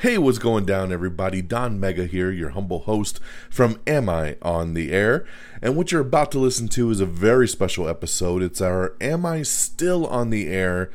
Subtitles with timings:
[0.00, 1.42] Hey, what's going down, everybody?
[1.42, 5.26] Don Mega here, your humble host from Am I on the Air?
[5.60, 8.42] And what you're about to listen to is a very special episode.
[8.42, 10.90] It's our Am I Still on the Air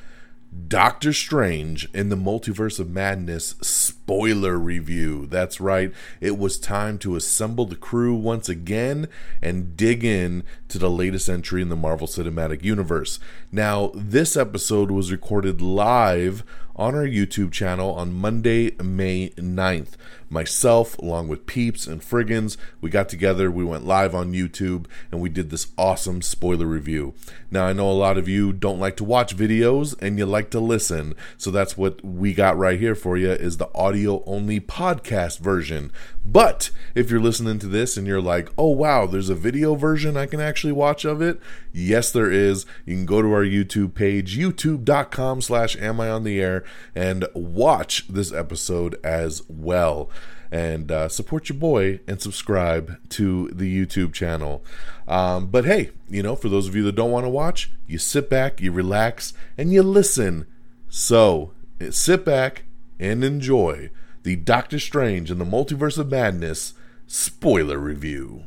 [0.67, 5.27] Doctor Strange in the Multiverse of Madness spoiler review.
[5.27, 9.07] That's right, it was time to assemble the crew once again
[9.39, 13.19] and dig in to the latest entry in the Marvel Cinematic Universe.
[13.51, 16.43] Now, this episode was recorded live
[16.75, 19.93] on our YouTube channel on Monday, May 9th.
[20.29, 25.21] Myself, along with Peeps and Friggins, we got together, we went live on YouTube, and
[25.21, 27.13] we did this awesome spoiler review.
[27.51, 30.49] Now, I know a lot of you don't like to watch videos and you like
[30.49, 34.59] to listen, so that's what we got right here for you is the audio only
[34.59, 35.91] podcast version.
[36.25, 40.17] But if you're listening to this and you're like, oh wow, there's a video version
[40.17, 41.39] I can actually watch of it,
[41.71, 42.65] yes there is.
[42.85, 46.63] You can go to our YouTube page, youtube.com slash am I on the air,
[46.95, 50.09] and watch this episode as well.
[50.51, 54.63] And uh, support your boy and subscribe to the YouTube channel.
[55.07, 57.97] Um, but hey, you know, for those of you that don't want to watch, you
[57.99, 60.47] sit back, you relax, and you listen.
[60.89, 61.51] So
[61.91, 62.63] sit back
[62.99, 63.91] and enjoy
[64.25, 66.73] the Doctor Strange and the Multiverse of Madness
[67.05, 68.45] spoiler review.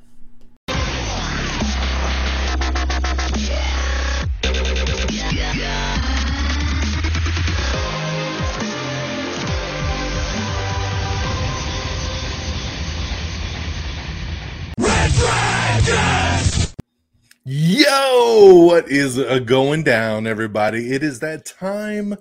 [17.45, 20.93] Yo, what is uh, going down, everybody?
[20.93, 22.17] It is that time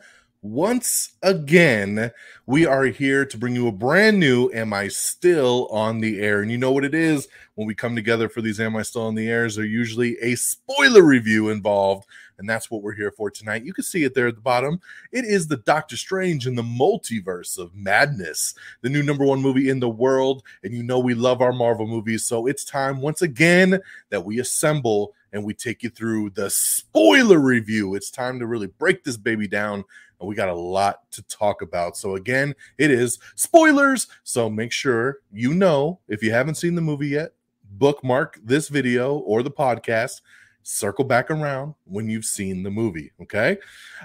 [0.52, 2.12] once again.
[2.46, 6.42] We are here to bring you a brand new Am I Still on the Air?
[6.42, 9.08] And you know what it is when we come together for these Am I Still
[9.08, 12.08] on the Airs, there's usually a spoiler review involved.
[12.38, 13.66] And that's what we're here for tonight.
[13.66, 14.80] You can see it there at the bottom.
[15.12, 19.70] It is the Doctor Strange in the Multiverse of Madness, the new number one movie
[19.70, 20.44] in the world.
[20.64, 22.26] And you know we love our Marvel movies.
[22.26, 23.80] So it's time once again
[24.12, 27.96] that we assemble and we take you through the spoiler review.
[27.96, 29.84] It's time to really break this baby down
[30.20, 31.98] and we got a lot to talk about.
[31.98, 34.08] So again, it is spoilers.
[34.24, 37.34] So make sure you know if you haven't seen the movie yet,
[37.72, 40.22] bookmark this video or the podcast
[40.68, 43.10] circle back around when you've seen the movie.
[43.22, 43.58] Okay.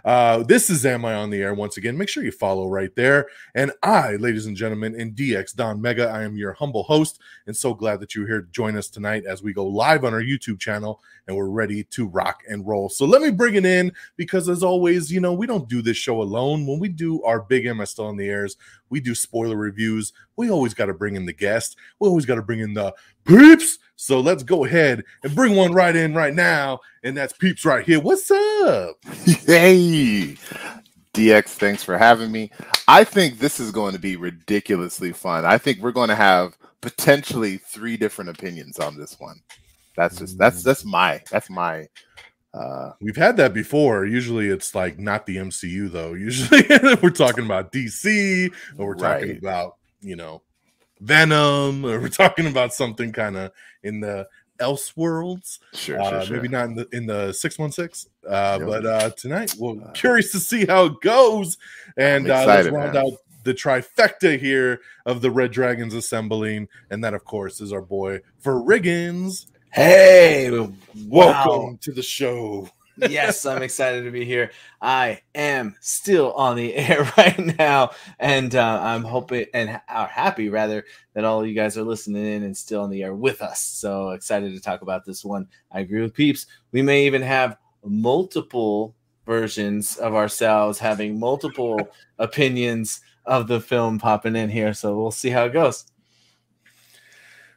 [0.04, 1.98] Uh, this is Am I on the Air once again.
[1.98, 3.26] Make sure you follow right there.
[3.56, 7.18] And I, ladies and gentlemen, in DX Don Mega, I am your humble host
[7.48, 10.14] and so glad that you're here to join us tonight as we go live on
[10.14, 12.88] our YouTube channel and we're ready to rock and roll.
[12.88, 15.96] So let me bring it in because, as always, you know, we don't do this
[15.96, 16.66] show alone.
[16.66, 18.56] When we do our big Am I Still on the Airs,
[18.88, 20.12] we do spoiler reviews.
[20.36, 21.76] We always got to bring in the guest.
[22.00, 22.94] We always got to bring in the
[23.26, 23.78] peeps.
[23.96, 26.80] So let's go ahead and bring one right in right now.
[27.04, 28.00] And that's peeps right here.
[28.00, 28.96] What's up?
[29.46, 30.36] Hey,
[31.14, 32.50] DX, thanks for having me.
[32.88, 35.44] I think this is going to be ridiculously fun.
[35.44, 39.40] I think we're going to have potentially three different opinions on this one.
[39.96, 40.64] That's just that's Mm.
[40.64, 41.86] that's my that's my
[42.54, 44.06] uh We've had that before.
[44.06, 46.14] Usually it's like not the MCU though.
[46.14, 46.62] Usually
[47.02, 49.38] we're talking about DC or we're talking Right.
[49.38, 50.42] about, you know,
[51.00, 53.52] Venom or we're talking about something kind of
[53.82, 54.28] in the
[54.60, 55.58] else worlds.
[55.72, 56.36] sure, Uh, sure, sure.
[56.36, 58.10] maybe not in the in the 616.
[58.28, 58.68] Uh, Yep.
[58.68, 61.58] but uh tonight we're Uh, curious to see how it goes.
[61.96, 63.04] And I'm uh, let's round man.
[63.06, 63.12] out
[63.44, 66.68] the trifecta here of the Red Dragons assembling.
[66.90, 69.46] And that, of course, is our boy Friggins.
[69.72, 71.78] Hey, Welcome Wow.
[71.80, 72.68] to the show.
[72.96, 74.50] Yes, I'm excited to be here.
[74.80, 80.48] I am still on the air right now, and uh, I'm hoping and are happy
[80.48, 83.60] rather that all you guys are listening in and still on the air with us.
[83.60, 85.48] So excited to talk about this one.
[85.70, 86.46] I agree with Peeps.
[86.72, 88.94] We may even have multiple
[89.26, 91.88] versions of ourselves having multiple
[92.18, 94.74] opinions of the film popping in here.
[94.74, 95.84] So we'll see how it goes.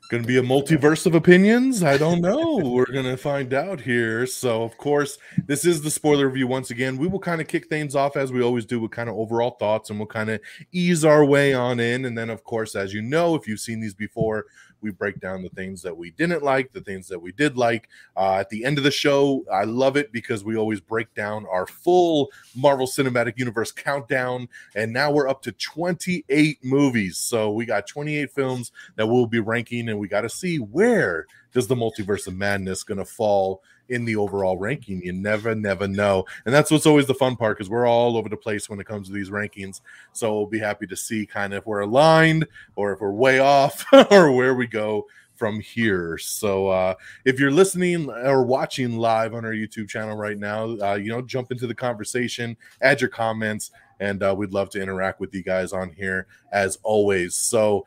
[0.08, 1.82] Going to be a multiverse of opinions?
[1.82, 2.58] I don't know.
[2.58, 4.28] We're going to find out here.
[4.28, 5.18] So, of course,
[5.48, 6.98] this is the spoiler review once again.
[6.98, 9.58] We will kind of kick things off as we always do with kind of overall
[9.60, 12.06] thoughts and we'll kind of ease our way on in.
[12.06, 14.46] And then, of course, as you know, if you've seen these before,
[14.86, 17.90] we break down the things that we didn't like, the things that we did like.
[18.16, 21.48] Uh, at the end of the show, I love it because we always break down
[21.52, 24.48] our full Marvel Cinematic Universe countdown.
[24.76, 27.18] And now we're up to 28 movies.
[27.18, 31.26] So we got 28 films that we'll be ranking, and we got to see where
[31.56, 35.02] does the multiverse of madness going to fall in the overall ranking.
[35.02, 38.28] You never, never know, and that's what's always the fun part because we're all over
[38.28, 39.80] the place when it comes to these rankings.
[40.12, 43.40] So we'll be happy to see kind of if we're aligned or if we're way
[43.40, 45.06] off or where we go
[45.36, 46.18] from here.
[46.18, 50.96] So uh, if you're listening or watching live on our YouTube channel right now, uh,
[50.96, 55.22] you know, jump into the conversation, add your comments, and uh, we'd love to interact
[55.22, 57.36] with you guys on here as always.
[57.36, 57.86] So,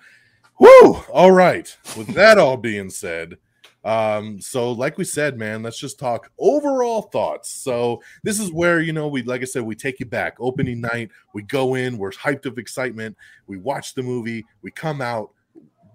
[0.59, 0.95] whoo!
[1.13, 1.77] All right.
[1.97, 3.37] With that all being said,
[3.85, 7.51] um, so like we said, man, let's just talk overall thoughts.
[7.51, 10.37] So this is where you know we, like I said, we take you back.
[10.41, 13.17] Opening night, we go in, we're hyped of excitement,
[13.47, 15.31] we watch the movie, we come out.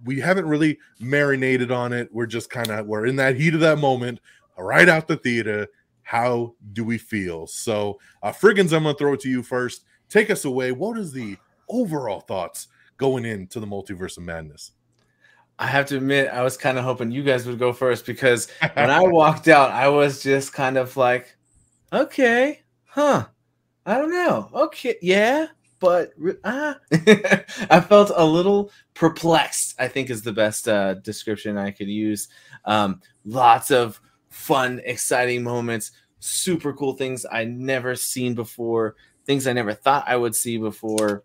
[0.05, 2.09] We haven't really marinated on it.
[2.11, 4.19] We're just kind of we're in that heat of that moment,
[4.57, 5.67] right out the theater.
[6.01, 7.47] How do we feel?
[7.47, 9.85] So, uh, Friggins, I'm gonna throw it to you first.
[10.09, 10.73] Take us away.
[10.73, 11.37] What is the
[11.69, 14.71] overall thoughts going into the multiverse of madness?
[15.63, 18.49] I have to admit, I was kind of hoping you guys would go first because
[18.73, 21.37] when I walked out, I was just kind of like,
[21.93, 23.27] okay, huh,
[23.85, 25.47] I don't know, okay, yeah,
[25.79, 26.11] but
[26.43, 29.75] ah, I felt a little perplexed.
[29.79, 32.27] I think is the best uh, description I could use.
[32.65, 39.53] Um, lots of fun, exciting moments, super cool things I never seen before, things I
[39.53, 41.23] never thought I would see before,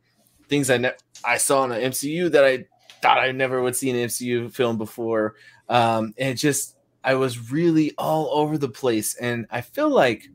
[0.49, 0.93] things I ne-
[1.25, 2.67] I saw in the MCU that I
[3.01, 5.35] thought I never would see an MCU film before.
[5.69, 10.29] Um, and just I was really all over the place, and I feel like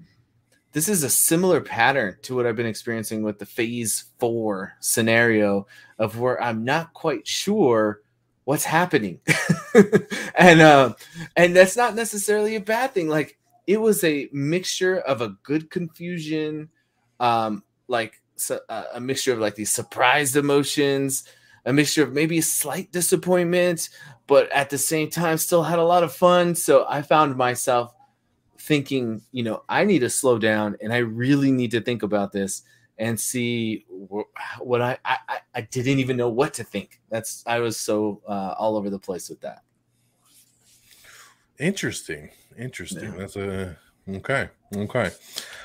[0.71, 5.68] this is a similar pattern to what I've been experiencing with the Phase Four scenario
[6.00, 8.01] of where I'm not quite sure
[8.45, 9.19] what's happening,
[10.36, 10.94] and uh,
[11.36, 13.07] and that's not necessarily a bad thing.
[13.07, 13.38] Like
[13.68, 16.69] it was a mixture of a good confusion,
[17.19, 21.27] um, like so, uh, a mixture of like these surprised emotions
[21.65, 23.89] a mixture of maybe a slight disappointment,
[24.27, 26.56] but at the same time still had a lot of fun.
[26.56, 27.94] So I found myself
[28.60, 32.31] thinking, you know, I need to slow down and I really need to think about
[32.31, 32.63] this
[32.98, 33.86] and see
[34.60, 35.18] what I I,
[35.56, 37.01] I didn't even know what to think.
[37.10, 39.63] That's I was so uh, all over the place with that.
[41.59, 43.12] Interesting, interesting.
[43.13, 43.18] Yeah.
[43.18, 43.77] That's a
[44.09, 45.12] okay, okay.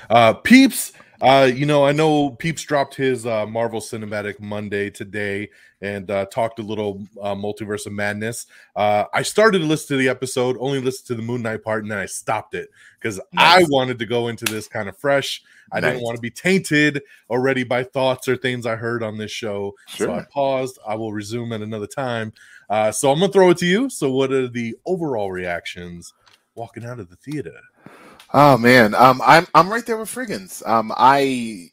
[0.09, 5.49] Uh, peeps uh, you know, I know Peeps dropped his uh, Marvel Cinematic Monday today
[5.81, 8.45] and uh, talked a little uh, Multiverse of Madness.
[8.75, 11.83] Uh, I started to listen to the episode, only listened to the Moon Knight part,
[11.83, 12.69] and then I stopped it
[12.99, 13.63] because nice.
[13.63, 15.41] I wanted to go into this kind of fresh.
[15.71, 15.93] I nice.
[15.93, 19.75] didn't want to be tainted already by thoughts or things I heard on this show.
[19.87, 20.07] Sure.
[20.07, 20.79] So I paused.
[20.87, 22.33] I will resume at another time.
[22.69, 23.89] Uh, so I'm going to throw it to you.
[23.89, 26.13] So, what are the overall reactions
[26.55, 27.59] walking out of the theater?
[28.33, 30.65] Oh man, um, I'm I'm right there with Friggins.
[30.67, 31.69] Um, I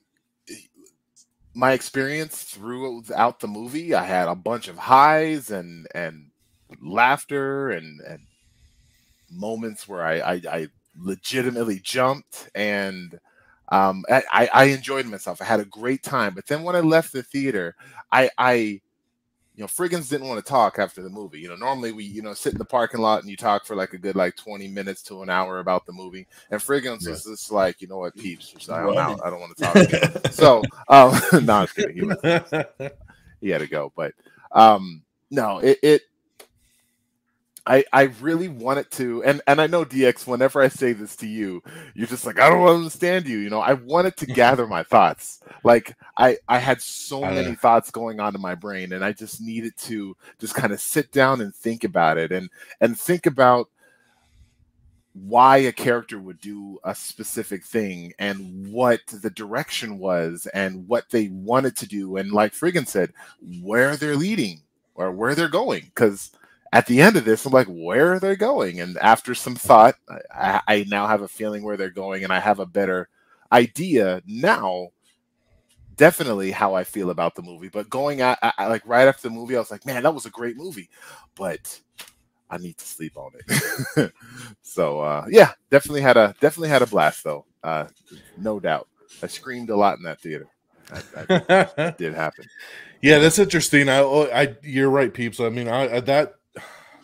[1.54, 6.30] my experience throughout the movie, I had a bunch of highs and and
[6.80, 8.20] laughter and and
[9.30, 13.18] moments where I I, I legitimately jumped and
[13.68, 15.42] um, I, I enjoyed myself.
[15.42, 16.34] I had a great time.
[16.34, 17.74] But then when I left the theater,
[18.12, 18.80] I I
[19.56, 21.40] you know, Friggins didn't want to talk after the movie.
[21.40, 23.74] You know, normally we, you know, sit in the parking lot and you talk for
[23.74, 26.26] like a good like 20 minutes to an hour about the movie.
[26.50, 27.12] And Friggins yeah.
[27.12, 29.76] was just like, you know what, peeps, just, I don't I don't want to talk.
[29.76, 30.32] Again.
[30.32, 31.96] so um no, I'm kidding.
[31.96, 32.18] He, was,
[33.40, 33.92] he had to go.
[33.96, 34.12] But
[34.52, 36.02] um no, it, it
[37.66, 40.26] I I really wanted to, and and I know DX.
[40.26, 41.62] Whenever I say this to you,
[41.94, 43.38] you're just like, I don't understand you.
[43.38, 45.40] You know, I wanted to gather my thoughts.
[45.64, 49.40] Like I I had so many thoughts going on in my brain, and I just
[49.40, 52.48] needed to just kind of sit down and think about it, and
[52.80, 53.68] and think about
[55.12, 61.08] why a character would do a specific thing and what the direction was and what
[61.10, 63.14] they wanted to do and like Friggin said
[63.62, 64.60] where they're leading
[64.94, 66.32] or where they're going because
[66.76, 68.80] at the end of this, I'm like, where are they going?
[68.80, 69.94] And after some thought,
[70.30, 73.08] I, I, now have a feeling where they're going, and I have a better
[73.50, 74.90] idea now.
[75.96, 77.70] Definitely how I feel about the movie.
[77.70, 80.26] But going at I, like right after the movie, I was like, man, that was
[80.26, 80.90] a great movie,
[81.34, 81.80] but
[82.50, 84.12] I need to sleep on it.
[84.60, 87.86] so uh, yeah, definitely had a definitely had a blast though, uh,
[88.36, 88.88] no doubt.
[89.22, 90.48] I screamed a lot in that theater.
[90.90, 92.44] That, that did happen.
[93.00, 93.88] Yeah, that's interesting.
[93.88, 95.40] I, I, you're right, peeps.
[95.40, 96.35] I mean, I, that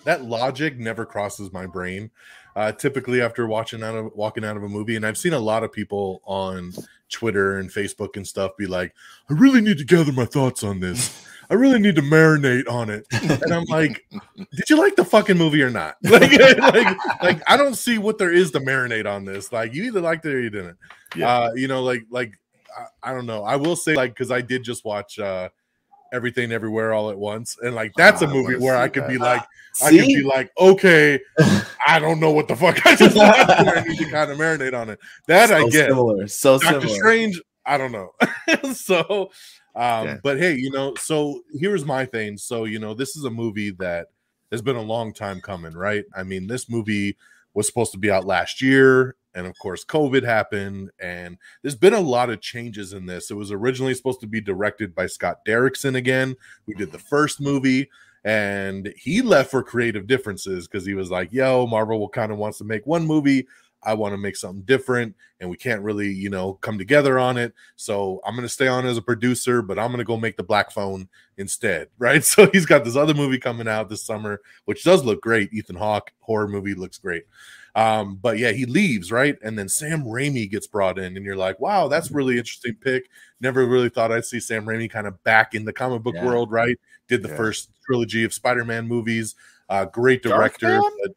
[0.04, 2.10] that logic never crosses my brain.
[2.54, 5.38] Uh, typically, after watching out of walking out of a movie, and I've seen a
[5.38, 6.72] lot of people on
[7.08, 8.94] Twitter and Facebook and stuff be like,
[9.30, 11.26] "I really need to gather my thoughts on this.
[11.48, 14.04] I really need to marinate on it." And I'm like,
[14.36, 15.96] "Did you like the fucking movie or not?
[16.02, 19.50] Like, like, like I don't see what there is to marinate on this.
[19.50, 20.76] Like, you either liked it or you didn't.
[21.16, 21.28] Yeah.
[21.28, 22.34] Uh, you know, like, like
[22.76, 23.44] I, I don't know.
[23.44, 25.48] I will say, like, because I did just watch." uh
[26.12, 29.08] everything everywhere all at once and like that's a movie where i could that.
[29.08, 29.42] be like
[29.74, 29.86] See?
[29.86, 31.18] i could be like okay
[31.86, 34.90] i don't know what the fuck i just I need to kind of marinate on
[34.90, 36.94] it that so i get similar so Doctor similar.
[36.94, 38.12] strange i don't know
[38.74, 39.30] so
[39.74, 40.18] um yeah.
[40.22, 43.70] but hey you know so here's my thing so you know this is a movie
[43.70, 44.08] that
[44.50, 47.16] has been a long time coming right i mean this movie
[47.54, 51.94] was supposed to be out last year and of course COVID happened, and there's been
[51.94, 53.30] a lot of changes in this.
[53.30, 56.36] It was originally supposed to be directed by Scott Derrickson again,
[56.66, 57.08] who did the mm.
[57.08, 57.90] first movie,
[58.24, 62.38] and he left for creative differences because he was like, "Yo, Marvel will kind of
[62.38, 63.46] wants to make one movie.
[63.84, 67.36] I want to make something different, and we can't really, you know, come together on
[67.36, 67.52] it.
[67.76, 70.36] So I'm going to stay on as a producer, but I'm going to go make
[70.36, 72.24] the Black Phone instead, right?
[72.24, 75.52] So he's got this other movie coming out this summer, which does look great.
[75.52, 77.24] Ethan Hawke horror movie looks great.
[77.74, 79.36] Um, but yeah, he leaves, right?
[79.42, 83.08] And then Sam Raimi gets brought in, and you're like, wow, that's really interesting pick.
[83.40, 86.26] Never really thought I'd see Sam Raimi kind of back in the comic book Yeah.
[86.26, 86.78] world, right?
[87.08, 87.36] Did the Yeah.
[87.36, 89.34] first trilogy of Spider-Man movies.
[89.68, 90.80] Uh, great director.
[91.02, 91.14] But-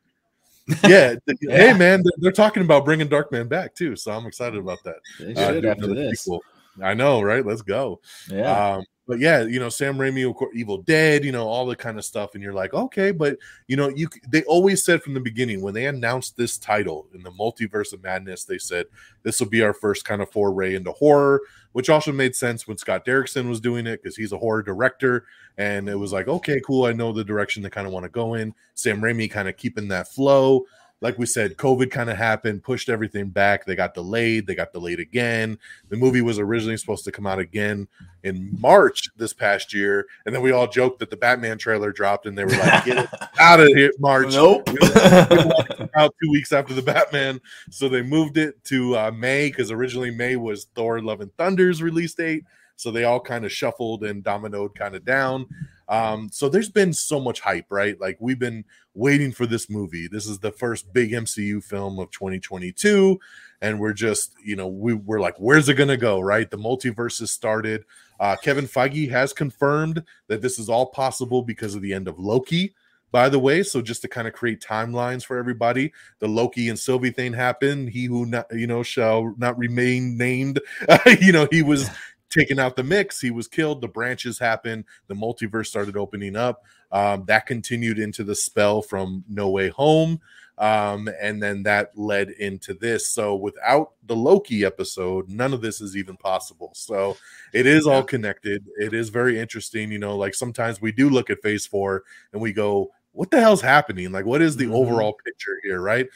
[0.90, 1.58] yeah, th- Yeah.
[1.58, 4.96] hey man, they're, they're talking about bringing Darkman back too, so I'm excited about that.
[5.20, 6.22] They Uh, should do after this.
[6.22, 6.42] sequel.
[6.82, 7.46] I know, right?
[7.46, 8.02] Let's go.
[8.32, 8.76] Yeah.
[8.78, 11.76] Um, but yeah, you know, Sam Raimi, of course, Evil Dead, you know, all the
[11.76, 15.14] kind of stuff, and you're like, okay, but you know, you they always said from
[15.14, 18.88] the beginning when they announced this title in the Multiverse of Madness, they said
[19.24, 21.42] this will be our first kind of foray into horror,
[21.74, 25.26] which also made sense when Scott Derrickson was doing it because he's a horror director,
[25.58, 28.10] and it was like, okay, cool, I know the direction they kind of want to
[28.10, 28.54] go in.
[28.74, 30.66] Sam Raimi kind of keeping that flow.
[31.02, 33.66] Like we said, COVID kind of happened, pushed everything back.
[33.66, 34.48] They got delayed.
[34.48, 35.60] They got delayed again.
[35.90, 37.88] The movie was originally supposed to come out again
[38.24, 42.26] in March this past year, and then we all joked that the Batman trailer dropped,
[42.26, 43.10] and they were like, "Get it
[43.40, 44.70] out of here, March!" Nope.
[44.72, 48.38] We don't want it to come out two weeks after the Batman, so they moved
[48.38, 52.46] it to uh, May because originally May was Thor: Love and Thunder's release date.
[52.78, 55.48] So they all kind of shuffled and dominoed kind of down.
[55.88, 58.00] Um, so there's been so much hype, right?
[58.00, 60.08] Like we've been waiting for this movie.
[60.08, 63.20] This is the first big MCU film of 2022,
[63.62, 66.20] and we're just, you know, we we're like, where's it gonna go?
[66.20, 66.50] Right?
[66.50, 67.86] The multiverse has started.
[68.20, 72.18] Uh, Kevin Feige has confirmed that this is all possible because of the end of
[72.18, 72.74] Loki.
[73.12, 76.78] By the way, so just to kind of create timelines for everybody, the Loki and
[76.78, 77.90] Sylvie thing happened.
[77.90, 80.60] He who not, you know shall not remain named.
[81.22, 81.90] you know, he was
[82.36, 83.22] taken out the mix.
[83.22, 83.82] He was killed.
[83.82, 84.86] The branches happened.
[85.08, 86.64] The multiverse started opening up.
[86.92, 90.20] Um, that continued into the spell from No Way Home.
[90.58, 93.10] Um, and then that led into this.
[93.10, 96.72] So without the Loki episode, none of this is even possible.
[96.74, 97.18] So
[97.52, 98.64] it is all connected.
[98.78, 99.92] It is very interesting.
[99.92, 103.40] You know, like sometimes we do look at phase four and we go, what the
[103.42, 104.12] hell's happening?
[104.12, 104.76] Like, what is the Mhm.
[104.76, 105.82] overall picture here?
[105.82, 106.08] Right.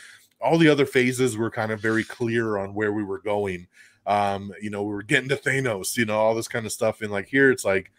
[0.41, 3.67] All the other phases were kind of very clear on where we were going
[4.09, 7.01] um you know we were getting to thanos you know all this kind of stuff.
[7.01, 7.91] And like here it's like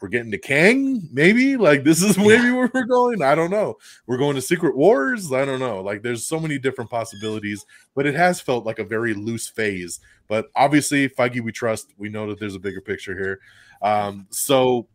[0.00, 1.56] we're getting to kang maybe?
[1.56, 3.22] Like this is maybe where we're going?
[3.22, 3.76] I don't know.
[4.06, 5.32] We're going to secret wars?
[5.32, 5.80] I don't know.
[5.80, 10.00] Like there's so many different possibilities but it has felt like a very loose phase.
[10.26, 11.92] But obviously feige we trust.
[11.98, 13.38] We know that there's a bigger picture here.
[13.82, 14.88] Um so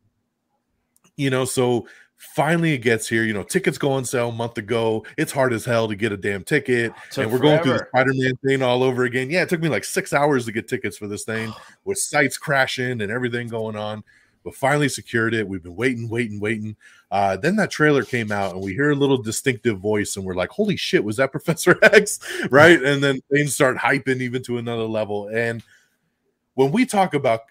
[1.16, 1.88] you know so
[2.18, 5.54] finally it gets here you know tickets go on sale a month ago it's hard
[5.54, 7.86] as hell to get a damn ticket and we're going through the.
[7.90, 9.30] Spider-Man thing all over again.
[9.30, 11.54] Yeah, it took me like six hours to get tickets for this thing
[11.86, 14.04] with sites crashing and everything going on.
[14.44, 15.48] But finally secured it.
[15.48, 16.78] We've been waiting, waiting, waiting.
[17.12, 20.36] Uh, then that trailer came out, and we hear a little distinctive voice, and we're
[20.36, 22.20] like, "Holy shit, was that Professor X?"
[22.50, 22.82] right?
[22.86, 25.28] And then things start hyping even to another level.
[25.28, 25.62] And
[26.54, 27.42] when we talk about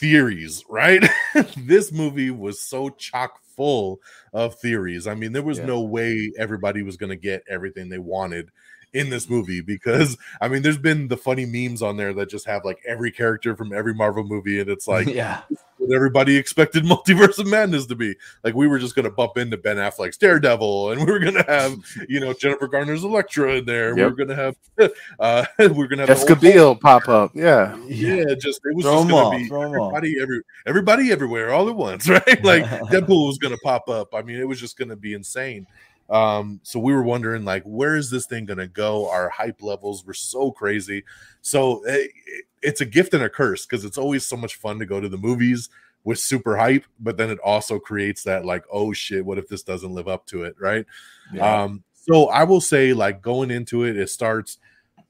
[0.00, 1.04] theories, right?
[1.56, 4.00] this movie was so chock full
[4.32, 5.06] of theories.
[5.06, 5.66] I mean, there was Yeah.
[5.66, 8.50] no way everybody was going to get everything they wanted
[8.92, 12.46] in this movie because I mean, there's been the funny memes on there that just
[12.46, 15.42] have like every character from every Marvel movie, and it's like yeah.
[15.86, 18.14] What everybody expected Multiverse of Madness to be.
[18.42, 21.34] Like we were just going to bump into Ben Affleck's Daredevil, and we were going
[21.34, 21.76] to have
[22.08, 23.94] you know Jennifer Garner's Elektra in there.
[23.94, 24.10] We Yep.
[24.10, 24.56] were going to have
[25.20, 27.30] uh, we we're going to have the Jessica Biel pop up.
[27.34, 27.76] Yeah.
[27.86, 29.88] yeah, just it was Throw just 'em gonna be throw 'em all.
[29.96, 32.44] everybody, every everybody, everywhere, all at once, right?
[32.44, 34.14] Like Deadpool was gonna pop up.
[34.14, 35.66] I mean, it was just gonna be insane.
[36.10, 39.08] Um, so we were wondering, like, where is this thing gonna go?
[39.08, 41.02] Our hype levels were so crazy.
[41.40, 42.06] So eh,
[42.64, 45.08] it's a gift and a curse because it's always so much fun to go to
[45.08, 45.68] the movies
[46.04, 49.62] with super hype, but then it also creates that like, oh shit, what if this
[49.62, 50.84] doesn't live up to it, right?
[51.32, 51.62] Yeah.
[51.62, 54.58] Um, so I will say, like going into it, it starts.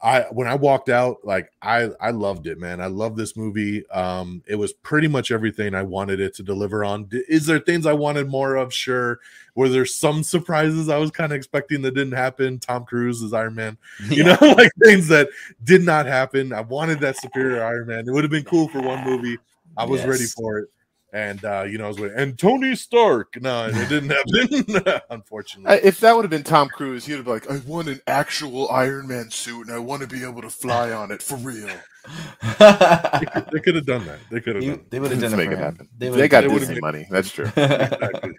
[0.05, 2.79] I when I walked out, like I I loved it, man.
[2.83, 3.89] I love this movie.
[3.89, 7.09] Um, it was pretty much everything I wanted it to deliver on.
[7.11, 8.73] Is there things I wanted more of?
[8.73, 9.19] Sure.
[9.55, 12.59] Were there some surprises I was kind of expecting that didn't happen?
[12.59, 13.79] Tom Cruise as Iron Man,
[14.11, 14.37] you Yeah.
[14.39, 15.31] know, like things that
[15.65, 16.53] did not happen.
[16.53, 18.07] I wanted that superior Iron Man.
[18.07, 19.39] It would have been cool for one movie.
[19.79, 20.69] I was ready for it.
[21.15, 22.19] And uh, you know, I was waiting.
[22.19, 23.41] And Tony Stark.
[23.41, 25.71] No, it didn't happen, unfortunately.
[25.79, 28.01] I- If that would have been Tom Cruise, he'd have been like, I want an
[28.09, 31.37] actual Iron Man suit and I want to be able to fly on it for
[31.37, 31.69] real.
[32.59, 34.19] they could, they could have done that.
[34.31, 34.87] They could have You- done.
[34.91, 35.73] they would have Let's done make it, it for him.
[35.73, 35.89] happen.
[35.97, 37.07] They, They, got they Disney made- money.
[37.11, 37.47] That's true.
[37.47, 38.33] Exactly.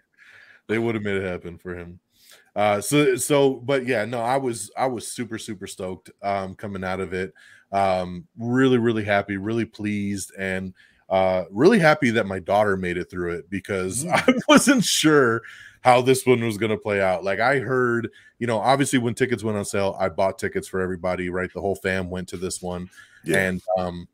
[0.67, 1.99] they would have made it happen for him.
[2.55, 6.83] Uh, so so, but yeah, no, I was I was super super stoked um, coming
[6.85, 7.33] out of it.
[7.71, 10.73] Um, really really happy, really pleased, and
[11.09, 14.11] uh, really happy that my daughter made it through it because Mm.
[14.13, 15.41] I wasn't sure
[15.81, 17.23] how this one was going to play out.
[17.23, 18.09] Like I heard,
[18.39, 21.29] you know, obviously when tickets went on sale, I bought tickets for everybody.
[21.29, 22.89] Right, the whole fam went to this one,
[23.23, 23.37] Yeah.
[23.49, 24.07] and um,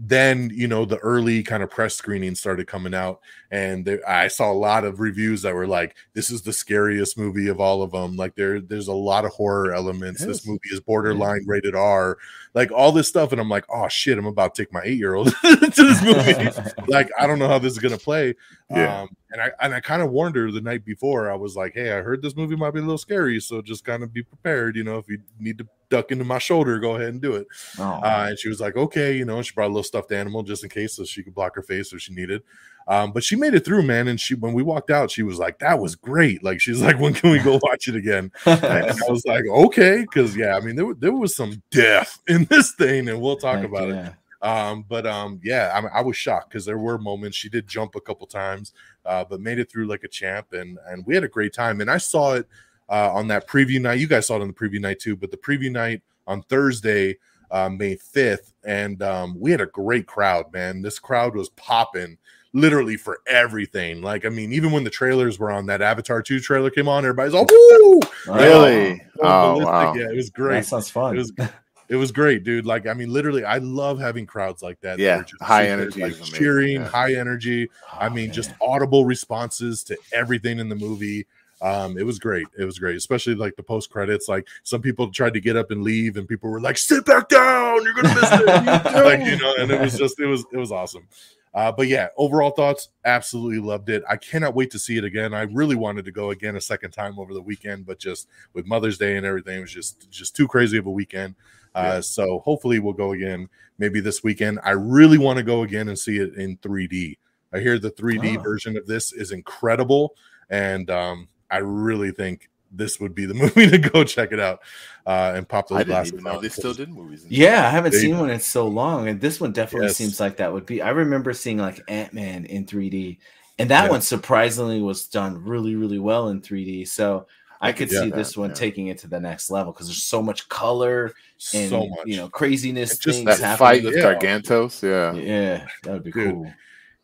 [0.00, 4.28] then you know the early kind of press screenings started coming out and there, i
[4.28, 7.82] saw a lot of reviews that were like this is the scariest movie of all
[7.82, 10.24] of them like there there's a lot of horror elements.
[10.24, 12.18] This movie is borderline rated r.
[12.54, 14.98] Like all this stuff and i'm like oh shit i'm about to take my eight
[14.98, 16.48] year old to this movie.
[16.88, 18.34] Like i don't know how this is gonna play
[18.70, 19.02] Yeah.
[19.02, 21.72] um and i and i kind of warned her the night before i was like
[21.74, 24.22] hey i heard this movie might be a little scary so just kind of be
[24.22, 27.34] prepared you know if you need to duck into my shoulder go ahead and do
[27.34, 27.46] it
[27.78, 30.42] Oh, uh, and she was like, okay, you know, she brought a little stuffed animal
[30.42, 32.42] just in case so she could block her face if she needed.
[32.86, 34.08] Um, but she made it through, man.
[34.08, 36.42] And she, when we walked out, she was like, that was great.
[36.42, 38.32] Like, she's like, when can we go watch it again?
[38.46, 40.06] And I was like, okay.
[40.12, 43.56] Cause yeah, I mean, there, there was some death in this thing and we'll talk
[43.58, 44.12] Heck about it.
[44.40, 47.96] Um, but um, yeah, I, I was shocked because there were moments she did jump
[47.96, 48.72] a couple times,
[49.04, 51.80] uh, but made it through like a champ, and and we had a great time.
[51.80, 52.46] And I saw it
[52.88, 53.98] uh, on that preview night.
[53.98, 57.16] You guys saw it on the preview night too, but the preview night on Thursday,
[57.50, 60.52] uh, May fifth, and um, we had a great crowd.
[60.52, 62.18] Man, this crowd was popping
[62.52, 64.02] literally for everything.
[64.02, 67.04] Like, I mean, even when the trailers were on, that Avatar two trailer came on,
[67.04, 68.00] everybody's all woo!
[68.26, 69.02] Really?
[69.20, 69.66] Oh, ballistic.
[69.66, 69.94] wow.
[69.94, 70.54] Yeah, it was great.
[70.56, 71.16] That sounds fun.
[71.16, 71.32] It was
[71.88, 72.66] it was great, dude.
[72.66, 74.98] Like, I mean, literally, I love having crowds like that.
[74.98, 76.88] that Yeah, just high super, energy like cheering, yeah.
[76.88, 77.70] high energy.
[77.92, 81.26] I Oh, mean, just audible responses to everything in the movie.
[81.60, 82.46] Um, it was great.
[82.56, 84.28] It was great, especially like the post credits.
[84.28, 87.28] Like some people tried to get up and leave, and people were like, "Sit back
[87.28, 88.46] down, you're gonna miss it."
[89.04, 91.08] like you know, and it was just it was it was awesome.
[91.54, 94.04] Uh, but yeah, overall thoughts, absolutely loved it.
[94.08, 95.32] I cannot wait to see it again.
[95.34, 98.66] I really wanted to go again a second time over the weekend, but just with
[98.66, 101.34] Mother's Day and everything, it was just just too crazy of a weekend.
[101.74, 102.00] Uh, Yeah.
[102.00, 103.48] So hopefully we'll go again
[103.78, 104.58] maybe this weekend.
[104.64, 107.18] I really want to go again and see it in 3D.
[107.52, 108.40] I hear the 3D Oh.
[108.42, 110.14] version of this is incredible,
[110.50, 114.60] and um, I really think this would be the movie to go check it out
[115.06, 117.24] uh, and pop those I didn't glasses even know they still did movies.
[117.24, 119.96] in Yeah, I haven't They- seen one in so long, and this one definitely Yes.
[119.96, 120.82] seems like that would be.
[120.82, 123.18] I remember seeing like Ant Man in 3D,
[123.58, 123.90] and that Yeah.
[123.90, 126.84] one surprisingly was done really, really well in 3D.
[126.84, 127.26] So
[127.60, 128.54] I could see this one Yeah.
[128.54, 131.12] taking it to the next level because there's so much color
[131.54, 132.06] and so much.
[132.06, 132.98] you know craziness.
[132.98, 133.58] Just things That happening.
[133.58, 134.14] fight with Yeah.
[134.14, 135.12] Gargantos, yeah.
[135.20, 136.32] Yeah, that would be Dude.
[136.32, 136.52] cool.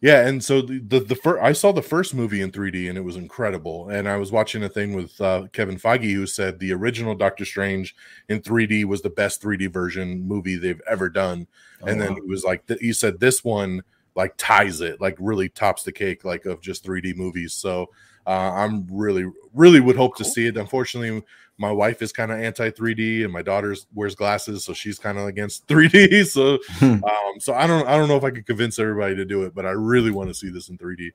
[0.00, 2.98] Yeah, and so the the, the first I saw the first movie in 3D and
[2.98, 3.88] it was incredible.
[3.88, 7.44] And I was watching a thing with uh, Kevin Feige who said the original Doctor
[7.46, 7.96] Strange
[8.28, 11.46] in 3D was the best 3D version movie they've ever done.
[11.86, 12.20] and Oh, then wow.
[12.22, 13.82] he was like, he said this one
[14.14, 17.54] like ties it, like really tops the cake, like of just 3D movies.
[17.54, 17.90] So
[18.26, 20.56] uh, I'm really, really would hope to see it.
[20.56, 21.22] Unfortunately,
[21.58, 25.18] my wife is kind of anti 3D, and my daughter wears glasses, so she's kind
[25.18, 26.26] of against 3D.
[26.26, 29.44] So, um, so I don't, I don't know if I could convince everybody to do
[29.44, 31.10] it, but I really want to see this in 3D,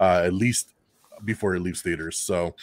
[0.00, 0.74] uh, at least
[1.24, 2.18] before it leaves theaters.
[2.18, 2.54] So,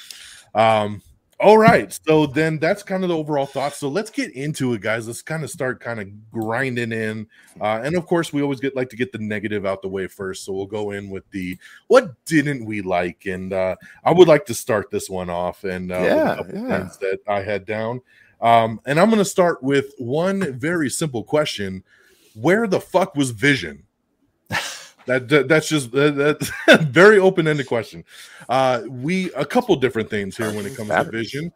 [0.54, 1.02] um,
[1.42, 1.98] all right.
[2.06, 3.78] So then that's kind of the overall thoughts.
[3.78, 5.08] So let's get into it, guys.
[5.08, 7.28] Let's kind of start kind of grinding in.
[7.60, 10.06] Uh, and of course, we always get like to get the negative out the way
[10.06, 10.46] first.
[10.46, 13.26] So we'll go in with the what didn't we like?
[13.26, 16.78] And uh, I would like to start this one off and uh, Yeah, yeah.
[16.78, 18.02] things that I had down.
[18.40, 21.84] Um, and I'm going to start with one very simple question:
[22.36, 23.84] Where the fuck was Vision?
[25.06, 26.48] That, that that's just that,
[26.82, 28.04] very open ended question.
[28.50, 31.52] Uh, we a couple different things here when it comes to Vision.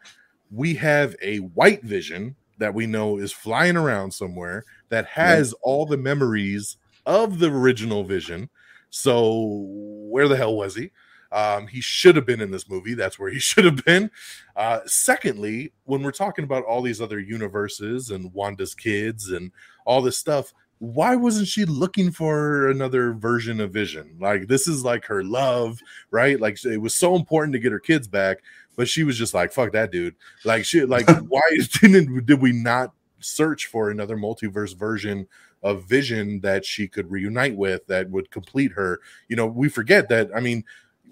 [0.52, 5.86] We have a white Vision that we know is flying around somewhere that has all
[5.86, 8.50] the memories of the original Vision.
[8.90, 10.92] So where the hell was he?
[11.32, 12.94] Um, he should have been in this movie.
[12.94, 14.10] That's where he should have been.
[14.56, 19.52] Uh, secondly, when we're talking about all these other universes and Wanda's kids and
[19.86, 20.54] all this stuff,
[20.94, 24.16] why wasn't she looking for another version of Vision?
[24.20, 25.80] Like this is like her love,
[26.12, 26.40] right?
[26.40, 28.40] Like it was so important to get her kids back,
[28.76, 31.42] but she was just like, "Fuck that dude." Like she, like why
[31.82, 35.28] didn't did we not search for another multiverse version
[35.64, 39.00] of Vision that she could reunite with that would complete her?
[39.28, 40.30] You know, we forget that.
[40.36, 40.64] I mean,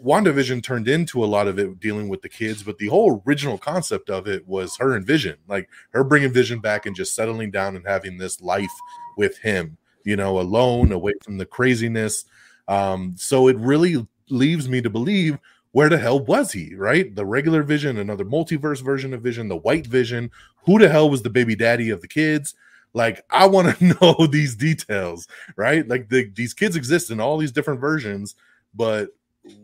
[0.03, 3.57] WandaVision turned into a lot of it dealing with the kids, but the whole original
[3.57, 7.49] concept of it was her and Vision, like her bringing Vision back and just settling
[7.49, 8.69] down and having this life
[9.17, 12.25] with him, you know, alone, away from the craziness.
[12.67, 15.37] Um, so it really leaves me to believe
[15.71, 17.13] where the hell was he, right?
[17.15, 20.31] The regular Vision, another multiverse version of Vision, the white Vision.
[20.65, 22.55] Who the hell was the baby daddy of the kids?
[22.93, 25.87] Like, I want to know these details, right?
[25.87, 28.35] Like, the, these kids exist in all these different versions,
[28.75, 29.09] but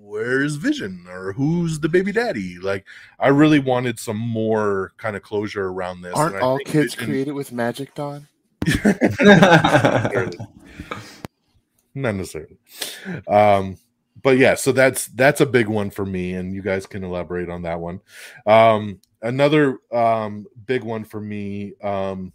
[0.01, 2.57] where's Vision or who's the baby daddy?
[2.57, 2.85] Like,
[3.19, 6.15] I really wanted some more kind of closure around this.
[6.15, 8.27] Aren't all kids Vision- created with magic, Don?
[11.95, 12.57] Not necessarily.
[13.27, 13.77] Um,
[14.21, 17.49] but yeah, so that's that's a big one for me, and you guys can elaborate
[17.49, 18.01] on that one.
[18.45, 22.33] Um, another um, big one for me um,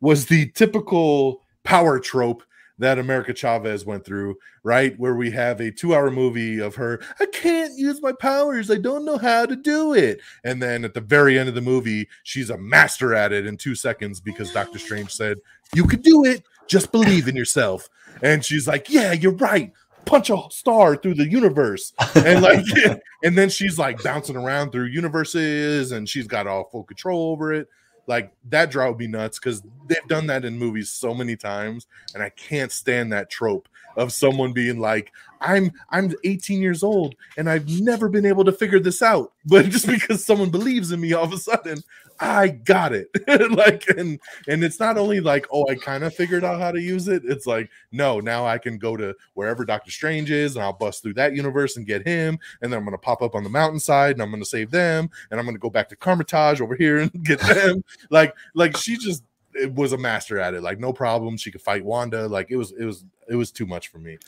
[0.00, 2.42] was the typical power trope
[2.78, 4.98] that America Chavez went through, right?
[4.98, 9.04] Where we have a two-hour movie of her, I can't use my powers, I don't
[9.04, 12.50] know how to do it, and then at the very end of the movie, she's
[12.50, 15.38] a master at it in two seconds because Doctor Strange said,
[15.74, 17.88] "You could do it, just believe in yourself."
[18.22, 19.72] And she's like, "Yeah, you're right."
[20.04, 22.64] Punch a star through the universe, and like,
[23.24, 27.52] and then she's like bouncing around through universes, and she's got all full control over
[27.52, 27.68] it.
[28.08, 32.22] Like that drove be nuts because they've done that in movies so many times, and
[32.22, 37.48] I can't stand that trope of someone being like, "I'm I'm 18 years old and
[37.50, 41.12] I've never been able to figure this out," but just because someone believes in me,
[41.12, 41.82] all of a sudden
[42.20, 43.08] I got it.
[43.50, 46.80] like, and and it's not only like, "Oh, I kind of figured out how to
[46.80, 50.64] use it." It's like, no, now I can go to wherever Doctor Strange is, and
[50.64, 53.44] I'll bust through that universe and get him, and then I'm gonna pop up on
[53.44, 56.74] the mountainside and I'm gonna save them, and I'm gonna go back to Kamar-Taj over
[56.74, 57.84] here and get them.
[58.10, 59.22] like, like she just
[59.54, 60.62] it was a master at it.
[60.62, 61.36] Like, no problem.
[61.36, 62.28] She could fight Wanda.
[62.28, 64.18] Like, it was, it was, it was too much for me.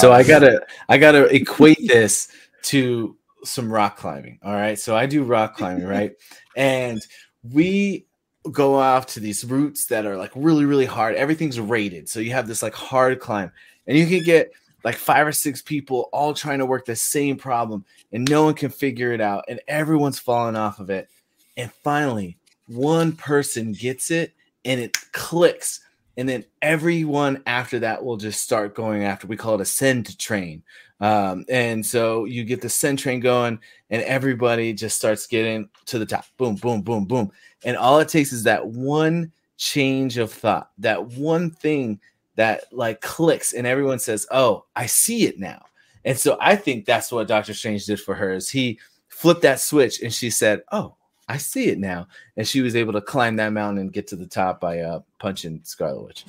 [0.00, 2.28] So Uh, I gotta I gotta equate this
[2.64, 4.38] to some rock climbing.
[4.42, 4.78] All right.
[4.78, 6.12] So I do rock climbing, right?
[6.56, 7.04] And
[7.52, 8.06] we
[8.50, 11.14] go off to these routes that are like really, really hard.
[11.14, 12.08] Everything's rated.
[12.08, 13.50] So you have this like hard climb,
[13.86, 14.52] and you can get
[14.84, 18.54] like five or six people all trying to work the same problem, and no one
[18.54, 21.08] can figure it out, and everyone's falling off of it.
[21.56, 24.32] And finally, one person gets it
[24.64, 25.80] and it clicks
[26.16, 30.16] and then everyone after that will just start going after we call it a send
[30.18, 30.62] train.
[31.00, 33.58] Um, and so you get the send train going
[33.90, 36.26] and everybody just starts getting to the top.
[36.36, 37.32] Boom boom boom boom.
[37.64, 42.00] And all it takes is that one change of thought that one thing
[42.36, 45.64] that like clicks and everyone says oh i see it now.
[46.04, 49.60] And so i think that's what dr strange did for her is he flipped that
[49.60, 50.96] switch and she said oh
[51.28, 52.06] i see it now
[52.36, 55.00] and she was able to climb that mountain and get to the top by uh,
[55.24, 56.24] punching Scarlet Witch.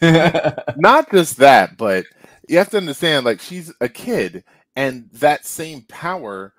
[0.76, 2.04] Not just that, but
[2.48, 4.44] you have to understand, like she's a kid,
[4.76, 6.54] and that same power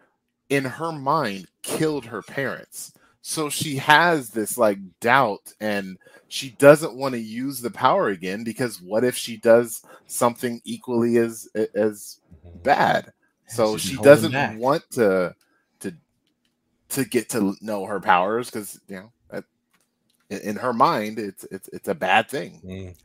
[0.50, 2.94] in her mind killed her parents.
[3.22, 8.44] So she has this like doubt, and she doesn't want to use the power again
[8.44, 12.20] because what if she does something equally as as
[12.64, 13.14] bad?
[13.48, 15.34] So she doesn't want to
[16.90, 19.12] to get to know her powers because you know
[20.30, 22.62] in, in her mind it's it's it's a bad thing.
[22.66, 22.96] Mm.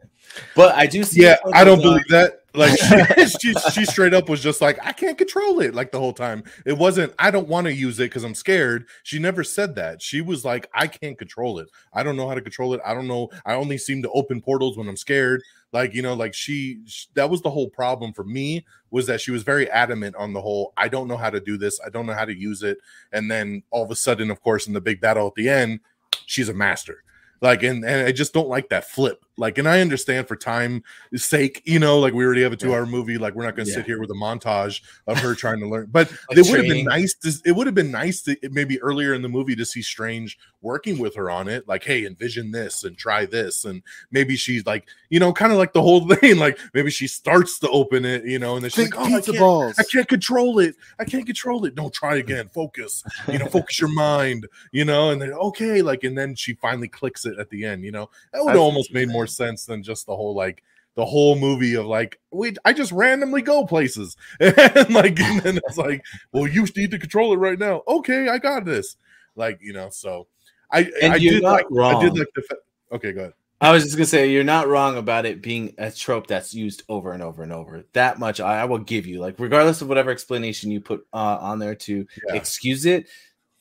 [0.55, 1.23] but I do see.
[1.23, 2.41] Yeah, I don't believe that.
[2.55, 5.75] Like she, she, she straight up was just like, I can't control it.
[5.75, 7.13] Like the whole time, it wasn't.
[7.19, 8.87] I don't want to use it because I'm scared.
[9.03, 10.01] She never said that.
[10.01, 11.69] She was like, I can't control it.
[11.93, 12.81] I don't know how to control it.
[12.85, 13.31] I don't know.
[13.45, 15.43] I only seem to open portals when I'm scared.
[15.73, 16.81] Like you know, like she.
[16.87, 20.33] sh that was the whole problem for me was that she was very adamant on
[20.33, 20.73] the whole.
[20.77, 21.81] I don't know how to do this.
[21.85, 22.79] I don't know how to use it.
[23.13, 25.81] And then all of a sudden, of course, in the big battle at the end,
[26.27, 27.03] she's a master.
[27.41, 29.25] Like and and I just don't like that flip.
[29.37, 30.83] Like, and I understand for time
[31.17, 33.19] sake, you know, like we already have a two hour movie.
[33.19, 33.79] Like, we're not going to Yeah.
[33.79, 35.89] sit here with a montage of her trying to learn.
[35.91, 37.33] But Like it would have been nice to.
[37.45, 40.99] It would have been nice to maybe earlier in the movie to see Strange working
[40.99, 41.67] with her on it.
[41.69, 45.59] Like, hey, envision this and try this, and maybe she's like, you know, kind of
[45.59, 46.39] like the whole thing.
[46.39, 49.17] Like, maybe she starts to open it, you know, and then she's Think like, oh,
[49.17, 49.75] I can't, balls.
[49.79, 50.77] I can't control it.
[50.99, 51.75] I can't control it.
[51.75, 52.49] Don't try again.
[52.55, 53.03] Focus.
[53.31, 54.47] You know, focus your mind.
[54.73, 57.85] You know, and then okay, like, and then she finally clicks it at the end.
[57.85, 60.63] You know, that would That's almost made more sense than just the whole like
[60.97, 65.59] the whole movie of like, we I just randomly go places, and like, and then
[65.67, 67.83] it's like, well, you need to control it right now.
[67.89, 68.97] Okay, I got this.
[69.35, 70.29] Like, you know, so
[70.71, 72.19] I And I you're did not like I did wrong.
[72.19, 72.57] like the
[72.93, 73.33] okay, go ahead.
[73.61, 76.83] I was just gonna say you're not wrong about it being a trope that's used
[76.89, 77.85] over and over and over.
[77.95, 79.21] That much I, I will give you.
[79.21, 82.35] Like regardless of whatever explanation you put uh, on there to Yeah.
[82.37, 83.09] excuse it,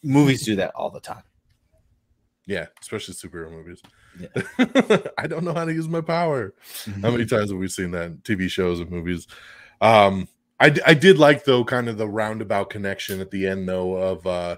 [0.04, 1.23] movies do that all the time.
[2.45, 3.82] Yeah, especially superhero movies.
[4.19, 4.97] Yeah.
[5.17, 6.54] I don't know how to use my power.
[7.02, 9.28] How many times have we seen that in TV shows and movies?
[9.82, 10.28] Um,
[10.60, 14.26] I, I did like though kind of the roundabout connection at the end though of
[14.26, 14.58] uh,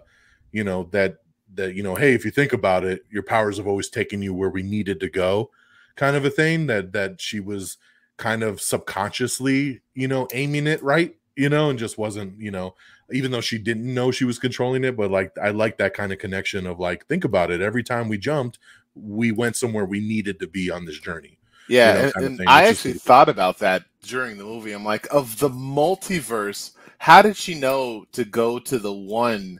[0.51, 1.17] you know that
[1.55, 4.33] that you know hey if you think about it your powers have always taken you
[4.33, 5.49] where we needed to go
[5.95, 7.77] kind of a thing that that she was
[8.17, 12.75] kind of subconsciously you know aiming it right you know and just wasn't you know
[13.11, 16.11] even though she didn't know she was controlling it but like I like that kind
[16.11, 18.59] of connection of like think about it every time we jumped
[18.95, 22.49] we went somewhere we needed to be on this journey Yeah, you know, and, and
[22.49, 24.71] I actually thought about that during the movie.
[24.71, 29.59] I'm like, of the multiverse how did she know to go to the one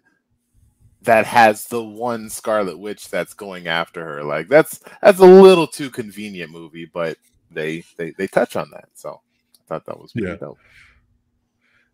[1.01, 4.23] that has the one Scarlet Witch that's going after her?
[4.23, 7.17] Like that's that's a little too convenient movie, but
[7.51, 8.89] they they they touch on that.
[8.95, 9.21] So
[9.59, 10.37] I thought that was pretty Yeah.
[10.37, 10.59] dope.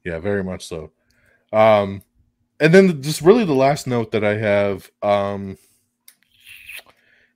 [0.03, 0.91] Yeah, very much so.
[1.53, 2.03] Um,
[2.59, 5.57] and then just really the last note that I have um,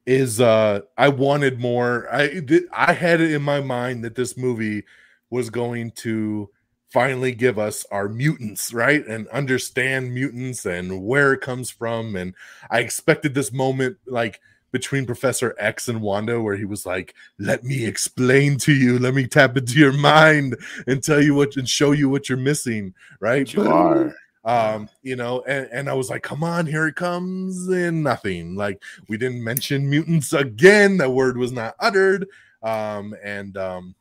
[0.06, 2.08] is uh, I wanted more.
[2.14, 2.42] I
[2.72, 4.84] I had it in my mind that this movie
[5.30, 6.50] was going to
[6.92, 12.16] finally give us our mutants, right, and understand mutants and where it comes from.
[12.16, 12.34] And
[12.70, 14.40] I expected this moment like
[14.72, 19.00] between Professor X and Wanda, where he was like, "Let me explain to you.
[19.00, 22.38] Let me tap into your mind and tell you what and show you what you're
[22.38, 23.52] missing." Right?
[23.54, 24.16] You are.
[24.46, 28.56] Um you know and, and i was like come on here it comes and nothing.
[28.56, 30.98] Like we didn't mention mutants again.
[30.98, 32.28] That word was not uttered.
[32.62, 33.96] Um and um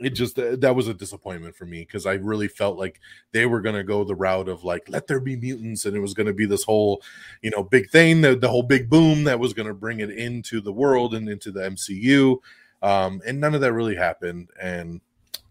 [0.00, 3.46] it just uh, that was a disappointment for me because i really felt like they
[3.46, 6.14] were going to go the route of like let there be mutants and it was
[6.14, 7.00] going to be this whole
[7.42, 10.10] you know big thing the, the whole big boom that was going to bring it
[10.10, 12.36] into the world and into the mcu
[12.82, 14.50] um and none of that really happened.
[14.60, 15.00] And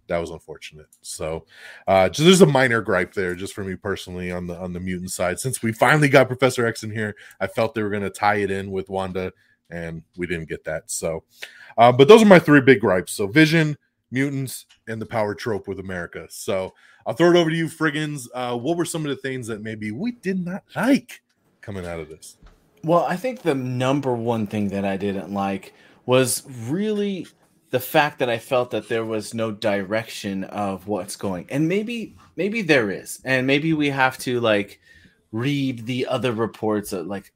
[0.08, 0.88] that was unfortunate.
[1.02, 1.46] So
[1.88, 5.12] uh there's a minor gripe there just for me personally on the on the mutant
[5.12, 5.40] side.
[5.40, 8.36] Since we finally got professor x in here i felt they were going to tie
[8.36, 9.32] it in with wanda
[9.70, 10.90] and we didn't get that.
[10.92, 11.24] So
[11.78, 13.14] uh, but those are my three big gripes.
[13.14, 13.78] So vision
[14.12, 16.28] mutants and the power trope with america.
[16.30, 16.74] So
[17.06, 18.28] i'll throw it over to you friggins.
[18.34, 21.22] Uh what were some of the things that maybe we did not like
[21.62, 22.38] coming out of this?
[22.84, 25.74] Well, I think the number one thing that I didn't like
[26.06, 27.28] was really
[27.74, 31.48] the fact that I felt that there was no direction of what's going.
[31.50, 33.20] And maybe maybe there is.
[33.26, 34.80] And maybe we have to like
[35.32, 37.34] read the other reports of like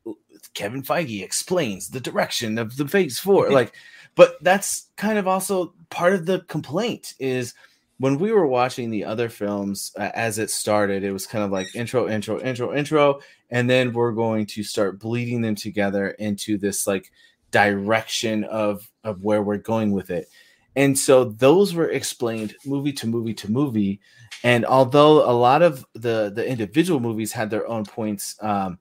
[0.54, 3.74] Kevin Feige explains the direction of the phase 4 like
[4.14, 7.56] but that's kind of also part of the complaint is
[7.98, 11.50] when we were watching the other films uh, as it started it was kind of
[11.50, 13.20] like intro intro intro intro
[13.50, 17.12] and then we're going to start bleeding them together into this like
[17.58, 20.30] direction of of where we're going with it.
[20.76, 24.00] And so those were explained movie to movie to movie.
[24.44, 28.78] And although a lot of the the individual movies had their own points um,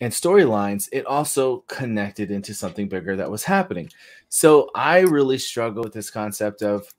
[0.00, 3.88] and storylines it also connected into something bigger that was happening.
[4.28, 6.92] So i really struggle with this concept of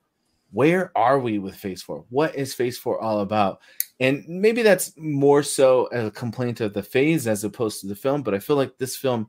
[0.53, 2.05] where are we with phase four?
[2.09, 3.59] What is phase four all about?
[3.99, 8.21] And maybe that's more so a complaint of the phase as opposed to the film
[8.23, 9.27] but i feel like this film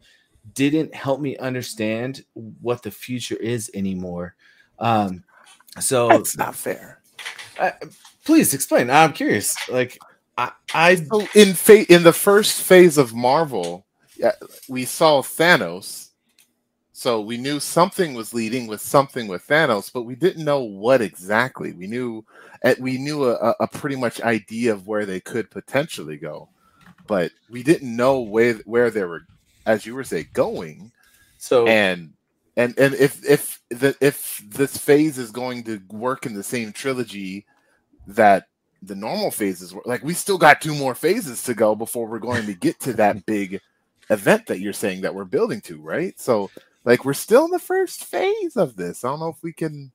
[0.55, 4.35] didn't help me understand what the future is anymore
[4.79, 5.23] um
[5.81, 7.03] so That's not fair.
[7.59, 7.73] uh,
[8.25, 9.99] please explain i'm curious like
[10.39, 14.33] i i So in fa- in the first phase of Marvel, yeah,
[14.69, 16.09] we saw Thanos.
[16.93, 21.01] So we knew something was leading with something with Thanos, but we didn't know what
[21.01, 21.73] exactly.
[21.73, 22.25] We knew
[22.65, 26.51] uh, we knew a, a- a pretty much idea of where they could potentially go,
[27.07, 29.23] but we didn't know where where they were,
[29.69, 30.91] as you were saying, going.
[31.37, 32.15] so And
[32.57, 36.73] and and if if the if this phase is going to work in the same
[36.73, 37.47] trilogy
[38.09, 38.49] that
[38.83, 42.19] the normal phases were like we still got two more phases to go before we're
[42.19, 43.61] going to get to that big
[44.11, 46.51] event that you're saying that we're building to right so
[46.85, 49.93] like we're still in the first phase of this i don't know if we can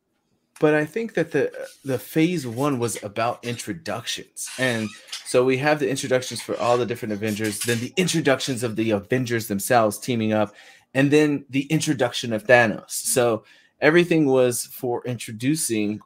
[0.59, 1.51] but I think that the
[1.83, 4.89] the phase one was about introductions, and
[5.25, 8.91] so we have the introductions for all the different Avengers, then the introductions of the
[8.91, 10.53] Avengers themselves teaming up,
[10.93, 12.91] and then the introduction of Thanos.
[12.91, 13.43] So
[13.81, 15.99] everything was for introducing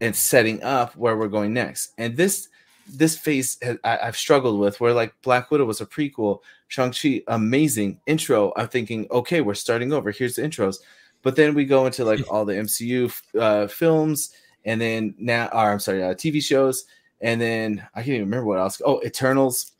[0.00, 1.92] and setting up where we're going next.
[1.98, 2.48] And this
[2.86, 7.22] this phase I, I've struggled with, where like Black Widow was a prequel, Shang Chi
[7.28, 8.52] amazing intro.
[8.56, 10.10] I'm thinking, okay, we're starting over.
[10.10, 10.78] Here's the intros
[11.24, 14.30] but then we go into like all the MCU uh, films,
[14.64, 16.84] and then now, or I'm sorry, uh, TV shows,
[17.20, 18.80] and then I can't even remember what else.
[18.84, 19.72] Oh, Eternals.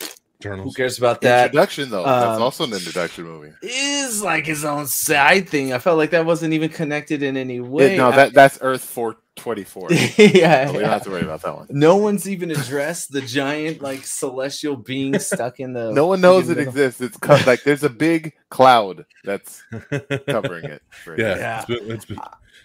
[0.45, 1.47] Who cares about that?
[1.47, 5.73] introduction though that's um, also an introduction movie Is like his own side thing.
[5.73, 7.95] I felt like that wasn't even connected in any way.
[7.95, 11.43] It- no I- that that's earth 424 yeah, So we don't have to worry about
[11.43, 15.91] that one No one's even addressed the giant like celestial being stuck in the.
[15.93, 16.69] no one knows it middle.
[16.73, 19.63] exists it's co- like there's a big cloud that's
[20.29, 21.37] covering it right yeah.
[21.37, 21.59] Yeah.
[21.59, 22.19] It's been, it's been,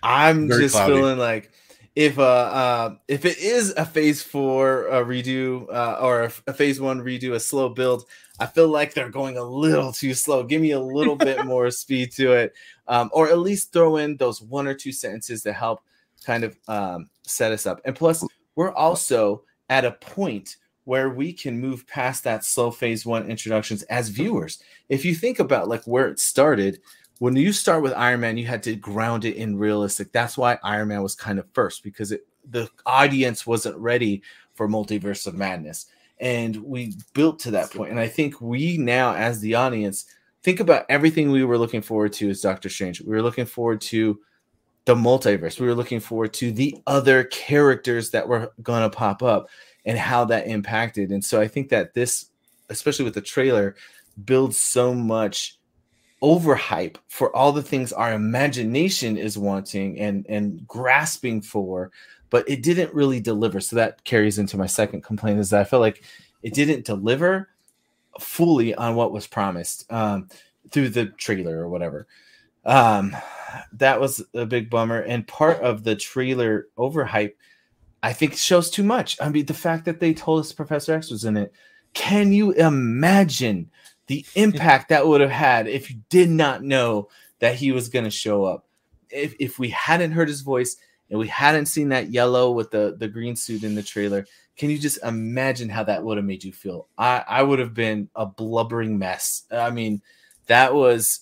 [0.04, 0.94] I'm just cloudy.
[0.94, 1.52] feeling like
[2.00, 6.54] if uh, uh if it is a phase four uh, redo uh, or a, a
[6.54, 8.06] phase one redo, a slow build,
[8.40, 10.44] I feel like they're going a little too slow.
[10.44, 12.54] Give me a little bit more speed to it,
[12.88, 15.82] um, or at least throw in those one or two sentences to help
[16.24, 17.82] kind of um, set us up.
[17.84, 23.06] And plus, we're also at a point where we can move past that slow phase
[23.06, 24.64] one introductions as viewers.
[24.88, 26.80] If you think about like where it started,
[27.19, 30.12] when you start with Iron Man, you had to ground it in realistic.
[30.12, 34.23] That's why Iron Man was kind of first because it, the audience wasn't ready
[34.55, 35.86] for Multiverse of Madness.
[36.19, 37.91] And we built to that point.
[37.91, 40.05] And I think we now, as the audience,
[40.43, 43.01] think about everything we were looking forward to as Doctor Strange.
[43.01, 44.19] We were looking forward to
[44.86, 45.60] the multiverse.
[45.60, 49.49] We were looking forward to the other characters that were going to pop up
[49.86, 51.12] and how that impacted.
[51.12, 52.27] And so I think that this,
[52.69, 53.75] especially with the trailer,
[54.25, 55.59] builds so much
[56.21, 61.91] overhype for all the things our imagination is wanting and and grasping for
[62.29, 63.60] but it didn't really deliver.
[63.60, 66.03] So that carries into my second complaint is that i feel like
[66.43, 67.49] it didn't deliver
[68.19, 70.29] fully on what was promised um,
[70.71, 72.08] through the trailer or whatever.
[72.65, 73.15] Um,
[73.73, 74.99] that was a big bummer.
[74.99, 77.34] And part of the trailer overhype
[78.01, 79.17] i think shows too much.
[79.21, 81.53] I mean the fact that they told us professor x was in it.
[81.93, 83.71] Can you imagine
[84.10, 88.06] the impact that would have had if you did not know that he was going
[88.06, 88.65] to show up.
[89.12, 90.78] If, if we hadn't heard his voice
[91.12, 94.26] and we hadn't seen that yellow with the, the green suit in the trailer,
[94.58, 96.88] can you just imagine how that would have made you feel?
[96.98, 99.43] I, I would have been a blubbering mess.
[99.52, 100.02] I mean,
[100.48, 101.19] that was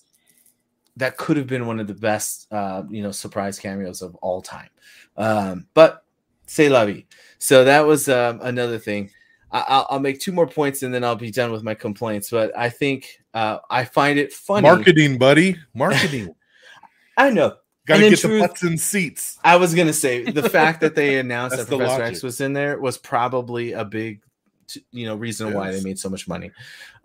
[0.96, 4.42] that could have been one of the best uh, you know surprise cameos of all
[4.42, 4.70] time.
[5.18, 6.06] Um, but
[6.46, 7.06] say lovey.
[7.38, 9.12] So that was um, another thing.
[9.52, 12.30] I'll, I'll, make two more points and then I'll be done with my complaints.
[12.30, 14.64] But I think uh, I find it funny.
[14.64, 15.58] Marketing, buddy.
[15.74, 16.36] Marketing.
[17.18, 17.56] I know.
[17.86, 19.40] Got to get truth, the butts and seats.
[19.46, 22.52] I was gonna say the fact that they announced that the Professor X was in
[22.52, 24.22] there was probably a big,
[24.92, 25.56] you know, reason yes.
[25.56, 26.52] why they made so much money.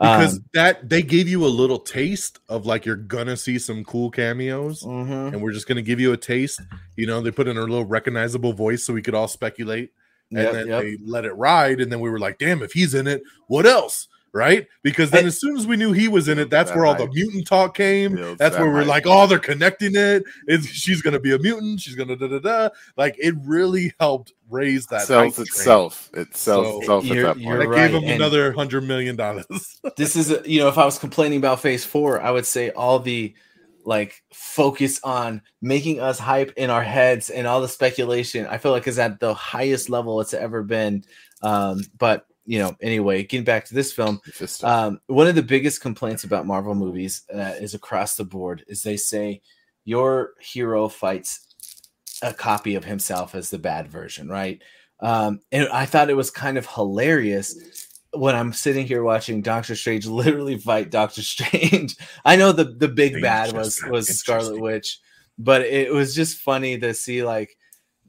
[0.00, 3.84] Because um, that they gave you a little taste of like you're gonna see some
[3.84, 5.32] cool cameos, mm-hmm.
[5.32, 6.60] and we're just gonna give you a taste.
[6.96, 9.92] You know, they put in a little recognizable voice so we could all speculate
[10.32, 10.82] and yep, then yep.
[10.82, 13.66] they let it ride and then we were like damn if he's in it what
[13.66, 14.08] else?
[14.34, 14.66] Right?
[14.82, 17.06] Because then as soon as we knew he was in it that's where all the
[17.08, 18.16] mutant talk came.
[18.38, 20.24] That's where we're like oh they're connecting it.
[20.46, 21.80] It's, she's gonna be a mutant.
[21.80, 22.68] She's gonna da da da.
[22.96, 26.08] Like it really helped raise that sells itself.
[26.14, 27.68] Itself so, you're, at that point.
[27.68, 27.76] Right.
[27.76, 29.44] gave him and another hundred million dollars.
[29.98, 32.70] This is a, you know if i was complaining about phase four i would say
[32.70, 33.34] all the
[33.84, 38.72] like focus on making us hype in our heads and all the speculation i feel
[38.72, 41.04] like is at the highest level it's ever been.
[41.42, 44.20] Um but you know anyway getting back to this film
[44.64, 48.82] um one of the biggest complaints about marvel movies uh, is across the board is
[48.82, 49.40] they say
[49.84, 51.46] your hero fights
[52.22, 54.62] a copy of himself as the bad version right?
[55.00, 57.81] Um and i thought it was kind of hilarious
[58.12, 61.96] when I'm sitting here watching Doctor Strange literally fight Doctor Strange.
[62.24, 65.00] I know the the big bad was was Scarlet Witch,
[65.38, 67.56] but it was just funny to see like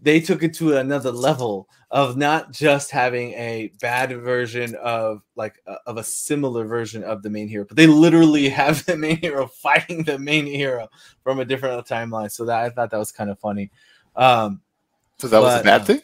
[0.01, 5.61] they took it to another level of not just having a bad version of like
[5.65, 9.17] uh, of a similar version of the main hero, but they literally have the main
[9.17, 10.89] hero fighting the main hero
[11.23, 12.29] from a different timeline.
[12.29, 13.71] So that I thought that was kind of funny.
[14.15, 14.61] Um,
[15.17, 16.01] so that but, was a bad uh, thing.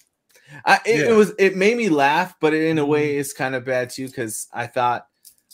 [0.65, 1.09] I, it, yeah.
[1.11, 3.19] it, was it made me laugh, but in a way mm-hmm.
[3.19, 5.07] it's kind of bad too because I thought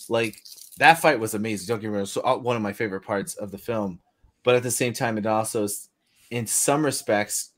[0.10, 0.44] like
[0.78, 1.68] that fight was amazing.
[1.68, 4.00] Don't get me wrong, so uh, one of my favorite parts of the film,
[4.44, 5.90] but at the same time, it also is,
[6.32, 7.52] in some respects,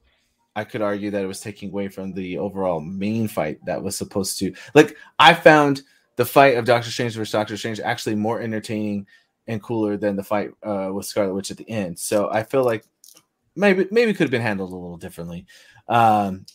[0.55, 3.95] I could argue that it was taking away from the overall main fight that was
[3.95, 4.53] supposed to.
[4.73, 5.83] Like I found
[6.15, 9.05] the fight of Doctor Strange versus Doctor Strange actually more entertaining
[9.47, 11.97] and cooler than the fight uh, with Scarlet Witch at the end.
[11.99, 12.85] So I feel like
[13.55, 15.45] maybe maybe could have been handled a little differently.
[15.87, 16.45] Um,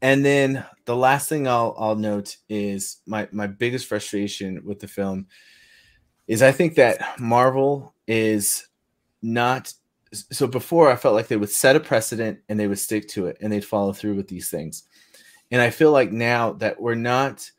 [0.00, 4.88] and then the last thing I'll I'll note is my my biggest frustration with the
[4.88, 5.26] film
[6.26, 8.68] is I think that Marvel is
[9.22, 9.72] not
[10.12, 13.26] so before I felt like they would set a precedent and they would stick to
[13.26, 14.84] it and they'd follow through with these things.
[15.50, 17.50] And I feel like now that we're not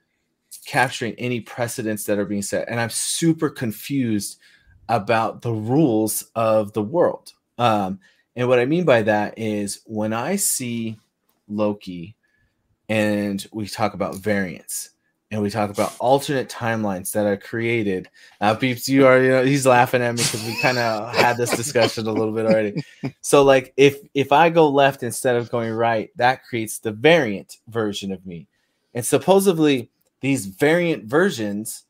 [0.65, 4.39] capturing any precedents that are being set and I'm super confused
[4.87, 7.33] about the rules of the world.
[7.57, 7.99] Um,
[8.35, 10.97] and what I mean by that is when I see
[11.47, 12.15] Loki
[12.89, 14.89] and we talk about variants
[15.31, 18.09] and we talk about alternate timelines that are created.
[18.41, 21.37] Now, Peeps, you are you know, he's laughing at me because we kind of had
[21.37, 22.83] this discussion a little bit already.
[23.21, 27.57] So, like, if if I go left instead of going right, that creates the variant
[27.67, 28.47] version of me,
[28.93, 31.85] and supposedly these variant versions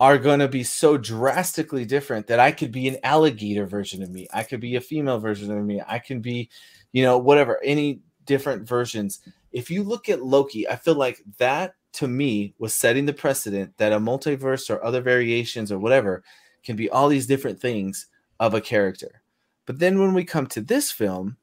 [0.00, 4.10] are going to be so drastically different that I could be an alligator version of
[4.10, 6.48] me, I could be a female version of me, I can be,
[6.92, 9.20] you know, whatever, any different versions
[9.54, 13.72] if you look at Loki, I feel like that to me was setting the precedent
[13.78, 16.24] that a multiverse or other variations or whatever
[16.64, 18.08] can be all these different things
[18.40, 19.22] of a character.
[19.64, 21.36] But then when we come to this film,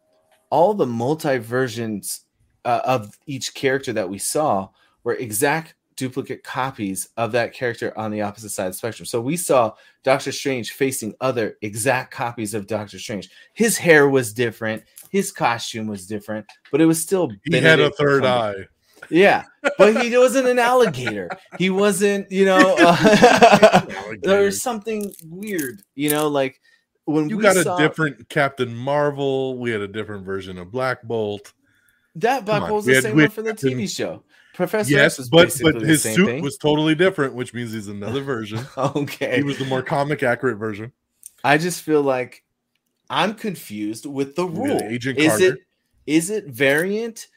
[0.50, 2.26] all the multi versions
[2.66, 4.70] uh, of each character that we saw
[5.06, 9.06] were exact duplicate copies of that character on the opposite side of the spectrum.
[9.06, 13.30] So we saw Doctor Strange facing other exact copies of Doctor Strange.
[13.54, 17.92] His hair was different, his costume was different, but it was still he had a
[17.92, 18.56] third eye.
[19.10, 19.44] Yeah,
[19.78, 21.30] but he wasn't an alligator.
[21.58, 22.76] He wasn't, you know.
[22.82, 23.86] Uh,
[24.22, 26.60] there's something weird, you know, like
[27.06, 29.58] when you we got saw a different Captain Marvel.
[29.58, 31.54] We had a different version of Black Bolt.
[32.16, 34.24] that Black Bolt was the had- same one for the Captain- TV show.
[34.54, 36.44] Professor yes, was but but his suit thing.
[36.44, 38.60] was totally different, which means he's another version.
[38.78, 39.38] okay.
[39.38, 40.92] He was the more comic accurate version.
[41.44, 42.44] I just feel like
[43.12, 44.80] I'm confused with the rule.
[44.84, 45.46] Agent is Carter.
[45.46, 45.60] it
[46.08, 47.28] is it variant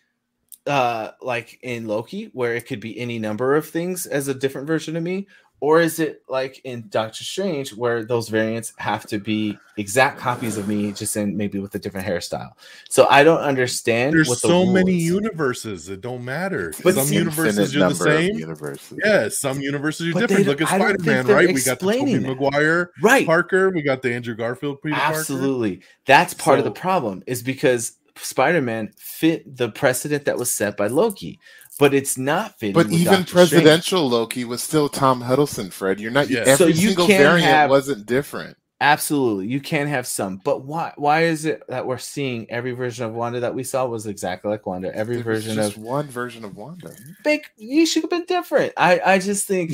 [0.66, 4.66] uh like in Loki where it could be any number of things as a different
[4.68, 5.26] version of me
[5.64, 10.58] or is it like in Doctor Strange where those variants have to be exact copies
[10.58, 12.50] of me just in maybe with a different hairstyle.
[12.90, 15.04] So I don't understand There's the so many is.
[15.04, 15.88] universes.
[15.88, 16.74] It don't matter.
[16.82, 18.36] But some universes you're the same.
[18.36, 18.98] Universes.
[19.02, 20.48] Yeah, some universes are But different.
[20.48, 21.48] Look at Spider Man, right?
[21.48, 22.18] We got the Tobey.
[22.18, 23.24] Maguire right.
[23.24, 23.70] Parker.
[23.70, 25.18] We got the Andrew Garfield Peter Parker.
[25.18, 25.80] Absolutely.
[26.04, 30.86] That's part of the problem is because Spider-Man fit the precedent that was set by
[30.86, 31.40] Loki,
[31.78, 32.74] but it's not fitting.
[32.74, 33.50] But with even Doctor Strange.
[33.50, 36.00] presidential Loki was still Tom Hiddleston, Fred.
[36.00, 36.40] You're not Yeah.
[36.40, 38.56] every So you single can't variant have- wasn't different.
[38.80, 40.92] Absolutely, you can have some, but why?
[40.96, 44.50] Why is it that we're seeing every version of Wanda that we saw was exactly
[44.50, 44.94] like Wanda?
[44.94, 46.90] Every There was version just of one version of Wanda.
[47.22, 48.74] Big, you should have been different.
[48.76, 49.72] I, I just think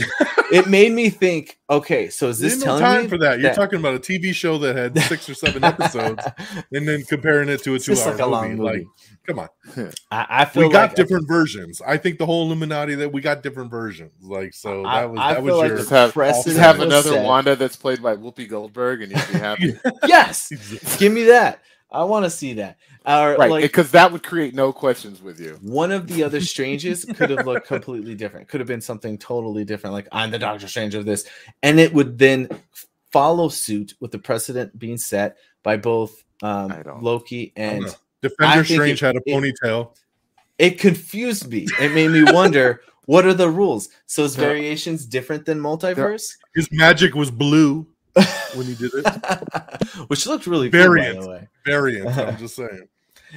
[0.52, 1.58] it made me think.
[1.70, 3.40] Okay, so is this There's no telling time me for that.
[3.40, 6.22] You're talking about a TV show that had six or seven episodes,
[6.72, 8.30] and then comparing it to a two-hour just like a movie.
[8.30, 8.62] long movie.
[8.78, 8.86] Like,
[9.26, 9.48] come on,
[10.10, 11.80] I, I feel we got like different versions.
[11.86, 14.12] I think the whole Illuminati that we got different versions.
[14.22, 15.76] Like, so I- that was I that feel was like your.
[15.76, 16.14] the Just have,
[16.44, 17.24] just have another set.
[17.24, 19.74] Wanda that's played by Whoopi Goldberg, and you'd be happy.
[20.06, 20.48] Yes,
[20.98, 21.60] give me that.
[21.92, 22.76] I want to see that.
[23.04, 23.50] Or right?
[23.50, 25.58] like Because that would create no questions with you.
[25.62, 28.46] one of the other Stranges could have looked completely different.
[28.46, 29.94] Could have been something totally different.
[29.94, 31.24] Like I'm the Doctor Strange of this,
[31.62, 32.48] and it would then
[33.10, 37.68] follow suit with the precedent being set by both um, I don't- Loki I don't
[37.74, 37.90] and know.
[37.90, 39.94] I Defender Strange it- had a ponytail.
[40.58, 41.66] it confused me.
[41.80, 43.88] It made me wonder what are the rules.
[44.06, 46.36] So is variations different than multiverse?
[46.54, 47.86] His magic was blue
[48.54, 49.06] when he did it.
[50.08, 51.20] Which looked really cool, by Variant.
[51.22, 51.48] the way.
[51.64, 52.08] Variant.
[52.18, 52.88] I'm just saying.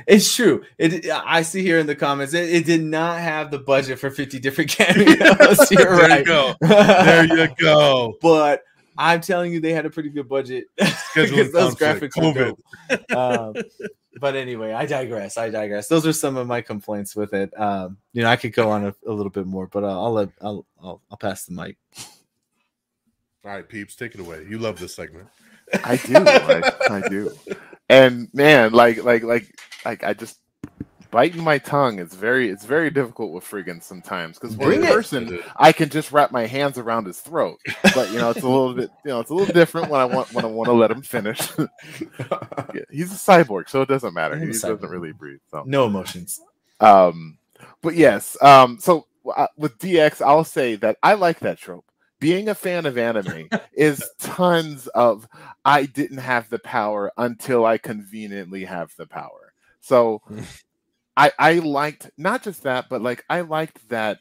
[0.08, 0.64] It's true.
[0.80, 4.10] It I see here in the comments it, it did not have the budget for
[4.10, 5.70] 50 different cameos.
[5.72, 6.20] You're there right.
[6.22, 6.56] you go.
[6.62, 8.18] There you go.
[8.20, 8.64] but
[8.98, 10.66] I'm telling you, they had a pretty good budget
[11.16, 12.16] because those conflict.
[12.16, 12.56] graphics were
[12.90, 13.08] COVID.
[13.08, 13.18] dope.
[13.18, 13.64] Um,
[14.20, 15.38] but anyway, I digress.
[15.38, 15.88] I digress.
[15.88, 17.52] Those are some of my complaints with it.
[17.60, 20.14] Um, you know, I could go on a, a little bit more, but I'll, I'll
[20.14, 21.78] let I'll, I'll I'll pass the mic.
[23.46, 24.46] All right, peeps, take it away.
[24.50, 25.28] You love this segment.
[25.84, 26.16] I do.
[26.18, 27.32] I, I do.
[27.90, 29.46] And man, like, like, like,
[29.86, 30.40] like, I just
[31.14, 32.00] biting my tongue.
[32.00, 36.32] It's very, it's very difficult with friggin' sometimes because one person I can just wrap
[36.32, 37.60] my hands around his throat,
[37.94, 40.06] but you know, it's a little bit, you know, it's a little different when I
[40.06, 41.40] want when I want to let him finish.
[42.74, 44.36] Yeah, he's a cyborg, so it doesn't matter.
[44.36, 45.42] He doesn't really breathe.
[45.52, 46.42] So, no emotions.
[46.80, 47.38] um,
[47.84, 49.06] but yes, um, so
[49.36, 51.86] uh, with DX, I'll say that I like that trope.
[52.20, 55.28] Being a fan of anime is tons of
[55.64, 59.54] I didn't have the power until I conveniently have the power.
[59.82, 60.22] So
[61.16, 64.20] I I liked not just that, but like I liked that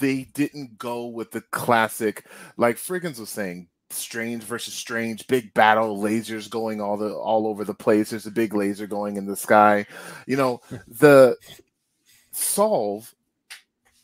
[0.00, 2.26] they didn't go with the classic,
[2.56, 7.64] like Friggins was saying, strange versus strange, big battle, lasers going all the all over
[7.64, 8.10] the place.
[8.10, 9.86] There's a big laser going in the sky.
[10.26, 11.36] You know, the
[12.32, 13.14] solve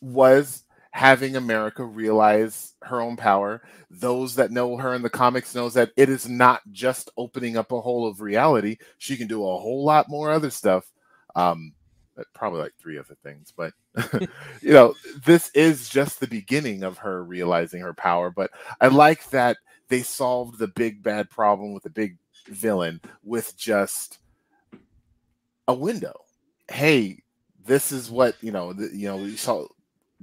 [0.01, 3.61] was having America realize her own power.
[3.89, 7.71] Those that know her in the comics knows that it is not just opening up
[7.71, 8.77] a hole of reality.
[8.97, 10.85] She can do a whole lot more other stuff.
[11.35, 11.73] Um,
[12.33, 13.73] probably like three other things, but
[14.61, 14.93] you know,
[15.25, 18.29] this is just the beginning of her realizing her power.
[18.29, 22.17] But I like that they solved the big bad problem with the big
[22.47, 24.19] villain with just
[25.67, 26.25] a window.
[26.69, 27.23] Hey,
[27.65, 28.73] this is what you know.
[28.73, 29.67] The, you know, we saw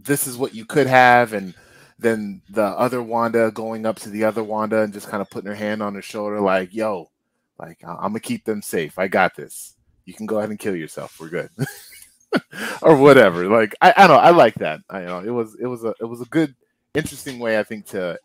[0.05, 1.55] this is what you could have, and
[1.99, 5.49] then the other Wanda going up to the other Wanda and just kind of putting
[5.49, 7.11] her hand on her shoulder, like, "Yo,
[7.59, 8.99] like I- I'm gonna keep them safe.
[8.99, 9.75] I got this.
[10.07, 11.19] You can go ahead and kill yourself.
[11.21, 11.51] We're good."
[12.83, 13.47] or whatever.
[13.49, 14.23] Like I, I don't know.
[14.23, 14.81] I like that.
[14.91, 16.55] I you know it was it was a it was a good,
[16.95, 18.19] interesting way I think to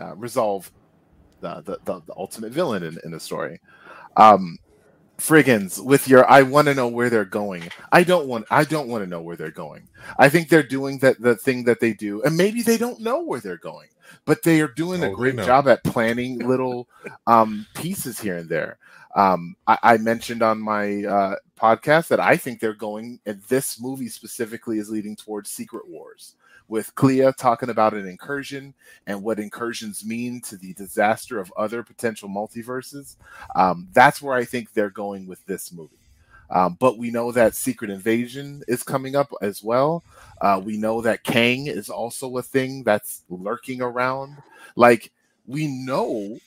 [0.00, 0.70] uh, resolve
[1.40, 3.60] the, the the the ultimate villain in, in the story.
[4.16, 4.58] Um,
[5.18, 7.64] friggins with your I want to know where they're going.
[7.92, 9.88] I don't want I don't want to know where they're going.
[10.18, 13.22] I think they're doing that the thing that they do, and maybe they don't know
[13.22, 13.88] where they're going,
[14.24, 16.88] but they are doing Oh, a great job at planning little
[17.26, 18.78] um, pieces here and there.
[19.14, 23.80] Um, I, I mentioned on my uh, podcast that I think they're going, and this
[23.80, 26.34] movie specifically is leading towards Secret Wars,
[26.68, 28.74] with Clea talking about an incursion
[29.06, 33.16] and what incursions mean to the disaster of other potential multiverses.
[33.54, 35.96] Um, that's where I think they're going with this movie.
[36.50, 40.04] Um, but we know that Secret Invasion is coming up as well.
[40.40, 44.36] Uh, we know that Kang is also a thing that's lurking around.
[44.76, 45.10] Like
[45.46, 46.38] we know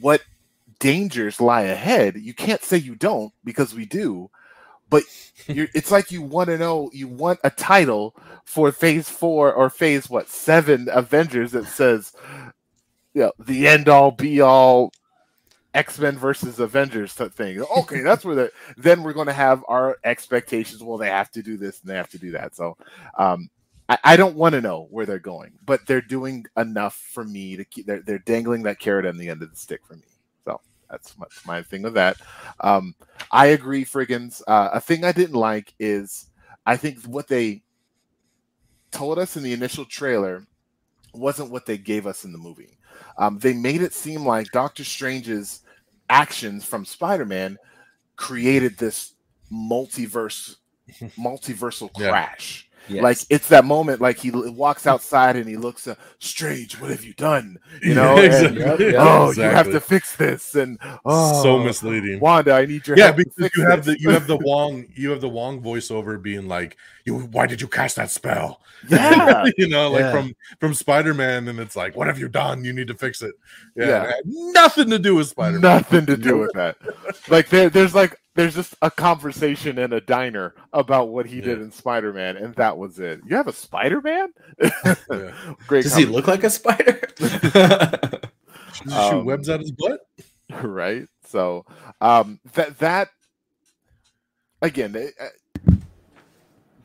[0.00, 0.22] what
[0.80, 2.16] dangers lie ahead.
[2.16, 4.30] You can't say you don't because we do.
[4.94, 5.02] But
[5.48, 8.14] it's like you want to know, you want a title
[8.44, 12.12] for Phase Four or Phase what seven Avengers that says,
[13.12, 14.92] you know, the end all be all
[15.74, 17.60] X Men versus Avengers thing.
[17.78, 20.80] Okay, that's where the then we're going to have our expectations.
[20.80, 22.54] Well, they have to do this and they have to do that.
[22.54, 22.76] So,
[23.18, 23.48] um,
[23.88, 27.56] I, I don't want to know where they're going, but they're doing enough for me
[27.56, 27.86] to keep.
[27.86, 30.13] They're they're dangling that carrot on the end of the stick for me.
[30.94, 32.16] That's my, my thing with that.
[32.60, 32.94] Um,
[33.32, 34.42] I agree, Friggins.
[34.46, 36.26] Uh, a thing I didn't like is
[36.64, 37.62] I think what they
[38.92, 40.46] told us in the initial trailer
[41.12, 42.78] wasn't what they gave us in the movie.
[43.18, 45.60] Um, they made it seem like Doctor Strange's
[46.08, 47.58] actions from Spider-Man
[48.16, 49.14] created this
[49.52, 50.56] multiverse
[51.18, 52.10] multiversal Yeah.
[52.10, 52.68] crash.
[52.88, 53.02] Yes.
[53.02, 57.02] Like it's that moment, like he walks outside and he looks, uh, "Strange, what have
[57.02, 58.92] you done?" You know, Yeah, and, exactly.
[58.92, 62.20] Yeah, oh, you have to fix this, and oh, so misleading.
[62.20, 63.96] Wanda, I need your Yeah, because you have this.
[63.96, 66.76] the you have the Wong you have the Wong voiceover being like,
[67.06, 70.12] "You why did you cast that spell?" yeah, you know, like Yeah.
[70.12, 72.64] from from Spider Man, and it's like, "What have you done?
[72.64, 73.34] You need to fix it."
[73.76, 75.62] Yeah, nothing to do with Spider Man.
[75.62, 76.76] nothing to do with that.
[77.28, 81.60] Like there, there's like there's just a conversation in a diner about what he did
[81.60, 83.20] in Spider Man, and that was it.
[83.26, 84.28] You have a Spider Man?
[84.60, 85.32] Yeah.
[85.66, 85.84] Great.
[85.84, 87.00] Does he look like a spider?
[88.72, 90.00] Shoot Um, webs out his butt.
[90.62, 91.08] right?
[91.26, 91.64] So
[92.00, 93.08] um, that that
[94.62, 95.28] again, they, uh,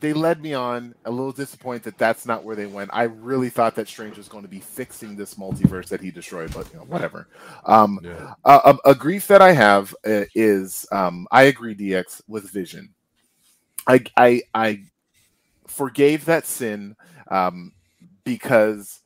[0.00, 2.90] they led me on a little disappointed that that's not where they went.
[2.92, 6.52] I really thought that Strange was going to be fixing this multiverse that he destroyed,
[6.54, 7.28] but you know, whatever.
[7.64, 8.32] Um, Yeah.
[8.44, 12.94] a, a, grief that I have uh, is um, I agree, DX with Vision.
[13.86, 14.84] I I I
[15.66, 16.96] forgave that sin
[17.30, 17.72] um,
[18.24, 19.00] because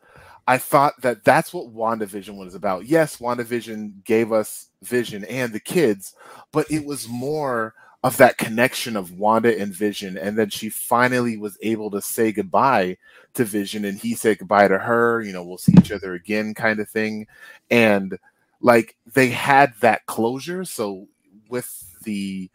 [0.46, 2.86] I thought that that's what WandaVision was about.
[2.86, 6.14] Yes, WandaVision gave us Vision and the kids,
[6.52, 7.74] but it was more
[8.04, 12.32] of that connection of Wanda and Vision, and then she finally was able to say
[12.32, 12.98] goodbye
[13.32, 15.22] to Vision, and he said goodbye to her.
[15.22, 17.26] You know, we'll see each other again, kind of thing,
[17.70, 18.18] and
[18.60, 20.66] like they had that closure.
[20.66, 21.08] So
[21.48, 22.50] with the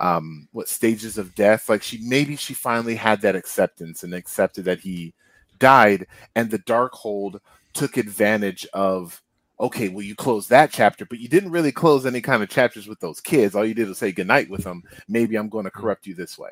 [0.00, 4.64] um what stages of death, like she maybe she finally had that acceptance and accepted
[4.64, 5.14] that he
[5.60, 7.38] died, and the Darkhold
[7.72, 9.22] took advantage of
[9.60, 12.86] okay, well, you closed that chapter, but you didn't really close any kind of chapters
[12.86, 13.54] with those kids.
[13.54, 14.82] All you did was say goodnight with them.
[15.08, 16.50] Maybe I'm going to corrupt you this way.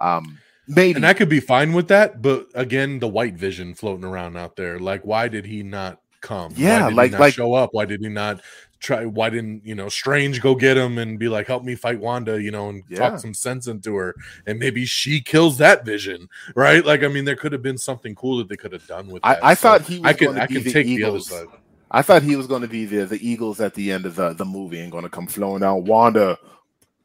[0.00, 0.96] Um, maybe.
[0.96, 4.56] And I could be fine with that, but again, the white vision floating around out
[4.56, 4.78] there.
[4.78, 6.52] Like, why did he not come?
[6.56, 7.70] Yeah, why did like- he not like- show up.
[7.72, 8.40] Why did he not
[8.80, 9.04] try?
[9.06, 12.42] Why didn't you know Strange go get him and be like, help me fight Wanda?
[12.42, 12.98] You know, and Yeah.
[12.98, 14.14] talk some sense into her,
[14.46, 16.84] and maybe she kills that vision, right?
[16.84, 19.24] Like, I mean, there could have been something cool that they could have done with.
[19.24, 19.44] I, that.
[19.44, 21.28] I So thought he was I to I the take Eagles.
[21.28, 21.58] the other side.
[21.92, 24.32] I thought he was going to be the the Eagles at the end of the,
[24.32, 25.84] the movie and going to come flowing out.
[25.84, 26.38] Wanda,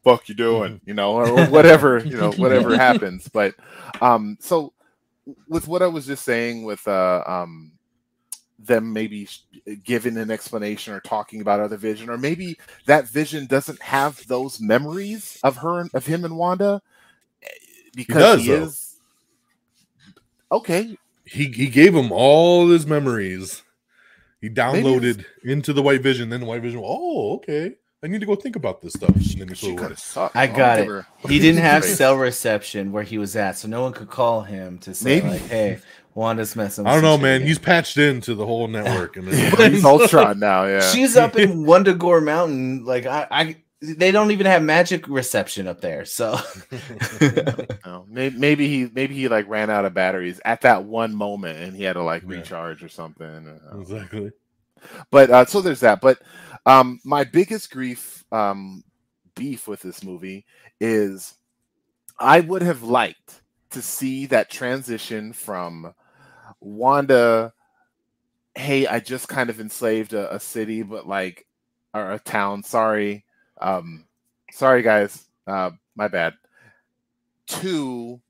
[0.02, 0.80] fuck you doing?
[0.86, 3.28] You know, or, whatever you know, whatever happens.
[3.28, 3.54] But
[4.00, 4.72] um, so
[5.46, 7.72] with what I was just saying, with uh, um,
[8.58, 9.28] them maybe
[9.84, 14.58] giving an explanation or talking about other vision, or maybe that vision doesn't have those
[14.58, 16.80] memories of her and of him and Wanda
[17.42, 17.48] eh,
[17.94, 18.96] because does, he is
[20.50, 20.96] okay.
[21.26, 23.62] He he gave him all his memories.
[24.40, 26.28] He downloaded into the white vision.
[26.30, 26.80] Then the white vision.
[26.84, 27.74] Oh, okay.
[28.02, 29.08] I need to go think about this stuff.
[29.10, 30.36] And then he She kind of sucked.
[30.36, 30.86] I I'll got it.
[30.86, 31.92] her- He didn't have Right.
[31.92, 35.28] cell reception where he was at, so no one could call him to say Maybe.
[35.30, 35.78] like, "Hey,
[36.14, 37.40] Wanda's messing." I don't know, man.
[37.40, 40.64] shit He's patched into the whole network, and he's Ultron now.
[40.66, 40.80] Yeah.
[40.92, 42.84] She's up in Wundagore Mountain.
[42.84, 46.04] Like I, I, they don't even have magic reception up there.
[46.04, 46.38] So
[47.86, 51.58] No, may- maybe he maybe he like ran out of batteries at that one moment
[51.58, 52.38] and he had to like Yeah.
[52.38, 53.60] recharge or something.
[53.80, 54.32] Exactly.
[55.10, 56.00] But uh, so there's that.
[56.00, 56.18] But
[56.66, 58.84] um, my biggest grief um,
[59.34, 60.44] beef with this movie
[60.80, 61.34] is
[62.18, 65.94] I would have liked to see that transition from
[66.60, 67.52] Wanda.
[68.54, 71.46] Hey, I just kind of enslaved a, a city, but like
[71.94, 72.62] or a town.
[72.64, 73.24] Sorry,
[73.60, 74.04] um,
[74.52, 76.34] sorry guys, uh, my bad.
[77.46, 78.20] Two,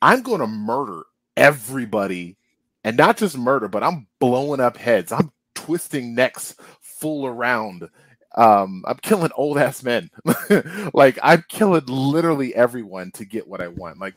[0.00, 1.02] I'm going to murder
[1.36, 2.36] everybody
[2.84, 5.12] and not just murder, but I'm blowing up heads.
[5.12, 7.88] I'm twisting necks full around.
[8.34, 10.10] Um, I'm killing old ass men.
[10.94, 13.98] like I'm killing literally everyone to get what I want.
[14.00, 14.14] Like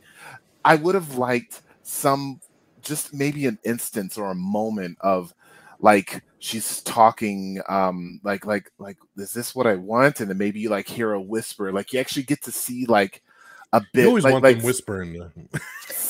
[0.64, 2.42] I would have liked some,
[2.82, 5.34] just maybe an instance or a moment of
[5.80, 10.20] like she's talking um like like like is this what I want?
[10.20, 13.22] And then maybe you like hear a whisper, like you actually get to see like
[13.74, 15.16] a bit You always like, want like them whispering.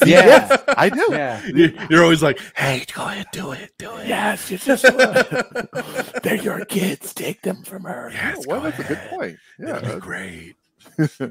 [0.06, 0.18] Yeah.
[0.26, 1.08] yes, I do.
[1.10, 1.42] Yeah.
[1.46, 4.84] You- You're always like, "Hey, go ahead, do it, do it." Yes, you just
[6.24, 7.14] they're your kids.
[7.14, 8.10] Take them from her.
[8.14, 9.38] Yes, Oh, well, go that's a good point.
[9.60, 10.56] It'd be Yeah, great.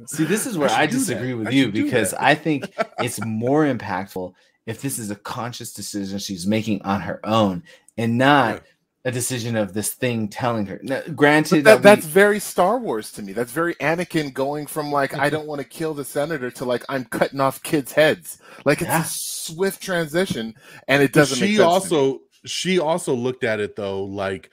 [0.07, 0.99] See, this is where should I, do that.
[0.99, 2.15] disagree with I you because.
[2.15, 4.33] I think it's more impactful
[4.67, 7.63] if this is a conscious decision she's making on her own
[7.99, 8.63] and not
[9.05, 10.81] a decision of this thing telling her.
[10.83, 13.33] Now, granted, But that, that, that's very Star Wars to me.
[13.35, 16.85] That's very Anakin going from like I don't want to kill the senator to like
[16.89, 18.39] I'm cutting off kids' heads.
[18.65, 19.01] Like it's Yeah.
[19.01, 20.55] a swift transition,
[20.89, 21.41] and it doesn't.
[21.41, 22.05] make she sense to me.
[22.05, 24.51] also she also looked at it though like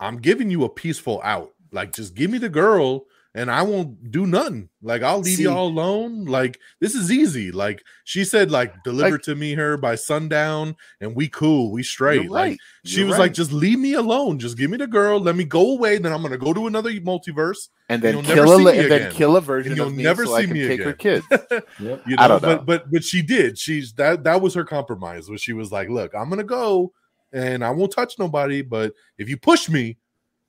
[0.00, 1.52] I'm giving you a peaceful out.
[1.72, 4.68] Like just give me the girl and I won't do nothing.
[4.82, 6.24] Like I'll leave See- y'all alone.
[6.24, 7.52] Like this is easy.
[7.52, 11.82] Like she said like deliver Like- to me her by sundown and we cool, we
[11.84, 12.22] straight.
[12.24, 12.58] You're Like right.
[12.84, 13.20] she was right.
[13.20, 14.38] like just leave me alone.
[14.40, 16.66] Just give me the girl, let me go away then I'm going to go to
[16.66, 17.68] another multiverse.
[17.88, 20.26] and then you'll kill a and then kill a version And you'll of me never
[20.26, 21.22] so see me take her again.
[21.30, 21.62] kids.
[21.80, 22.02] Yep.
[22.08, 22.56] You know, I don't know.
[22.56, 23.56] but but but she did.
[23.58, 25.28] She's that that was her compromise.
[25.28, 26.92] Where she was like, "Look, I'm gonna go,
[27.32, 28.62] and I won't touch nobody.
[28.62, 29.96] But if you push me,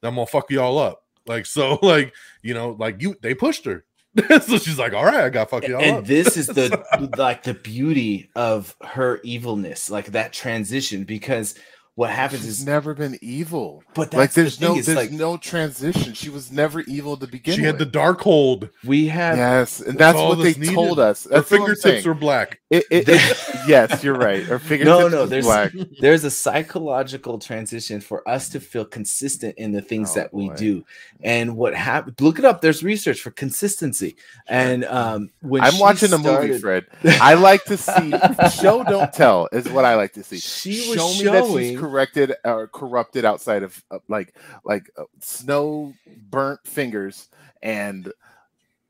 [0.02, 1.01] then I'm gonna fuck you all up."
[1.32, 3.86] Like so, like you know, like you they pushed her,
[4.42, 6.84] so she's like, "All right, I got fuck you and up." this is the
[7.18, 11.06] like the beauty of her evilness, like that transition.
[11.06, 11.56] Because
[11.96, 13.84] what happens She's is, never been evil.
[13.94, 16.14] but that's Like the there's thing, no there's like no transition.
[16.14, 17.80] She was never evil to begin she with.
[17.80, 18.70] had the Darkhold.
[18.86, 20.74] we had yes, and That's that's what they needed.
[20.74, 21.26] told us.
[21.26, 22.60] Her That's what I'm fingertips were black.
[22.70, 23.38] It, it, it,
[23.68, 24.42] yes, you're right.
[24.44, 25.72] Her fingertips no, was there's- black.
[26.00, 30.48] there's a psychological transition for us to feel consistent in the things Oh, that we
[30.50, 30.56] boy.
[30.56, 30.86] do
[31.24, 34.16] and what happened look it up there's research for consistency
[34.48, 36.86] and um when I'm she watching a movie, Fred.
[37.04, 38.12] I like to see
[38.60, 40.40] show don't tell is what I like to see.
[40.40, 44.90] she was Show me that showing she's corrected or corrupted outside of uh, like like
[44.98, 45.94] uh, snow
[46.30, 47.30] burnt fingers
[47.64, 48.12] and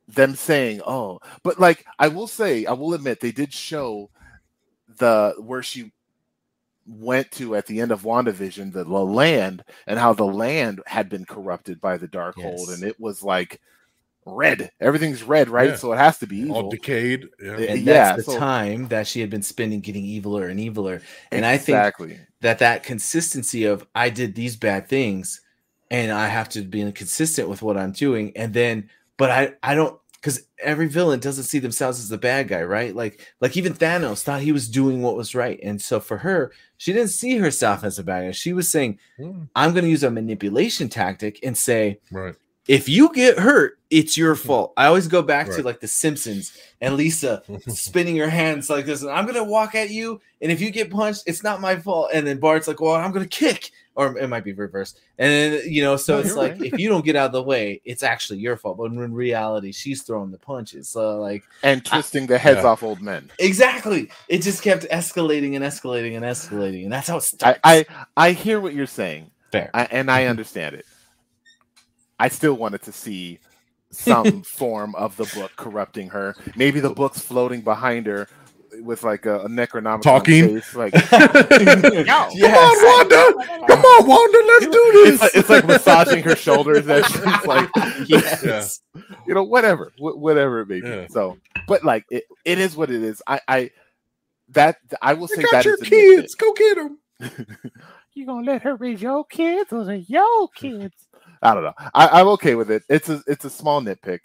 [0.08, 4.10] them saying, "Oh," but like I will say, I will admit they did show
[4.98, 5.92] the where she
[6.88, 11.10] went to at the end of WandaVision, the, the land, and how the land had
[11.10, 12.70] been corrupted by the Darkhold, Yes.
[12.70, 13.62] and it was like
[14.26, 14.72] red.
[14.80, 15.70] Everything's red, right?
[15.72, 15.76] Yeah.
[15.76, 17.28] So it has to be all decayed.
[17.42, 17.58] Yeah.
[17.60, 17.76] Yeah.
[18.14, 21.02] that's the so- time that she had been spending getting eviler and eviler
[21.32, 21.78] and i think
[22.42, 25.42] that that consistency of i did these bad things
[25.90, 29.74] and i have to be consistent with what i'm doing and then but i i
[29.76, 33.74] don't because every villain doesn't see themselves as the bad guy right like like even
[33.74, 37.38] thanos thought he was doing what was right and so for her she didn't see
[37.38, 40.90] herself as a bad guy she was saying Mm, i'm going to use a manipulation
[40.90, 42.36] tactic and say right.
[42.68, 46.58] If you get hurt it's your fault i always go back to like the simpsons
[46.82, 49.02] and lisa spinning her hands like this.
[49.02, 52.10] And I'm gonna walk at you, and if you get punched, it's not my fault.
[52.14, 55.00] And then Bart's like, "Well, I'm gonna kick," or it might be reversed.
[55.20, 56.74] And then you know, so No, it's like right.
[56.74, 58.78] if you don't get out of the way, it's actually your fault.
[58.78, 60.90] But in reality, she's throwing the punches.
[60.90, 62.70] So like, and twisting the heads Yeah.
[62.70, 63.30] off old men.
[63.40, 67.58] exactly, it just kept escalating and escalating and escalating, and that's how it I.
[67.64, 67.86] I
[68.18, 69.70] I hear what you're saying, fair.
[69.74, 70.32] I, and I mm-hmm.
[70.32, 70.86] understand it.
[72.22, 73.40] I still wanted to see
[73.90, 76.36] some form of the book corrupting her.
[76.56, 78.28] Maybe the book's floating behind her
[78.82, 80.62] with like a, a Necronomicon Talking.
[80.62, 82.34] face, like Yes.
[82.40, 83.68] Come on, Wanda.
[83.68, 84.44] Come on, Wanda.
[84.48, 85.12] Let's do this.
[85.14, 87.70] it's like, it's like massaging her shoulders as she's like,
[88.06, 88.82] yes.
[89.28, 90.88] you know, whatever, wh- whatever it may be.
[90.88, 91.08] Yeah.
[91.10, 93.22] So, but like, it, it is what it is.
[93.26, 93.72] I, I
[94.50, 96.36] that I will You say got that your is a kids.
[96.36, 96.98] Go get them.
[98.14, 99.70] you gonna let her raise your kids?
[99.72, 100.94] Those are your kids.
[101.42, 101.74] I don't know.
[101.94, 102.84] I, I'm okay with it.
[102.90, 104.20] It's a it's a small nitpick.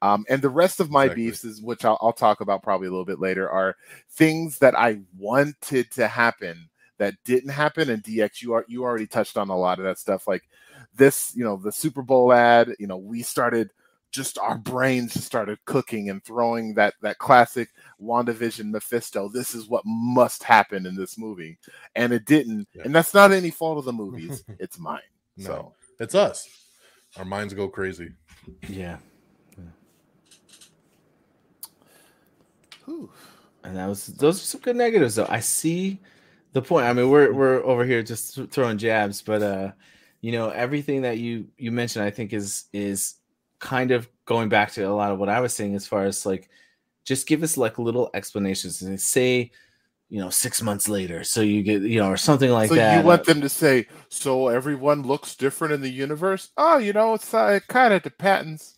[0.00, 1.24] Um, and the rest of my Exactly.
[1.24, 3.76] beefs is which I'll, I'll talk about probably a little bit later are
[4.10, 6.68] things that I wanted to happen
[6.98, 7.90] that didn't happen.
[7.90, 10.26] And DX, you are you already touched on a lot of that stuff.
[10.26, 10.42] Like
[10.94, 12.74] this, you know, the Super Bowl ad.
[12.78, 13.70] You know, we started
[14.12, 17.70] just our brains just started cooking and throwing that that classic
[18.00, 19.28] WandaVision Mephisto.
[19.28, 21.58] This is what must happen in this movie,
[21.96, 22.68] and it didn't.
[22.74, 22.82] Yeah.
[22.84, 24.44] And that's not any fault of the movies.
[24.58, 25.00] it's mine.
[25.36, 25.44] No.
[25.44, 26.48] So It's us.
[27.16, 28.10] Our minds go crazy.
[28.68, 28.96] Yeah.
[32.84, 33.08] whew.
[33.62, 35.28] and that was those are some good negatives though.
[35.28, 36.00] I see
[36.54, 36.86] the point.
[36.86, 39.72] I mean, we're we're over here just throwing jabs, but uh,
[40.22, 43.14] you know, everything that you you mentioned, I think is is
[43.60, 46.26] kind of going back to a lot of what I was saying as far as
[46.26, 46.50] like,
[47.04, 49.52] just give us like little explanations and say,
[50.12, 52.98] you know, six months later, so you get you know, or something like so that.
[52.98, 56.50] you want them to say, so everyone looks different in the universe?
[56.58, 58.74] Oh, you know, it's uh, it kind of depends.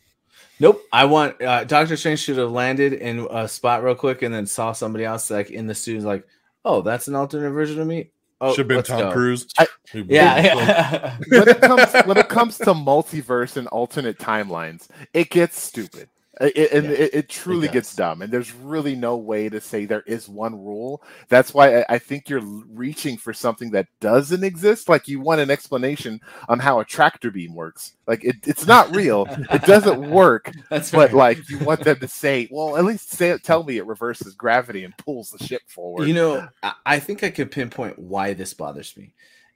[0.60, 0.80] Nope.
[0.92, 4.46] I want uh, Doctor Strange should have landed in a spot real quick and then
[4.46, 6.24] saw somebody else like in the studio like,
[6.64, 8.10] oh, that's an alternate version of me.
[8.40, 9.12] Oh, Should have been Tom go.
[9.12, 9.46] Cruise.
[9.58, 11.16] I- Yeah, yeah.
[11.30, 16.08] when it comes when it comes to multiverse and alternate timelines, it gets stupid.
[16.40, 18.22] It, and Yeah, it, it truly it gets dumb.
[18.22, 21.02] And there's really no way to say there is one rule.
[21.28, 24.88] That's why I, I think you're reaching for something that doesn't exist.
[24.88, 27.94] Like you want an explanation on how a tractor beam works.
[28.06, 29.28] Like it, it's not real.
[29.50, 30.52] it doesn't work.
[30.70, 31.14] That's But fair.
[31.14, 34.84] like you want them to say, well, at least say tell me it reverses gravity
[34.84, 36.08] and pulls the ship forward.
[36.08, 39.14] You know, I, I think I could pinpoint why this bothers me,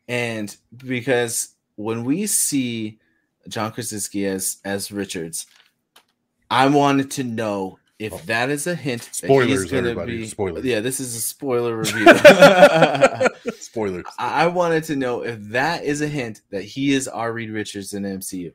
[0.09, 2.99] and because when we see
[3.49, 5.47] John Krasinski as as Richards,
[6.51, 8.21] I wanted to know if Oh.
[8.27, 9.03] that is a hint.
[9.03, 10.65] that Spoilers, he's everybody, Be, spoilers.
[10.65, 12.07] Yeah, this is a spoiler review.
[13.59, 14.05] Spoilers.
[14.19, 17.51] I I wanted to know if that is a hint that he is our Reed
[17.51, 18.53] Richards in MCU,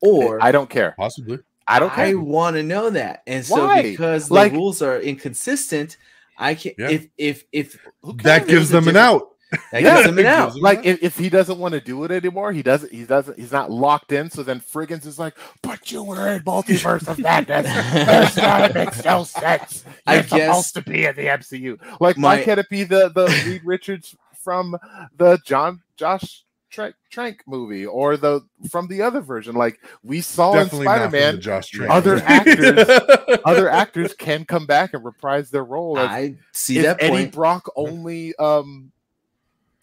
[0.00, 0.94] or I don't care.
[0.96, 1.38] Possibly.
[1.66, 2.04] I don't Care.
[2.04, 2.20] I care.
[2.20, 3.82] want to know that, and so Why?
[3.82, 5.96] because the Like- rules are inconsistent,
[6.38, 6.90] I can Yeah.
[6.90, 7.78] if if if
[8.22, 9.33] That gives them an out.
[9.72, 10.56] That Yeah, gives them an out.
[10.60, 12.92] like if, if he doesn't want to do it anymore, he doesn't.
[12.92, 13.38] He doesn't.
[13.38, 14.30] He's not locked in.
[14.30, 17.66] So then Friggins is like, "But you were in multiverse of madness.
[17.92, 18.70] There's not.
[18.70, 19.84] It makes no sense.
[20.06, 21.78] I You're guess- supposed to be in the MCU.
[22.00, 24.76] Like, My- why can't it be the the Reed Richards from
[25.16, 28.40] the John Josh Trank, Trank movie or the
[28.70, 29.54] from the other version?
[29.54, 31.90] Like we saw Definitely in Spider Man, Josh Trank.
[31.90, 35.98] other actors- other actors can come back and reprise their role.
[35.98, 37.32] As, I see is that Eddie point.
[37.34, 38.90] Brock only um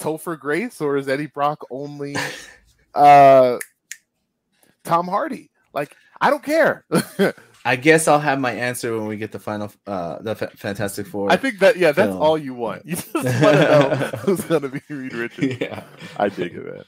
[0.01, 2.15] Topher Grace or is Eddie Brock only
[2.95, 3.57] uh
[4.83, 5.49] Tom Hardy?
[5.73, 6.85] Like I don't care.
[7.63, 11.05] I guess I'll have my answer when we get the final, uh, the Fa- Fantastic
[11.05, 11.31] Four.
[11.31, 12.19] I think that yeah, that's Film.
[12.21, 12.83] all you want.
[12.87, 13.89] You just want to know
[14.25, 15.57] who's gonna be Reed Richards.
[15.61, 15.83] yeah.
[16.17, 16.83] I dig it, man.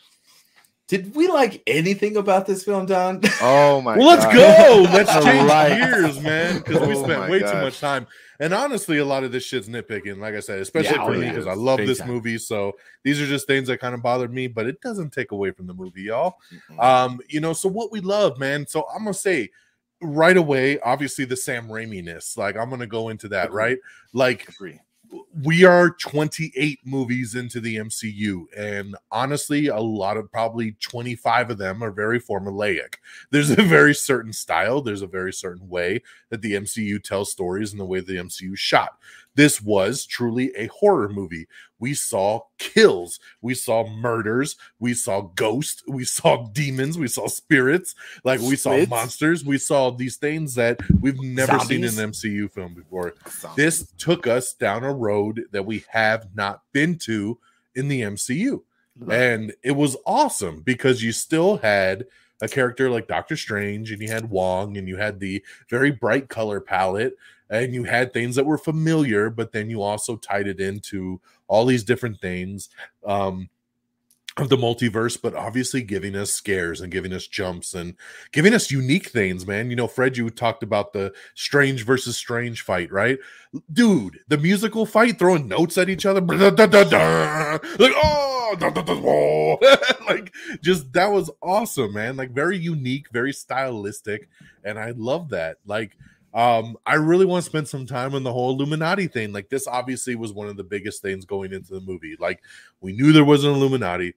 [0.88, 3.22] Did we like anything about this film, Don?
[3.42, 4.34] Oh my Well, let's God.
[4.34, 4.92] go.
[4.92, 8.08] Let's change like- gears, man, because we Oh spent my way too much time.
[8.40, 10.18] And honestly, a lot of this shit's nitpicking.
[10.20, 12.08] Like I said, especially Yeah, for oh, me because I love Big this time.
[12.08, 12.38] movie.
[12.38, 12.74] So
[13.04, 15.68] these are just things that kind of bothered me, but it doesn't take away from
[15.68, 16.38] the movie, y'all.
[16.72, 16.84] Mm-mm.
[16.84, 18.66] Um, you know, so what we love, man.
[18.68, 19.50] So I'm gonna say
[20.02, 22.36] right away, obviously the Sam Raimi-ness.
[22.38, 23.56] Like I'm gonna go into that, Agreed.
[23.58, 23.78] right?
[24.14, 24.80] Like agree.
[25.44, 31.58] We are 28 movies into the MCU, and honestly, a lot of probably 25 of
[31.58, 32.96] them are very formulaic.
[33.30, 37.72] There's a very certain style, there's a very certain way that the MCU tells stories
[37.72, 38.98] and the way the MCU shot.
[39.36, 41.48] This was truly a horror movie.
[41.80, 47.94] We saw kills, we saw murders, we saw ghosts, we saw demons, we saw spirits,
[48.24, 48.90] like we saw Squids.
[48.90, 52.24] monsters, we saw these things that we've never seen in Zombies.
[52.24, 53.16] an MCU film before.
[53.56, 57.38] This took us down a road that we have not been to
[57.76, 58.62] in the MCU.
[59.10, 62.06] And it was awesome because you still had
[62.44, 66.28] a character like Doctor Strange and you had Wong and you had the very bright
[66.28, 67.18] color palette
[67.50, 71.66] and you had things that were familiar, but then you also tied it into all
[71.66, 72.70] these different things.
[73.06, 73.50] Um,
[74.38, 77.94] of the multiverse, but obviously giving us scares and giving us jumps and
[78.32, 79.70] giving us unique things, man.
[79.70, 83.20] You know, Fred, you talked about the strange versus strange fight, right?
[83.72, 86.20] Dude, the musical fight throwing notes at each other,
[87.80, 88.56] like oh,
[90.08, 92.16] like just that was awesome, man.
[92.18, 94.30] Like very unique, very stylistic,
[94.64, 95.58] and I love that.
[95.66, 95.98] Like,
[96.34, 99.34] um, I really want to spend some time on the whole Illuminati thing.
[99.34, 102.16] Like, this obviously was one of the biggest things going into the movie.
[102.20, 102.42] Like,
[102.82, 104.16] we knew there was an Illuminati.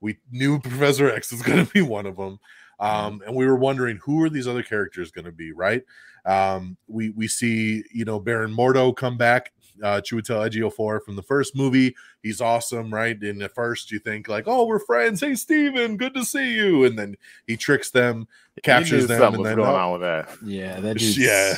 [0.00, 2.38] We knew Professor X was going to be one of them.
[2.78, 5.82] Um, and we were wondering who are these other characters going to be, right?
[6.24, 9.52] Um, we we see you know Baron Mordo come back,
[9.82, 11.94] uh, Chiwetel Ejiofor from the first movie.
[12.22, 13.20] He's awesome, right?
[13.22, 15.20] In at first, you think like, oh, we're friends.
[15.20, 16.84] Hey, Steven, good to see you.
[16.84, 17.16] And then
[17.46, 20.00] he tricks them, You captures knew them, something and was then going oh, on with
[20.02, 20.28] that.
[20.44, 21.54] Yeah, that yeah,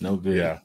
[0.00, 0.36] no good.
[0.36, 0.58] yeah,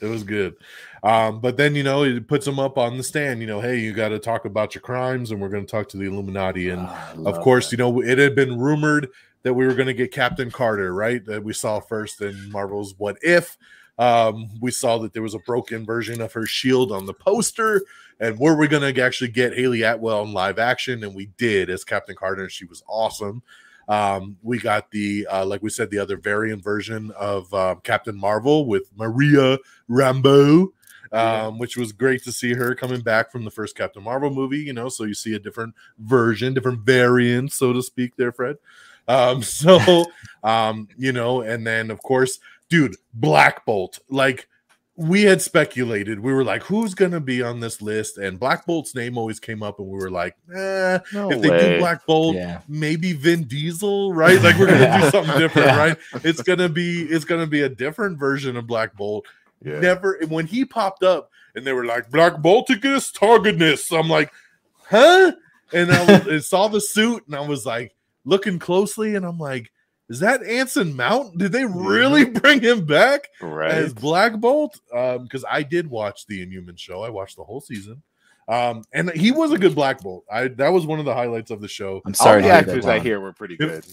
[0.00, 0.56] it was good.
[1.02, 3.40] Um, but then you know it puts him up on the stand.
[3.40, 5.88] You know, hey, you got to talk about your crimes, and we're going to talk
[5.90, 6.70] to the Illuminati.
[6.70, 7.72] And I of course, that.
[7.72, 9.10] you know it had been rumored
[9.42, 11.24] that we were going to get Captain Carter, right?
[11.26, 13.56] That we saw first in Marvel's What If.
[13.98, 17.82] Um, we saw that there was a broken version of her shield on the poster,
[18.20, 21.04] and were we going to actually get Hayley Atwell in live action?
[21.04, 23.42] And we did as Captain Carter, she was awesome.
[23.88, 28.16] Um, we got the uh, like we said, the other variant version of um, Captain
[28.16, 29.58] Marvel with Maria
[29.90, 30.68] Rambeau
[31.14, 34.58] um, which was great to see her coming back from the first Captain Marvel movie.
[34.58, 38.56] You know, so you see a different version, different variant, so to speak, there, Fred.
[39.06, 40.04] Um, so,
[40.42, 44.48] um, you know, and then of course, dude, Black Bolt, like
[44.96, 48.16] we had speculated, we were like, who's gonna be on this list?
[48.16, 51.48] And Black Bolt's name always came up, and we were like, eh, No if they
[51.48, 52.60] do Black Bolt, Yeah.
[52.68, 54.40] maybe Vin Diesel, right?
[54.40, 55.76] Like we're gonna do something different, Yeah.
[55.78, 55.96] right?
[56.22, 59.26] It's gonna be it's gonna be a different version of Black Bolt.
[59.64, 59.80] Yeah.
[59.80, 63.90] never when he popped up and they were like Black Balticus Targetness.
[63.92, 64.30] I'm like,
[64.88, 65.32] huh?
[65.72, 67.94] And I, was, I saw the suit and I was like
[68.26, 69.72] looking closely and I'm like,
[70.08, 71.38] is that Anson Mount?
[71.38, 73.70] Did they really bring him back Right.
[73.72, 74.78] as Black Bolt?
[74.94, 77.02] Um, because I did watch the Inhuman show.
[77.02, 78.02] I watched the whole season.
[78.46, 80.24] Um, and he was a good Black Bolt.
[80.30, 82.02] I that was one of the highlights of the show.
[82.04, 82.68] I'm All sorry the to hear that.
[82.68, 83.86] actors I hear were pretty Him- good.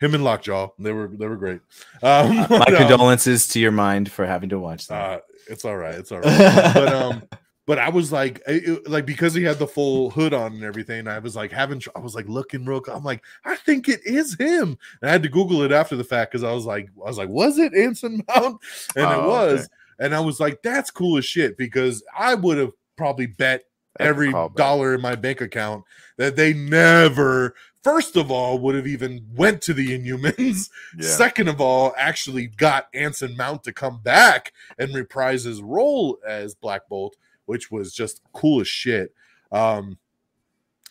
[0.00, 1.60] Him and Lockjaw, they were they were great.
[2.02, 4.94] Um, My but, um, condolences to your mind for having to watch that.
[4.94, 5.94] Uh, it's all right.
[5.94, 6.70] It's all right.
[6.72, 7.22] but um,
[7.70, 10.64] but I was like, it- it- like because he had the full hood on and
[10.64, 11.06] everything.
[11.06, 12.82] I was like having, I was like looking real.
[12.92, 14.76] I'm like, I think it is him.
[15.00, 17.16] And I had to Google it after the fact because I was like, I was
[17.16, 18.60] like, was it Anson Mount?
[18.96, 19.60] And it Oh, was.
[19.60, 19.68] okay.
[20.00, 23.62] And I was like, that's cool as shit because I would have probably bet
[23.98, 25.84] That's every dollar in my bank account
[26.18, 27.54] that they never.
[27.84, 30.70] First of all, would have even went to the Inhumans.
[30.98, 31.06] Yeah.
[31.08, 36.54] Second of all, actually got Anson Mount to come back and reprise his role as
[36.56, 37.14] Black Bolt,
[37.50, 39.12] which was just cool as shit.
[39.50, 39.98] Um,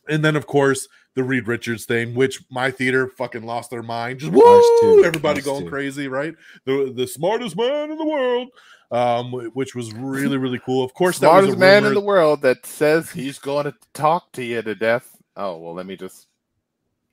[0.10, 4.20] and then of course the Reed Richards thing, which my theater fucking lost their mind.
[4.20, 6.36] Just woo, everybody going crazy, right?
[6.66, 8.50] The the smartest man in the world,
[8.92, 10.84] um, which was really really cool.
[10.84, 13.40] Of course, that was the Smartest a man rumor- in the world that says he's
[13.40, 15.16] going to talk to you to death.
[15.36, 16.28] Oh well, let me just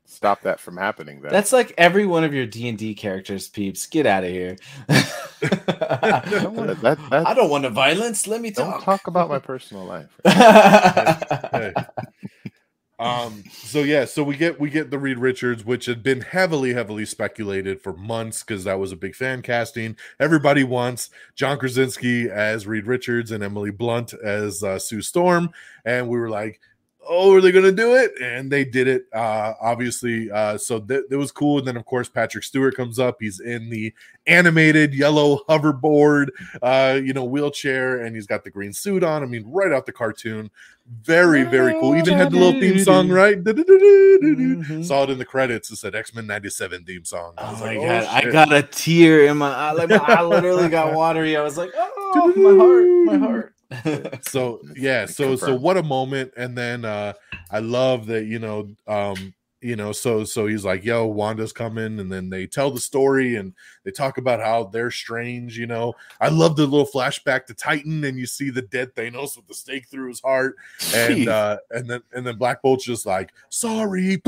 [0.07, 1.20] stop that from happening.
[1.20, 3.86] Then That's like every one of your D and D characters, peeps.
[3.86, 4.57] Get out of here.
[4.88, 8.26] I don't wanna- that- that- I don't want to violence.
[8.26, 8.84] Let me don't talk.
[8.84, 10.09] talk about my personal life.
[11.52, 11.72] Hey.
[12.98, 13.44] Um.
[13.52, 14.07] So yeah.
[14.07, 17.92] So we get we get the Reed Richards, which had been heavily, heavily speculated for
[17.94, 19.96] months because that was a big fan casting.
[20.18, 25.50] Everybody wants John Krasinski as Reed Richards and Emily Blunt as uh, Sue Storm,
[25.84, 26.59] and we were like,
[27.09, 29.07] "Oh, are they going to do it?" And they did it.
[29.12, 31.59] Uh, obviously, uh, so th- it was cool.
[31.59, 33.16] And then of course Patrick Stewart comes up.
[33.20, 33.92] He's in the
[34.26, 36.28] animated yellow hoverboard,
[36.62, 39.22] uh, you know, wheelchair, and he's got the green suit on.
[39.22, 40.50] I mean, right out the cartoon.
[41.02, 41.96] Very, very cool.
[41.96, 43.42] Even had the little theme song, right?
[43.42, 44.84] Mhm.
[44.84, 45.70] Saw it in the credits.
[45.70, 47.34] It said X Men '97 theme song.
[47.36, 48.04] I Oh was my like, god!
[48.04, 49.72] I got a tear in my eye.
[49.72, 51.36] Like my eye literally got watery.
[51.36, 53.54] I was like, "Oh, my heart, my heart."
[54.22, 57.12] so yeah so so what a moment and then uh
[57.50, 61.98] i love that you know um you know so so he's like yo wanda's coming
[61.98, 63.52] and then they tell the story and
[63.84, 68.04] they talk about how they're strange you know i love the little flashback to titan
[68.04, 70.56] and you see the dead thanos with the stake through his heart
[70.94, 71.28] and Jeez.
[71.28, 74.20] uh and then and then black bolt's just like sorry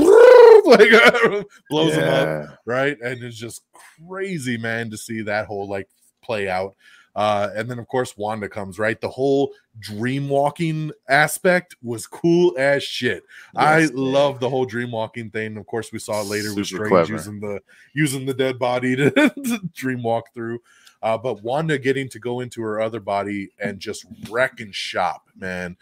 [0.65, 0.89] like
[1.69, 2.97] blows him up right?
[3.01, 3.63] And it's just
[4.07, 5.87] crazy, man, to see that whole like
[6.21, 6.75] play out.
[7.19, 9.01] Uh, and then of course Wanda comes, right?
[9.01, 13.25] The whole dream walking aspect was cool as shit.
[13.57, 15.57] I Yes, love the whole dream walking thing.
[15.57, 17.11] Of course, we saw it later with Strange clever.
[17.11, 17.59] using the
[17.93, 20.61] using the dead body to, to dream walk through.
[21.03, 25.27] Uh, but Wanda getting to go into her other body and just wreck and shop,
[25.37, 25.75] man,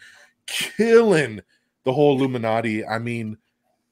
[0.46, 1.40] killing
[1.84, 2.84] the whole Illuminati.
[2.84, 3.38] I mean,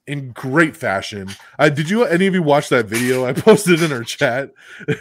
[0.06, 1.28] in great fashion.
[1.58, 4.50] Uh, did you any of you watch that video I posted in our chat?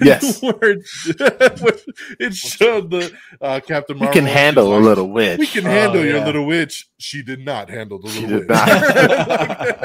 [0.02, 0.42] Yes.
[0.42, 1.74] where, it, where
[2.20, 5.40] it showed the uh, Captain We can handle a little witch.
[5.40, 6.88] We can Oh, handle your little witch.
[6.98, 8.52] She did not handle the She little did witch.
[8.58, 9.76] not.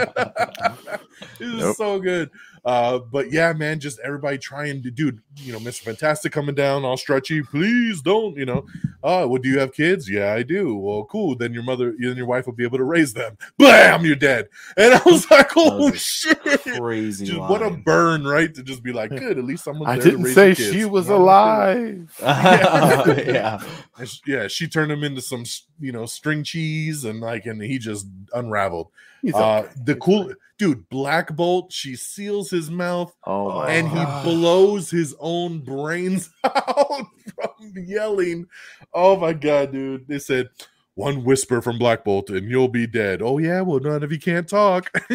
[1.41, 1.77] it was Nope.
[1.77, 2.31] so good.
[2.65, 5.21] Uh, but yeah, man, just everybody trying to, dude.
[5.37, 5.81] You know, Mr.
[5.81, 7.43] Fantastic coming down, all stretchy.
[7.43, 8.67] Please don't, you know.
[9.03, 10.11] Oh, well, do you have kids?
[10.11, 10.77] Yeah, I do.
[10.77, 11.35] Well, cool.
[11.35, 13.39] Then your mother, you and your wife will be able to raise them.
[13.59, 14.49] Bam, you're dead.
[14.77, 16.39] And I was like, oh was shit.
[16.63, 17.27] Crazy.
[17.27, 18.55] Just what a burn, right?
[18.55, 19.39] To just be like, good.
[19.39, 20.73] At least someone's I there to didn't raise say kids.
[20.73, 22.17] she was Not a alive.
[22.21, 23.63] yeah.
[23.99, 25.45] and sh- yeah, she turned him into some,
[25.79, 28.89] you know, string cheese, and like, and he just unraveled.
[29.23, 31.73] He's Uh, the cool dude, Black Bolt.
[31.73, 38.47] She seals his mouth, Oh my and he blows his own brains out from yelling.
[38.95, 40.07] Oh my god, dude!
[40.09, 40.49] They said
[40.95, 43.23] one whisper from Black Bolt, and you'll be dead.
[43.23, 44.91] Oh yeah, well, none of you can't talk.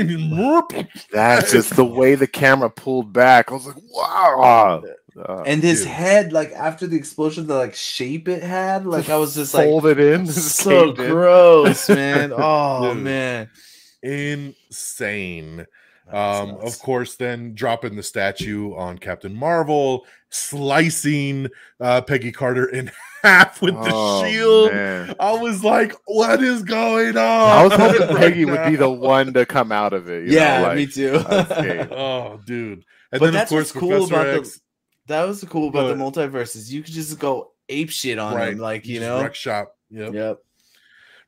[1.12, 3.52] That's just the way the camera pulled back.
[3.52, 4.84] I was like, wow.
[5.18, 5.88] Uh, And his Dude.
[5.90, 9.66] head, like after the explosion, the like shape it had, like I was just like
[9.66, 10.28] folded in.
[10.28, 11.12] so caved in.
[11.12, 12.34] gross, man.
[12.36, 13.04] Oh Dude.
[13.04, 13.50] man.
[14.06, 15.66] Insane.
[16.08, 21.48] Um, of course, then dropping the statue on Captain Marvel, slicing
[21.80, 22.92] uh, Peggy Carter in
[23.24, 24.72] half with the Oh, shield.
[24.72, 25.16] man.
[25.20, 28.90] I was like, "What is going on?" I was hoping right Peggy would be the
[28.92, 30.28] one to come out of it.
[30.28, 31.14] you yeah, know, like, me too.
[31.92, 32.86] Oh, dude!
[33.12, 34.60] And But then that's of course, cool Professor about X, the
[35.08, 36.70] that was cool about the Go multiverses.
[36.70, 38.52] You could just go ape shit on right?
[38.52, 39.22] them, like you just know.
[39.22, 39.76] wreck shop.
[39.90, 40.14] Yep.
[40.14, 40.40] Yep.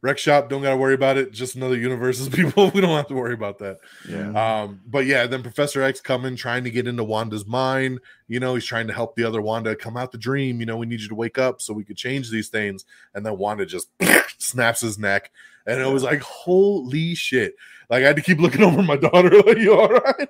[0.01, 1.31] Rec Shop, don't got to worry about it.
[1.31, 2.69] Just another universe's people.
[2.71, 3.79] We don't have to worry about that.
[4.07, 4.61] Yeah.
[4.61, 7.99] Um, but yeah, then Professor X coming, trying to get into Wanda's mind.
[8.27, 10.59] You know, he's trying to help the other Wanda come out the dream.
[10.59, 12.85] You know, we need you to wake up so we could change these things.
[13.15, 13.89] And then Wanda just
[14.37, 15.31] snaps his neck.
[15.65, 17.55] And it was like, holy shit.
[17.89, 20.27] Like I had to keep looking over my daughter, like, you all right?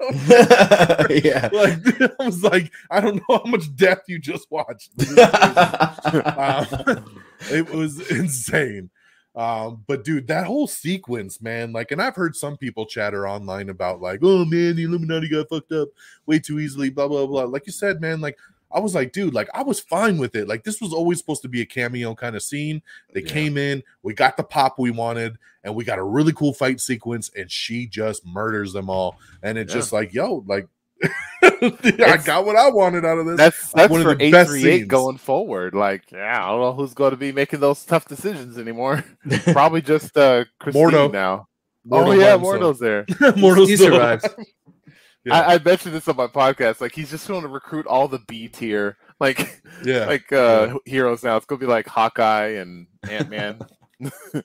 [1.24, 1.50] yeah.
[1.52, 1.80] like
[2.20, 4.92] I was like, I don't know how much death you just watched.
[5.20, 7.20] Um,
[7.52, 8.90] it was insane.
[9.38, 13.70] Um, but dude, that whole sequence, man, like, and I've heard some people chatter online
[13.70, 15.90] about like, oh man, the Illuminati got fucked up
[16.26, 17.44] way too easily, blah blah blah.
[17.44, 18.38] Like you said, man, like
[18.72, 20.48] I was like, dude, like I was fine with it.
[20.48, 22.82] Like this was always supposed to be a cameo kind of scene.
[23.14, 23.28] They Yeah.
[23.32, 26.82] came in, we got the pop we wanted, and we got a really cool fight
[26.82, 29.20] sequence, and she just murders them all.
[29.44, 29.82] And it's Yeah.
[29.82, 30.68] just like, yo, like
[31.42, 33.38] I got what I wanted out of this.
[33.38, 34.88] That's that's one of for the best scenes.
[34.88, 35.74] going forward.
[35.74, 39.04] Like, yeah, I don't know who's going to be making those tough decisions anymore.
[39.52, 41.12] Probably just uh Christine Mordo.
[41.12, 41.48] now.
[41.88, 42.44] Mordo oh yeah, by.
[42.44, 43.04] Mordo's there.
[43.36, 44.26] Mordo's he still survived.
[44.26, 44.46] alive.
[45.26, 45.40] Yeah.
[45.42, 46.80] I, I mentioned this on my podcast.
[46.80, 50.06] Like, he's just going to recruit all the B tier, like yeah.
[50.06, 51.38] like uh heroes now.
[51.38, 53.60] It's going to be like Hawkeye and Ant Man.
[54.00, 54.42] yeah,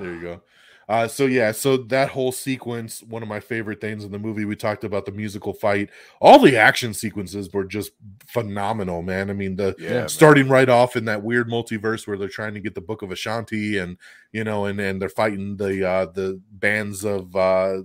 [0.00, 0.42] There you go.
[0.88, 4.44] Uh, so yeah, so that whole sequence, one of my favorite things in the movie.
[4.44, 5.90] We talked about the musical fight.
[6.20, 7.90] All the action sequences were just
[8.26, 9.28] phenomenal, man.
[9.28, 9.90] I mean, the yeah.
[9.90, 10.08] man.
[10.08, 13.10] starting right off in that weird multiverse where they're trying to get the Book of
[13.10, 13.96] Vishanti, and
[14.30, 17.78] you know, and and they're fighting the uh, the bands of uh,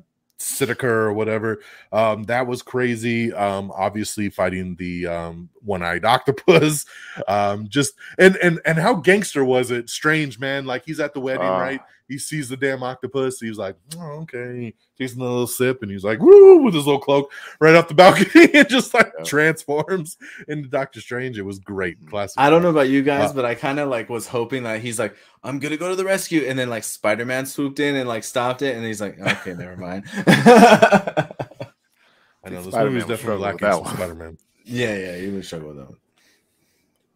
[0.83, 1.61] or whatever.
[1.91, 3.33] Um, that was crazy.
[3.33, 6.85] Um, obviously fighting the um, one-eyed octopus.
[7.27, 9.89] Um, just and and and how gangster was it?
[9.89, 10.65] Strange, man.
[10.65, 11.59] Like he's at the wedding, Ah.
[11.59, 11.81] right?
[12.11, 13.39] He sees the damn octopus.
[13.39, 14.75] He's like, oh, okay.
[14.97, 17.31] He takes a little sip, and he's like, woo, with his little cloak
[17.61, 19.23] right off the balcony, and just like Yeah.
[19.23, 20.17] transforms
[20.49, 21.37] into Doctor Strange.
[21.37, 22.35] It was great, classic.
[22.37, 24.81] I don't know about you guys, Uh, but I kind of like was hoping that
[24.81, 27.95] he's like, I'm gonna go to the rescue, and then like Spider Man swooped in
[27.95, 30.03] and like stopped it, and he's like, okay, never mind.
[32.43, 33.95] I know this Spider-Man movie's definitely struggle lacking that.
[33.95, 34.37] Spider-Man.
[34.65, 35.87] Yeah, yeah, you would struggle with that.
[35.89, 35.97] One.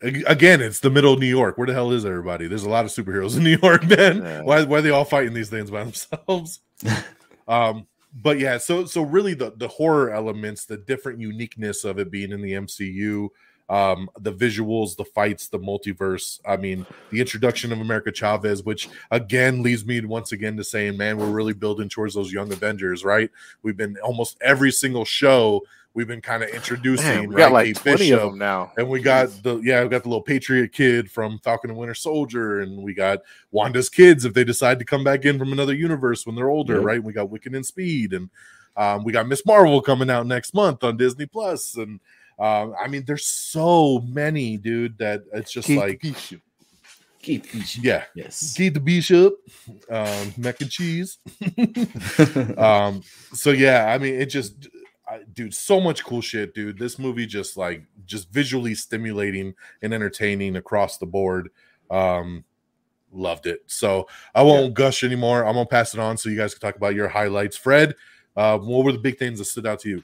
[0.06, 1.58] Ag- Again, it's the middle of New York.
[1.58, 2.48] Where the hell is everybody?
[2.48, 4.18] There's a lot of superheroes in New York, man.
[4.22, 4.42] Yeah.
[4.42, 6.62] Why, why are they all fighting these things by themselves?
[7.48, 12.10] um, but yeah, so so really the the horror elements, the different uniqueness of it
[12.10, 13.28] being in the MCU,
[13.70, 16.40] um, the visuals, the fights, the multiverse.
[16.46, 20.96] I mean, the introduction of America Chavez, which again leads me once again to saying,
[20.96, 23.30] man, we're really building towards those young Avengers, right?
[23.64, 25.64] We've been almost every single show
[25.96, 27.06] we've been kind of introducing.
[27.08, 27.40] Man, we right?
[27.42, 28.72] got like Kate twenty Bishop, of them now.
[28.78, 31.96] and we got the yeah, we got the little Patriot kid from Falcon and Winter
[31.96, 33.20] Soldier, and we got
[33.52, 36.76] Wanda's kids if they decide to come back in from another universe when they're older,
[36.76, 36.84] Yep.
[36.84, 37.04] right?
[37.04, 38.30] We got Wiccan and Speed, and
[38.78, 42.00] um, we got Miss Marvel coming out next month on Disney Plus, and
[42.38, 46.42] um, I mean, there's so many, dude, that it's just Kate like Bishop.
[47.22, 47.80] Keep each.
[47.80, 48.54] yeah, Yes.
[48.56, 49.34] Keith the Bishop,
[49.90, 51.18] um, mac and cheese.
[52.58, 53.02] um,
[53.34, 54.68] so yeah, I mean, it just,
[55.08, 56.80] I, dude, so much cool shit, dude.
[56.80, 61.50] This movie just like just visually stimulating and entertaining across the board.
[61.92, 62.44] Um,
[63.12, 63.62] loved it.
[63.68, 65.46] So I won't gush anymore.
[65.46, 67.56] I'm gonna pass it on so you guys can talk about your highlights.
[67.56, 67.96] Fred,
[68.36, 70.04] uh, what were the big things that stood out to you?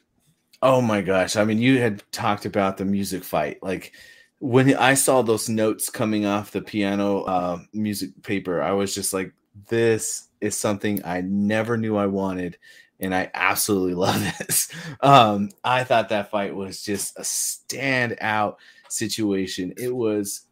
[0.61, 1.35] Oh my gosh.
[1.35, 3.57] I mean, you had talked about the music fight.
[3.63, 3.93] Like
[4.39, 9.13] when I saw those notes coming off the piano uh, music paper, I was just
[9.13, 9.33] like,
[9.69, 12.57] this is something I never knew I wanted.
[13.01, 14.69] And I absolutely love this.
[15.01, 18.55] Um, I thought that fight was just a standout
[18.89, 19.73] situation.
[19.77, 20.45] It was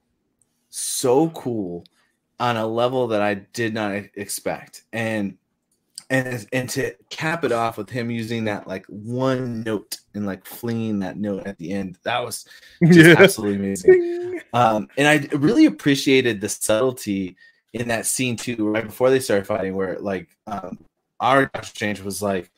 [0.69, 1.85] so cool
[2.39, 4.83] on a level that I did not expect.
[4.93, 5.37] And
[6.09, 10.45] and and to cap it off with him using that like one note and like
[10.45, 12.45] flinging that note at the end that was
[12.91, 17.35] just absolutely amazing um and i really appreciated the subtlety
[17.73, 20.77] in that scene too right before they started fighting where like um
[21.19, 22.51] our Doctor Strange was like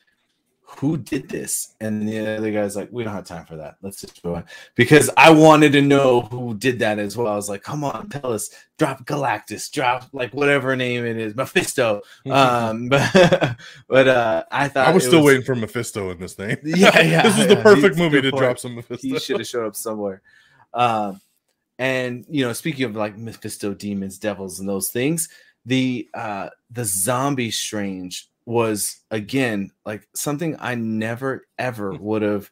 [0.78, 1.74] who did this?
[1.80, 3.76] And the other guy's like we don't have time for that.
[3.82, 4.44] Let's just go on
[4.74, 7.28] because i wanted to know who did that as well.
[7.28, 8.50] I was like come on tell us.
[8.78, 12.00] Drop galactus drop like whatever name it is mephisto.
[12.30, 13.56] Um but
[13.88, 16.56] but uh i thought I was it still waiting for Mephisto in this thing.
[16.64, 18.42] Yeah, yeah, this was the perfect movie to point.
[18.42, 19.06] drop some Mephisto.
[19.06, 20.22] he should have showed up somewhere.
[20.72, 21.20] Um
[21.78, 25.28] and you know speaking of like mephisto demons devils and those things
[25.64, 32.50] the uh the zombie strange was again like something i never ever would have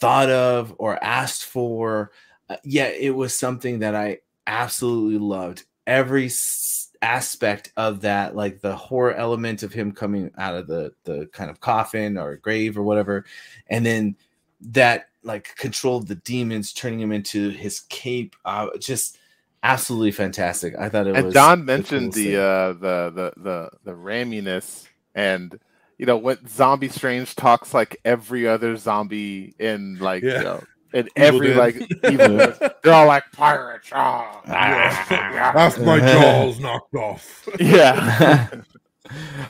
[0.00, 2.10] thought of or asked for
[2.48, 8.60] uh, yet it was something that i absolutely loved every s- aspect of that like
[8.60, 12.78] the horror element of him coming out of the the kind of coffin or grave
[12.78, 13.24] or whatever
[13.68, 14.16] and then
[14.60, 19.18] that like controlled the demons turning him into his cape uh just
[19.62, 20.74] absolutely fantastic.
[20.78, 21.34] I thought it and was.
[21.34, 24.87] Don mentioned coolest the uh, the the the the Raiminess,
[25.18, 25.58] and
[25.98, 30.38] you know when Zombie Strange talks like every other zombie in like Yeah.
[30.38, 30.62] you know
[30.94, 31.56] in every Dead.
[31.58, 31.74] like
[32.12, 33.90] evil, they're all like pirates.
[33.92, 37.48] Oh, Half my jaws knocked off.
[37.60, 38.48] yeah,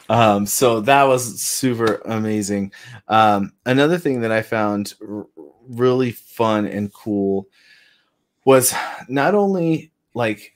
[0.09, 2.73] um, so that was super amazing.
[3.09, 5.27] Um, another thing that I found r-
[5.69, 7.47] really fun and cool
[8.45, 8.75] was
[9.09, 10.55] not only like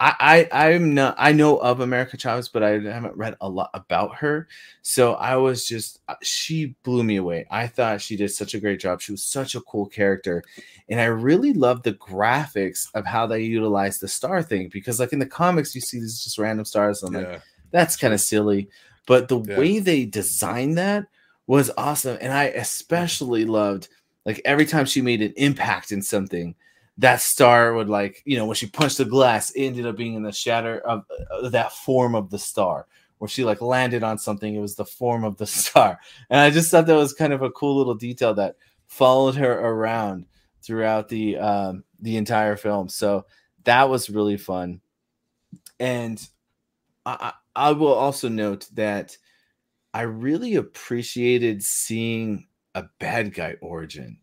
[0.00, 3.70] I, I I'm not I know of America Chavez, but I haven't read a lot
[3.74, 4.46] about her.
[4.82, 7.46] So I was just uh, she blew me away.
[7.50, 9.00] I thought she did such a great job.
[9.00, 10.44] She was such a cool character,
[10.88, 15.12] and I really loved the graphics of how they utilized the star thing because like
[15.12, 17.02] in the comics you see these just random stars.
[17.02, 17.32] And I'm like
[17.72, 18.68] that's kind of silly.
[19.06, 19.56] But the Yeah.
[19.56, 21.06] way they designed that
[21.46, 22.18] was awesome.
[22.20, 23.88] And I especially loved
[24.24, 26.54] like every time she made an impact in something,
[26.98, 30.14] that star would like, you know, when she punched the glass, it ended up being
[30.14, 32.86] in the shatter of uh, that form of the star.
[33.18, 35.98] Where she like landed on something, it was the form of the star.
[36.30, 39.52] And I just thought that was kind of a cool little detail that followed her
[39.52, 40.26] around
[40.62, 42.88] throughout the um the entire film.
[42.88, 43.26] So
[43.64, 44.80] that was really fun.
[45.80, 46.26] And
[47.06, 49.16] I, I I will also note that
[49.94, 54.20] I really appreciated seeing a bad guy origin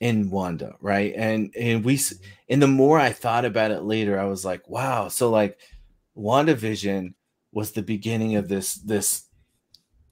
[0.00, 1.12] in Wanda, right?
[1.16, 1.98] And and we
[2.48, 5.08] and the more I thought about it later, I was like, wow.
[5.08, 5.58] So like
[6.16, 7.14] WandaVision
[7.52, 9.24] was the beginning of this this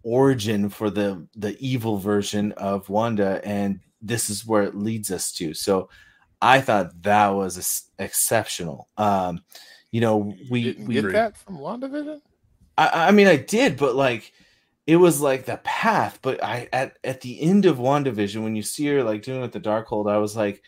[0.02, 5.32] origin for the the evil version of Wanda, and this is where it leads us
[5.32, 5.54] to.
[5.54, 5.88] So
[6.40, 8.88] I thought that was ex- exceptional.
[8.96, 9.42] Um,
[9.90, 12.20] you know, we didn't we get that from WandaVision.
[12.76, 14.32] I, I mean, I did, but like,
[14.86, 16.18] it was like the path.
[16.22, 19.42] But I at at the end of WandaVision, when you see her like doing it
[19.42, 20.62] with the Darkhold, I was like,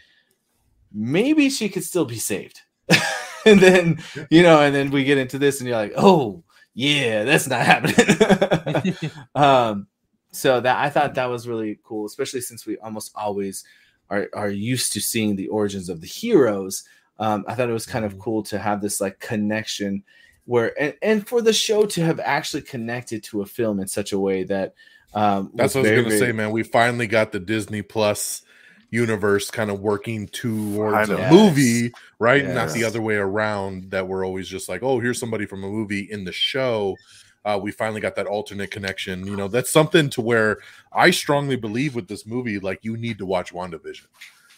[0.93, 2.61] maybe she could still be saved.
[3.47, 3.99] and then
[4.31, 6.43] you know, and then we get into this, and you're like, oh
[6.75, 8.95] yeah, that's not happening.
[9.35, 9.87] um,
[10.33, 13.65] so that I thought that was really cool, especially since we almost always
[14.11, 16.85] are are used to seeing the origins of the heroes.
[17.19, 18.21] Um, I thought it was kind of Mhm.
[18.21, 20.05] cool to have this like connection
[20.47, 24.13] where and, and for the show to have actually connected to a film in such
[24.13, 24.75] a way that
[25.15, 26.51] um That's what I was very, gonna say, man.
[26.51, 28.43] We finally got the Disney Plus
[28.91, 31.37] universe kind of working towards a Finally.
[31.37, 32.47] movie, right?
[32.47, 33.91] Not the other way around.
[33.91, 36.97] That we're always just like, oh, here's somebody from a movie in the show.
[37.45, 39.27] Uh, we finally got that alternate connection.
[39.27, 40.59] You know, that's something to where
[40.93, 44.07] I strongly believe with this movie, like you need to watch WandaVision.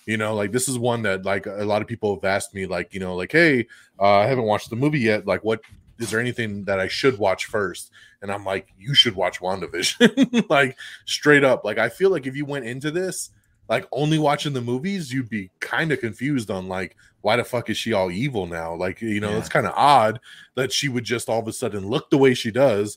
[0.06, 2.64] You know, like this is one that like a lot of people have asked me,
[2.64, 3.66] like, you know, like, hey,
[4.00, 5.26] uh, I haven't watched the movie yet.
[5.26, 5.60] Like, what
[5.98, 7.90] is there anything that I should watch first?
[8.22, 10.48] And I'm like, you should watch WandaVision.
[10.50, 10.76] like
[11.06, 11.64] straight up.
[11.64, 13.30] Like I feel like if you went into this
[13.68, 17.68] like only watching the movies, you'd be kind of confused on like why the fuck
[17.68, 18.74] is she all evil now?
[18.74, 19.38] Like, you know, Yeah.
[19.38, 20.20] it's kind of odd
[20.54, 22.96] that she would just all of a sudden look the way she does,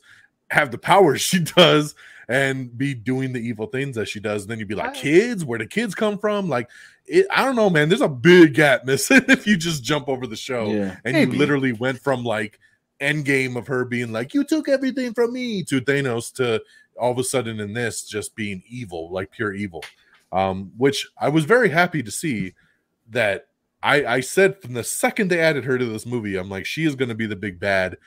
[0.49, 1.93] have the powers she does,
[2.29, 4.43] and be doing the evil things that she does.
[4.43, 6.47] And then you'd be like, kids, where the kids come from?
[6.47, 6.69] Like,
[7.05, 7.89] it, I don't know, man.
[7.89, 11.33] There's a big gap missing if you just jump over the show yeah and Maybe.
[11.33, 12.59] you literally went from like
[13.01, 16.61] endgame of her being like you took everything from me to thanos to
[16.99, 19.83] all of a sudden in this just being evil like pure evil.
[20.31, 22.53] Um which i was very happy to see
[23.09, 23.47] that
[23.83, 26.85] i i said from the second they added her to this movie i'm like she
[26.85, 27.97] is going to be the big bad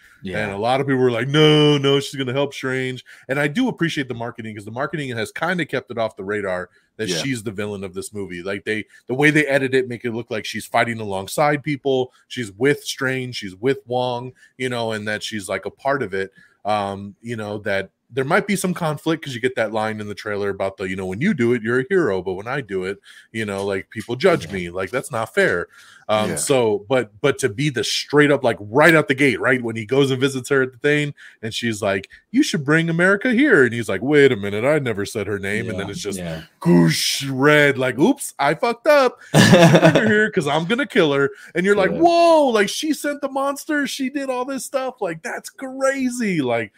[0.43, 3.05] and a lot of people were like, no, no, she's going to help Strange.
[3.29, 6.17] And I do appreciate the marketing because the marketing has kind of kept it off
[6.17, 7.17] the radar that Yeah.
[7.19, 8.43] she's the villain of this movie.
[8.43, 12.11] Like they, the way they edit it, make it look like she's fighting alongside people.
[12.29, 16.15] She's with Strange, she's with Wong, you know, and that she's like a part of
[16.15, 16.33] it.
[16.65, 20.07] Um, you know, that there might be some conflict because you get that line in
[20.09, 22.47] the trailer about the, you know, when you do it, you're a hero, but when
[22.47, 22.99] I do it,
[23.33, 24.53] you know, like people judge Yeah.
[24.53, 24.71] me.
[24.71, 25.67] Like that's not fair.
[26.07, 26.37] Um, Yeah.
[26.37, 29.61] so but but to be the straight up like right out the gate, right?
[29.63, 32.89] When he goes and visits her at the thing, and she's like, You should bring
[32.91, 33.65] America here.
[33.65, 35.69] And he's like, Wait a minute, I never said her name.
[35.71, 36.43] And then it's just yeah.
[36.61, 39.19] goosh red, like, oops, I fucked up.
[39.33, 41.31] Bring her here because I'm gonna kill her.
[41.55, 45.01] And you're like, Whoa, like she sent the monster, she did all this stuff.
[45.01, 46.43] Like, that's crazy.
[46.43, 46.73] Like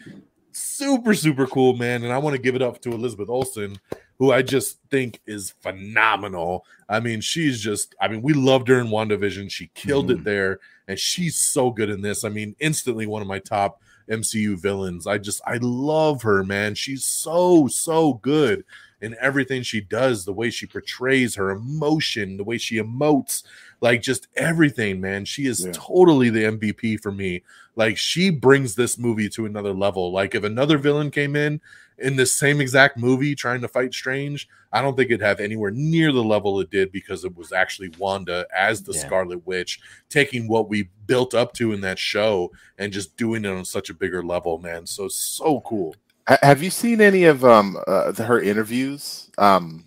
[0.56, 2.02] super, super cool, man.
[2.04, 3.78] And I want to give it up to Elizabeth Olsen,
[4.18, 6.64] who I just think is phenomenal.
[6.88, 9.50] I mean, she's just, I mean, we loved her in WandaVision.
[9.50, 10.24] She killed it Mhm.
[10.24, 12.24] there, and she's so good in this.
[12.24, 15.06] I mean, instantly one of my top MCU villains.
[15.06, 16.74] I just, I love her, man.
[16.74, 18.64] She's so, so good
[19.06, 23.44] in everything she does, the way she portrays her emotion, the way she emotes,
[23.80, 25.24] like just everything, man.
[25.24, 25.70] She is Yeah.
[25.72, 27.42] totally the MVP for me.
[27.76, 30.10] Like she brings this movie to another level.
[30.12, 31.60] Like if another villain came in
[31.98, 35.70] in this same exact movie trying to fight Strange, I don't think it'd have anywhere
[35.70, 39.00] near the level it did because it was actually Wanda as the Yeah.
[39.06, 39.78] Scarlet Witch
[40.10, 43.88] taking what we built up to in that show and just doing it on such
[43.88, 44.84] a bigger level, man.
[44.86, 45.94] So so cool.
[46.28, 49.84] Ha- Have you seen any of um uh, her interviews um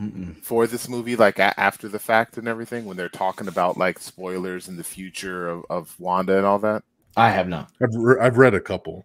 [0.00, 0.36] Mm-mm.
[0.42, 3.98] for this movie, like a- after the fact and everything, when they're talking about like
[3.98, 6.84] spoilers in the future of, of Wanda and all that?
[7.16, 7.70] I have not.
[7.82, 9.04] I've, re- I've read a couple.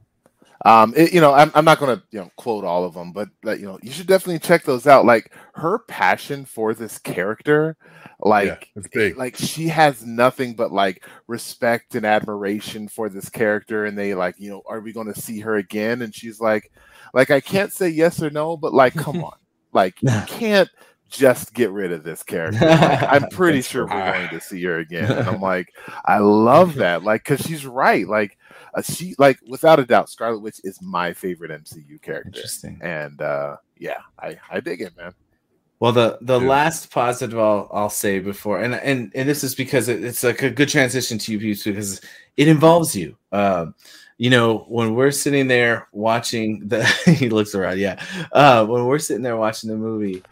[0.65, 3.11] Um, it, you know, I'm, I'm not going to you know quote all of them,
[3.11, 5.05] but like, you know, you should definitely check those out.
[5.05, 7.75] Like her passion for this character,
[8.21, 13.85] like yeah, it's like she has nothing but like respect and admiration for this character
[13.85, 16.01] and they like you know are we going to see her again?
[16.01, 16.71] And she's like
[17.13, 19.33] like i can't say yes or no but like come on.
[19.73, 20.69] Like you can't
[21.09, 22.63] just get rid of this character.
[22.63, 25.11] Like, i'm pretty sure we're going to see her again.
[25.11, 25.73] And i'm like
[26.05, 27.03] i love that.
[27.03, 28.07] Like because she's right.
[28.07, 28.37] Like
[28.75, 32.79] uh, she like without a doubt scarlet witch is my favorite mcu character Interesting.
[32.81, 35.13] and uh yeah i i dig it man
[35.79, 36.47] Well, the the Yeah.
[36.47, 40.41] last positive I'll I'll say before, and and and this is because it, it's like
[40.41, 41.99] a good transition to you Peeps, because
[42.37, 43.17] it involves you.
[43.33, 43.75] Um,
[44.17, 46.85] you know, when we're sitting there watching the,
[47.19, 47.97] he looks around, yeah.
[48.31, 50.23] Uh, when we're sitting there watching the movie,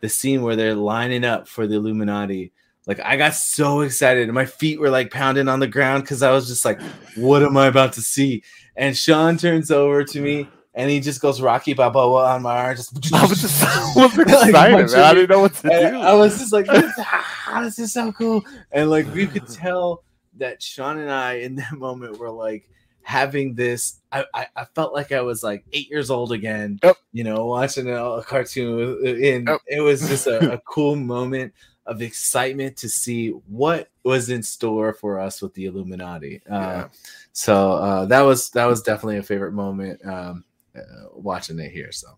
[0.00, 2.52] the scene where they're lining up for the Illuminati,
[2.86, 6.22] like I got so excited, and my feet were like pounding on the ground because
[6.22, 6.80] I was just like,
[7.16, 8.42] "What am I about to see?"
[8.76, 10.48] And Sean turns over to me.
[10.72, 14.16] And he just goes Rocky Balboa on my arm, just i was just I was
[14.16, 15.02] Like, excited man.
[15.04, 18.12] i didn't know what to do I was just like, this, ah, this is so
[18.12, 18.44] cool.
[18.70, 20.04] And like we could tell
[20.38, 22.68] that Sean and I in that moment were like
[23.02, 24.00] having this.
[24.12, 26.78] I, I, I felt like I was like eight years old again,
[27.12, 29.04] you know, watching a, a cartoon.
[29.04, 29.60] And Yep.
[29.66, 31.52] it was just a, a cool moment
[31.90, 36.40] of excitement to see what was in store for us with the Illuminati.
[36.48, 36.88] Uh, Yeah.
[37.32, 40.44] So uh, that was that was definitely a favorite moment um,
[40.74, 41.92] uh, watching it here.
[41.92, 42.16] So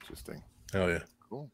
[0.00, 0.42] interesting
[0.72, 1.02] Hell yeah.
[1.28, 1.50] Cool.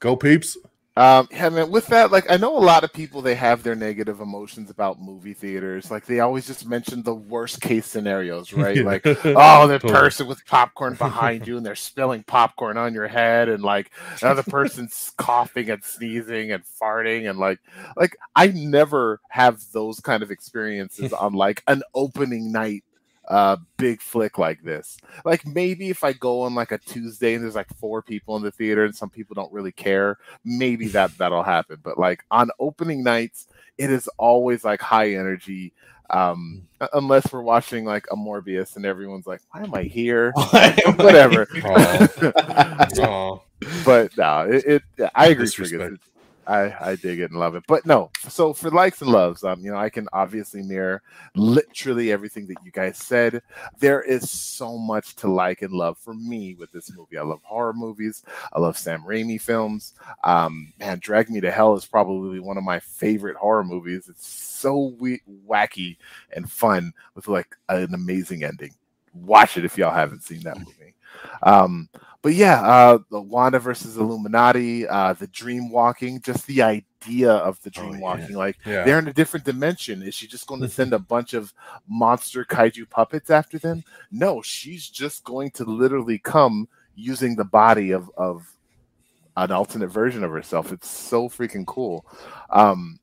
[0.00, 0.58] Go peeps.
[0.94, 1.70] Um, yeah, man.
[1.70, 5.00] With that, like, I know a lot of people they have their negative emotions about
[5.00, 5.90] movie theaters.
[5.90, 8.84] Like, they always just mention the worst case scenarios, right?
[8.84, 9.92] Like, oh, the Totally.
[9.92, 13.90] person with popcorn behind you and they're spilling popcorn on your head, and like
[14.20, 17.60] another person's coughing and sneezing and farting, and like,
[17.96, 22.84] like I never have those kind of experiences on like an opening night
[23.28, 24.96] uh big flick like this.
[25.24, 28.42] Like maybe if i go on like a tuesday and there's like four people in
[28.42, 31.78] the theater and some people don't really care maybe that that'll happen.
[31.82, 33.46] But like on opening nights
[33.78, 35.72] it is always like high energy
[36.10, 40.32] um unless we're watching like a morbius and everyone's like why am i here?
[40.96, 41.46] Whatever.
[43.84, 45.44] but no it, it i agree.
[45.46, 45.98] It's-
[46.46, 47.64] I, I dig it and love it.
[47.66, 51.02] But no, so for likes and loves, um, you know, I can obviously mirror
[51.34, 53.42] literally everything that you guys said.
[53.78, 57.18] There is so much to like and love for me with this movie.
[57.18, 58.22] I love horror movies.
[58.52, 59.94] I love Sam Raimi films.
[60.24, 64.08] Um, man, Drag Me to Hell is probably one of my favorite horror movies.
[64.08, 65.96] It's so we- wacky
[66.34, 68.74] and fun with like an amazing ending.
[69.14, 70.94] Watch it if y'all haven't seen that movie.
[71.42, 71.88] Um,
[72.22, 77.60] but yeah, uh, the Wanda versus Illuminati, uh, the dream walking, just the idea of
[77.62, 78.00] the Oh, dream yeah.
[78.00, 78.84] walking, like Yeah.
[78.84, 80.02] they're in a different dimension.
[80.02, 81.52] Is she just going to send a bunch of
[81.88, 83.82] monster kaiju puppets after them?
[84.10, 88.46] No, she's just going to literally come using the body of of
[89.36, 90.72] an alternate version of herself.
[90.72, 92.06] It's so freaking cool.
[92.50, 92.98] Um,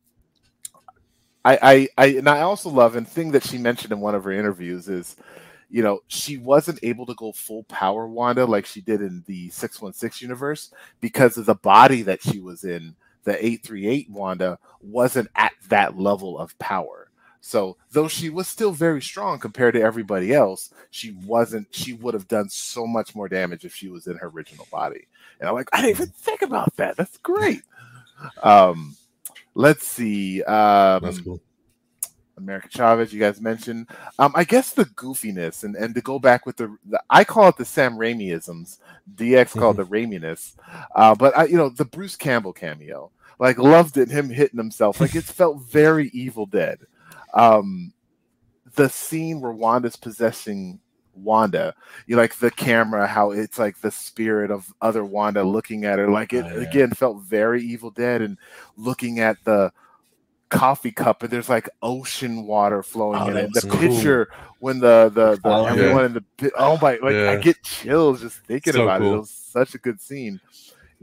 [1.46, 4.24] I, I, I, and I also love and thing that she mentioned in one of
[4.26, 5.16] her interviews is,
[5.70, 9.50] you know, she wasn't able to go full power Wanda like she did in the
[9.50, 12.96] six one six universe because of the body that she was in.
[13.26, 17.10] The eight three eight Wanda wasn't at that level of power.
[17.42, 21.68] So though she was still very strong compared to everybody else, she wasn't.
[21.72, 25.08] She would have done so much more damage if she was in her original body.
[25.40, 26.98] And I'm like, I didn't even think about that.
[26.98, 27.62] That's great.
[28.44, 28.98] Um,
[29.54, 30.44] let's see.
[30.44, 31.40] Um, That's cool.
[32.40, 33.88] America Chavez, you guys mentioned.
[34.18, 37.50] Um, I guess the goofiness and, and to go back with the, the I call
[37.50, 38.80] it the Sam Raimiisms.
[39.16, 40.56] DX called the Raiminess.
[40.96, 45.00] Uh, but I, you know, the Bruce Campbell cameo, like loved it, him hitting himself.
[45.00, 46.80] Like it felt very Evil Dead.
[47.34, 47.94] Um,
[48.76, 50.80] the scene where Wanda's possessing
[51.16, 51.76] Wanda,
[52.08, 56.08] you like the camera, how it's like the spirit of other Wanda looking at her.
[56.10, 56.68] Like it Oh, yeah.
[56.70, 58.38] again felt very Evil Dead and
[58.78, 59.72] looking at the
[60.50, 63.54] coffee cup and there's like ocean water flowing Oh, in it.
[63.54, 63.80] The cool.
[63.80, 68.22] picture when the the, the Oh, everyone in the oh my like I get chills
[68.22, 69.06] just thinking So about it.
[69.06, 70.40] It was such a good scene.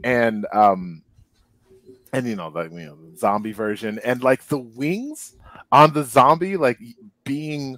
[0.03, 1.01] and um,
[2.13, 5.33] and you know the you know the zombie version, and like the wings
[5.71, 6.79] on the zombie, like
[7.23, 7.77] being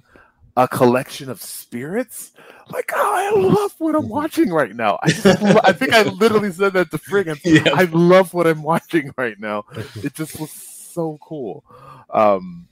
[0.56, 2.32] a collection of spirits.
[2.70, 4.98] Like, oh, I love what I'm watching right now.
[5.02, 5.26] I just,
[5.64, 7.40] I think I literally said that to Friggins.
[7.44, 7.72] Yeah.
[7.74, 9.64] I love what I'm watching right now.
[10.04, 10.50] It just was
[10.92, 11.64] so cool.
[12.10, 12.68] Um,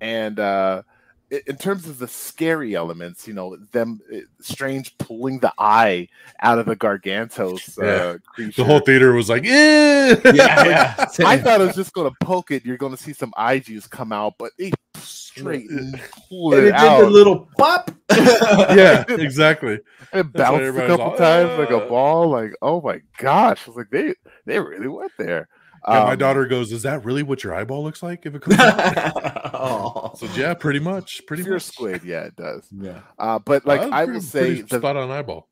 [0.00, 0.82] and uh,
[1.30, 6.08] in terms of the scary elements, you know, them uh, strange pulling the eye
[6.40, 8.16] out of the Gargantos uh, Yeah.
[8.24, 8.62] creature.
[8.62, 11.06] The whole theater was like, yeah, yeah, yeah.
[11.20, 12.64] I thought it was just going to poke it.
[12.64, 16.64] You're going to see some eye juice come out, but it straight and pulled and
[16.64, 17.12] it, it did out.
[17.12, 17.90] little pop.
[18.10, 19.74] yeah, exactly.
[20.12, 22.30] it why bounced a couple all, times like a ball.
[22.30, 23.66] Like, oh my gosh!
[23.66, 24.14] I was like, they
[24.46, 25.48] they really went there.
[25.88, 28.42] Yeah, my Um, daughter goes, "Is that really what your eyeball looks like if it
[28.42, 30.12] comes out?" oh.
[30.18, 31.62] so yeah, pretty much, pretty Fear much.
[31.62, 32.66] squid, yeah, it does.
[32.76, 33.00] Yeah.
[33.18, 35.48] Uh, but like, I pretty- will say, the, spot on eyeball.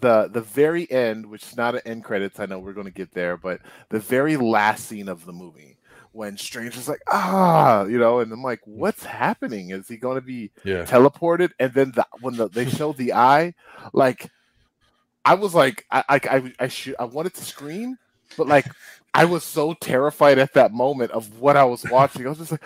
[0.00, 2.40] the the very end, which is not an end credits.
[2.40, 3.60] I know we're going to get there, but
[3.90, 5.78] the very last scene of the movie
[6.12, 9.70] when Strange is like, ah, you know, and I'm like, what's happening?
[9.70, 11.52] Is he going to be Yeah, teleported?
[11.58, 13.54] And then the, when the, they show the eye,
[13.94, 14.30] like,
[15.24, 17.96] I was like, I I I, I should I wanted to scream,
[18.36, 18.66] but like,
[19.14, 22.26] I was so terrified at that moment of what I was watching.
[22.26, 22.62] I was just like,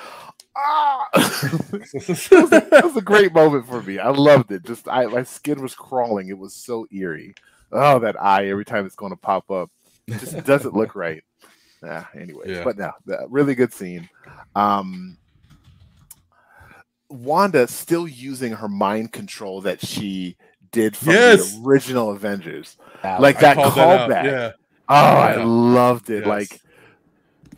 [0.56, 1.08] ah.
[1.14, 3.98] it, was a, it was a great moment for me.
[3.98, 4.64] I loved it.
[4.64, 6.28] Just I my skin was crawling.
[6.28, 7.34] It was so eerie.
[7.72, 9.70] Oh, that eye every time it's going to pop up.
[10.06, 11.24] It just doesn't look right.
[11.82, 12.48] Yeah, anyways.
[12.48, 12.64] Yeah.
[12.64, 12.92] But no,
[13.28, 14.08] really good scene.
[14.54, 15.18] Um
[17.08, 20.36] Wanda still using her mind control that she
[20.72, 21.54] did from Yes.
[21.54, 22.76] the original Avengers.
[23.02, 24.10] That Like was- that called out.
[24.10, 24.24] callback.
[24.24, 24.52] Yeah,
[24.88, 26.18] Oh, I loved it.
[26.20, 26.26] Yes.
[26.26, 26.60] Like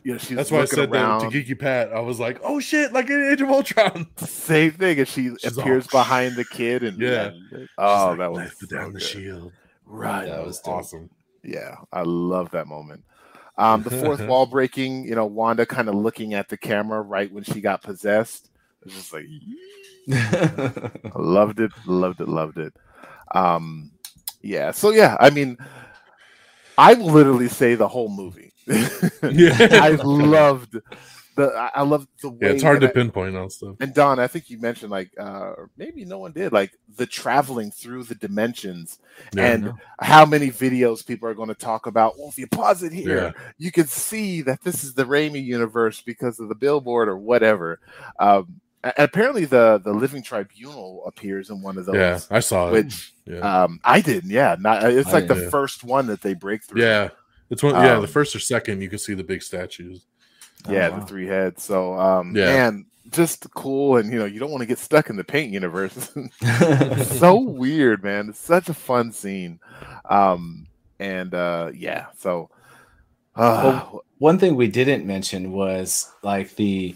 [0.04, 1.20] you know, she's that's why I said around.
[1.22, 1.92] that to Geeky Pat.
[1.92, 4.06] I was like, "Oh shit!" Like in Age of Ultron.
[4.16, 7.32] Same thing, and she She's appears all- behind the kid, and Yeah.
[7.76, 9.52] oh, She's that like, was "Lift so down the shield.
[9.84, 10.26] right.
[10.28, 10.74] That was dope.
[10.76, 11.10] Awesome.
[11.42, 13.04] yeah, I love that moment.
[13.58, 17.30] Um, the fourth wall breaking, you know, Wanda kind of looking at the camera right
[17.32, 18.50] when she got possessed.
[18.82, 19.26] It was just like,
[20.10, 22.72] I loved it, loved it, loved it.
[23.34, 23.90] Um,
[24.42, 25.58] yeah, so yeah, I mean,
[26.78, 28.52] I will literally say the whole movie.
[29.30, 29.56] Yeah.
[29.82, 30.78] I loved
[31.34, 32.38] the, I love the way.
[32.42, 33.76] Yeah, it's hard to I- pinpoint on stuff.
[33.80, 37.70] and Don, I think you mentioned like, uh, maybe no one did, like the traveling
[37.70, 38.98] through the dimensions
[39.34, 39.52] Yeah.
[39.52, 42.18] and how many videos people are going to talk about.
[42.18, 43.42] Well, if you pause it here, Yeah.
[43.58, 47.80] you can see that this is the Raimi universe because of the billboard or whatever.
[48.20, 51.96] Um, a- apparently, the the Living Tribunal appears in one of those.
[51.96, 52.72] yeah, I saw it.
[52.72, 54.30] Which yeah, um, I didn't.
[54.30, 55.50] Yeah, not, it's I like the didn't.
[55.50, 56.82] first one that they break through.
[56.82, 57.10] yeah,
[57.50, 57.74] it's one.
[57.74, 60.04] Yeah, Um, the first or second, you can see the big statues.
[60.68, 61.62] yeah, Oh, the three heads.
[61.62, 62.46] So, um, Yeah.
[62.46, 63.96] man, just cool.
[63.96, 66.10] And you know, you don't want to get stuck in the paint universe.
[67.18, 68.28] So weird, man.
[68.30, 69.60] It's such a fun scene.
[70.08, 70.66] Um,
[71.00, 72.50] and uh, yeah, so
[73.36, 73.82] uh,
[74.18, 76.94] One thing we didn't mention was like the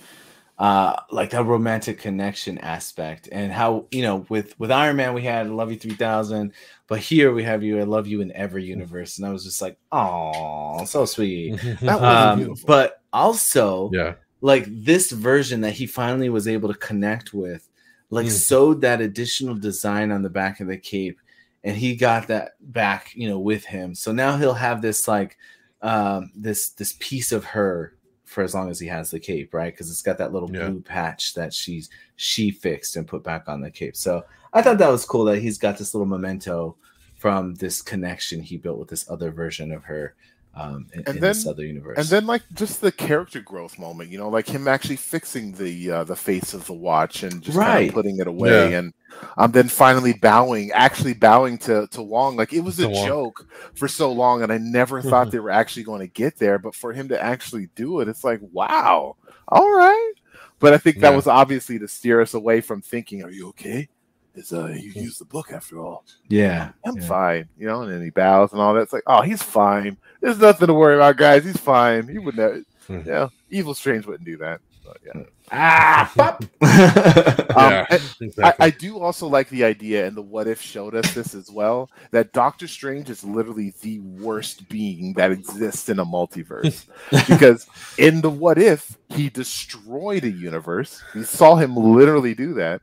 [0.62, 5.22] uh like the romantic connection aspect and how you know with with Iron Man we
[5.22, 6.52] had Love You 3000
[6.86, 9.18] but here we have you I Love You in Every Universe.
[9.18, 11.58] And I was just like oh so sweet.
[11.80, 16.78] That was um, but also yeah, like this version that he finally was able to
[16.78, 17.68] connect with
[18.10, 18.30] like Mm.
[18.30, 21.18] sewed that additional design on the back of the cape
[21.64, 23.96] and he got that back you know with him.
[23.96, 25.36] So now he'll have this like
[25.80, 27.94] um this this piece of her
[28.32, 29.72] for as long as he has the cape right?
[29.72, 30.68] Because it's got that little Yeah.
[30.70, 33.96] blue patch that she's she fixed and put back on the cape.
[33.96, 36.76] So i thought that was cool that he's got this little memento
[37.16, 40.14] from this connection he built with this other version of her
[40.54, 43.78] um in, And in this then- other universe and then like just the character growth
[43.78, 47.42] moment, you know, like him actually fixing the uh, the face of the watch and
[47.42, 48.78] just kind of putting it away, Yeah.
[48.78, 48.94] and
[49.38, 52.36] um, then finally bowing, actually bowing to to Wong.
[52.36, 53.06] Like it was a Wong.
[53.06, 56.58] joke for so long, and I never thought they were actually going to get there.
[56.58, 59.16] But for him to actually do it, it's like wow,
[59.48, 60.12] all right.
[60.58, 61.16] But I think that Yeah.
[61.16, 63.88] was obviously to steer us away from thinking, "Are you okay?"
[64.34, 66.04] Is uh, you use the book after all.
[66.28, 67.06] yeah I'm yeah.
[67.06, 67.82] fine, you know.
[67.82, 68.82] And then he bows and all that.
[68.82, 69.98] It's like, oh, he's fine.
[70.20, 71.44] There's nothing to worry about, guys.
[71.44, 72.08] He's fine.
[72.08, 72.62] He would never.
[72.86, 73.00] Hmm.
[73.04, 74.60] Yeah, Evil Strange wouldn't do that.
[74.84, 75.22] But yeah.
[75.50, 76.44] ah pop.
[77.52, 78.42] Um, yeah, exactly.
[78.44, 81.50] I, I do also like the idea, and the what if showed us this as
[81.50, 81.90] well.
[82.10, 86.86] That Doctor Strange is literally the worst being that exists in a multiverse
[87.28, 87.66] because
[87.98, 91.02] in the what if he destroyed a universe.
[91.14, 92.80] We saw him literally do that,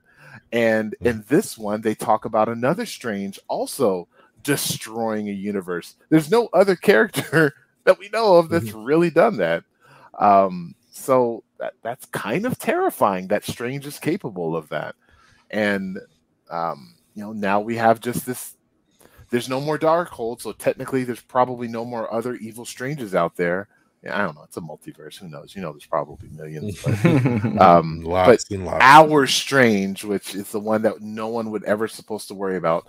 [0.51, 4.07] and in this one they talk about another Strange also
[4.43, 5.95] destroying a universe.
[6.09, 7.53] There's no other character
[7.83, 9.63] that we know of that's really done that.
[10.17, 14.95] Um, so that that's kind of terrifying that Strange is capable of that.
[15.49, 15.97] And
[16.49, 18.55] um, you know, now we have just this
[19.29, 23.67] there's no more Darkhold, so technically there's probably no more other evil strangers out there.
[24.03, 24.43] Yeah, I don't know.
[24.43, 25.17] It's a multiverse.
[25.17, 25.53] Who knows?
[25.53, 26.81] You know, there's probably millions.
[26.81, 27.05] But,
[27.61, 31.87] um, but lots and our strange, which is the one that no one would ever
[31.89, 32.87] supposed to worry about.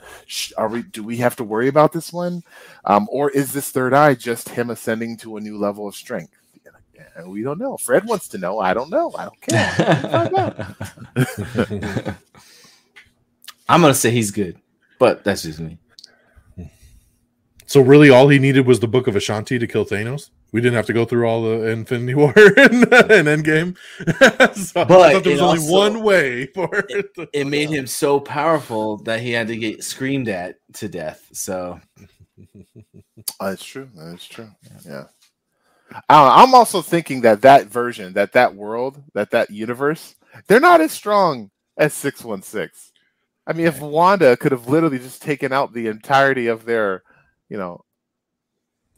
[0.56, 0.82] Are we?
[0.82, 2.44] Do we have to worry about this one,
[2.84, 6.36] um, or is this third eye just him ascending to a new level of strength?
[6.94, 7.76] Yeah, we don't know.
[7.76, 8.60] Fred wants to know.
[8.60, 9.12] I don't know.
[9.16, 10.76] I don't care.
[11.16, 12.16] Find.
[13.68, 14.58] I'm gonna say he's good,
[14.98, 15.78] but that's just me.
[17.70, 20.30] So really, all he needed was the Book of Vishanti to kill Thanos.
[20.50, 23.76] We didn't have to go through all the Infinity War and, and Endgame.
[24.56, 27.14] so I But thought there was only also- one way for it.
[27.14, 31.28] To, It made him so powerful that he had to get screamed at to death.
[31.32, 31.78] So
[33.38, 33.88] uh, That's true.
[33.94, 34.50] That's true.
[34.84, 35.04] Yeah.
[36.08, 40.16] I uh, I'm also thinking that that version, that that world, that that universe,
[40.48, 42.90] they're not as strong as six one six.
[43.46, 47.04] I mean, if Wanda could have literally just taken out the entirety of their,
[47.50, 47.84] you know,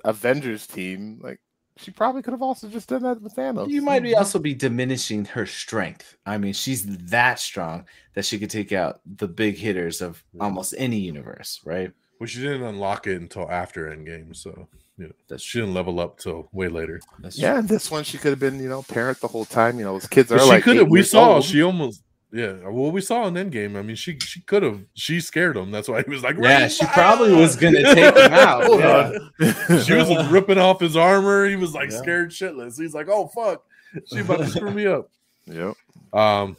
[0.04, 1.40] Avengers team, like
[1.76, 3.68] she probably could have also just done that with Thanos.
[3.70, 6.16] you might be also be diminishing her strength.
[6.24, 10.74] I mean, she's that strong that she could take out the big hitters of almost
[10.78, 11.90] any universe, right?
[12.22, 15.98] well, she didn't unlock it until after Endgame, so you know, That's she didn't level
[15.98, 17.00] up till way later.
[17.18, 19.78] That's Yeah, and this one she could have been, you know, parent the whole time.
[19.80, 20.88] You know, those kids are But she like could have.
[20.88, 21.44] We saw old.
[21.44, 22.02] she almost.
[22.34, 23.76] Yeah, well, we saw in Endgame.
[23.78, 24.80] I mean, she she could have.
[24.94, 25.70] She scared him.
[25.70, 28.62] That's why he was like, Yeah, she fire!" probably was gonna take him out.
[29.38, 29.82] Yeah.
[29.82, 31.46] she was ripping off his armor.
[31.46, 31.98] He was like Yeah.
[31.98, 32.78] scared shitless.
[32.80, 33.64] He's like, "Oh fuck,
[34.06, 35.10] she about to screw me up."
[35.46, 35.74] Yep.
[36.14, 36.56] Um,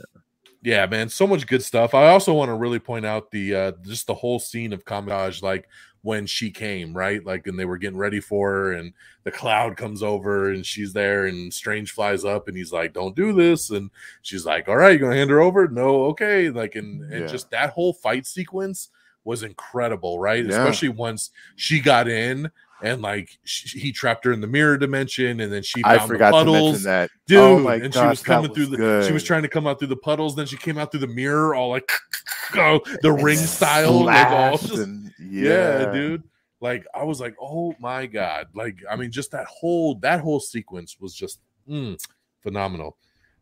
[0.62, 1.94] yeah, man, so much good stuff.
[1.96, 5.42] I also want to really point out the uh just the whole scene of Kamar-Taj,
[5.42, 5.68] like
[6.04, 7.26] when she came, right?
[7.26, 8.94] Like, and they were getting ready for her, and
[9.24, 13.16] the cloud comes over, and she's there, and Strange flies up, and he's like, "Don't
[13.16, 13.90] do this," and
[14.22, 16.50] she's like, "All right, you gonna hand her over?" No, okay.
[16.50, 17.28] Like, and and Yeah.
[17.28, 18.90] just that whole fight sequence
[19.24, 20.46] was incredible, right?
[20.46, 20.52] Yeah.
[20.52, 22.52] Especially once she got in.
[22.84, 26.12] And like sh- he trapped her in the mirror dimension, and then she I found
[26.12, 27.10] forgot the to puddles mention that.
[27.28, 27.40] dude.
[27.40, 28.78] oh and she was coming was through the.
[28.78, 29.06] good.
[29.06, 30.36] She was trying to come out through the puddles.
[30.36, 31.90] Then she came out through the mirror, all like
[32.56, 35.92] oh, the ring style, like all just, and- yeah.
[35.92, 36.24] dude.
[36.60, 40.40] Like I was like, oh my god, like I mean, just that whole that whole
[40.40, 41.40] sequence was just
[41.70, 41.98] mm,
[42.42, 42.98] phenomenal.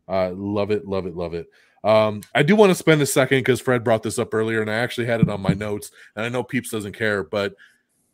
[0.08, 1.48] Uh, love it, love it, love it.
[1.84, 4.70] Um, I do want to spend a second because Fred brought this up earlier, and
[4.70, 7.54] I actually had it on my notes, and I know Peeps doesn't care, but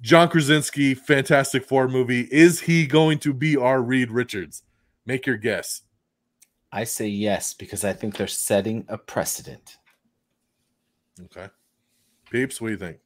[0.00, 4.62] John Krasinski, Fantastic Four movie, is he going to be our Reed Richards?
[5.04, 5.82] Make your guess.
[6.70, 9.78] I say yes because I think they're setting a precedent.
[11.24, 11.48] Okay.
[12.30, 12.98] Peeps, what do you think?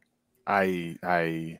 [0.47, 1.59] I I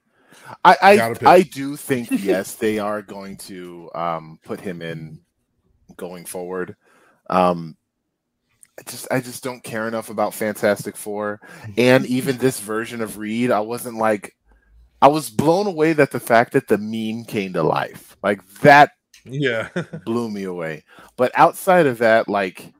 [0.65, 1.33] I Gotta I.
[1.33, 5.21] I do think yes, they are going to um, put him in
[5.97, 6.77] going forward.
[7.31, 7.77] Um,
[8.79, 11.41] I just I just don't care enough about Fantastic Four,
[11.77, 14.35] and even this version of Reed, I wasn't like
[15.03, 18.93] I was blown away that the fact that the meme came to life, like that
[19.27, 19.71] Yeah.
[20.07, 20.85] blew me away.
[21.19, 22.73] But outside of that, like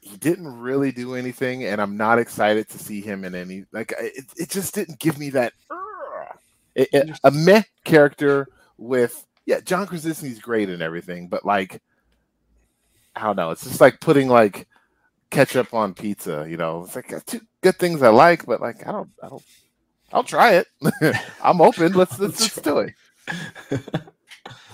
[0.00, 3.92] he didn't really do anything, and I'm not excited to see him in any like
[4.00, 4.26] it.
[4.38, 6.38] It just didn't give me that "Ugh."
[6.76, 8.48] It- it- a meh character
[8.78, 9.60] with yeah.
[9.60, 11.82] John Krasinski's great and everything, but like
[13.16, 13.50] I don't know.
[13.52, 14.68] It's just like putting like
[15.30, 16.46] ketchup on pizza.
[16.48, 19.10] You know, it's like uh, two good things I like, but like I don't.
[19.22, 19.42] I don't.
[20.12, 20.68] I'll try it.
[21.42, 21.92] I'm open.
[21.92, 22.94] Let's let's, let's do it.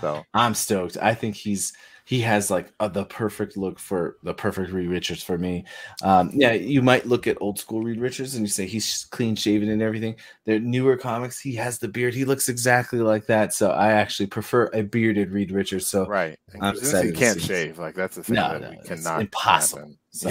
[0.01, 0.97] So I'm stoked.
[1.01, 1.73] I think he's
[2.05, 5.65] he has like uh the perfect look for the perfect Reed Richards for me.
[6.03, 9.37] Um, yeah, you might look at old school Reed Richards and you say he's clean
[9.37, 10.17] shaven and everything.
[10.45, 12.15] The newer comics, he has the beard.
[12.15, 13.55] He looks exactly like that.
[13.55, 15.87] So I actually prefer a bearded Reed Richards.
[15.87, 17.79] So right, I'm excited to can't shave.
[17.79, 19.83] Like that's the thing No, that no, cannot impossible.
[19.83, 19.99] happen.
[20.13, 20.29] So-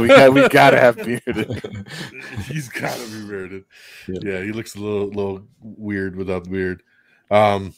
[0.00, 1.86] we got we gotta have bearded.
[2.48, 3.64] He's got to be bearded.
[4.08, 4.18] Yeah.
[4.22, 4.42] Yeah.
[4.42, 6.82] he looks a little little weird without the beard.
[7.30, 7.74] Um,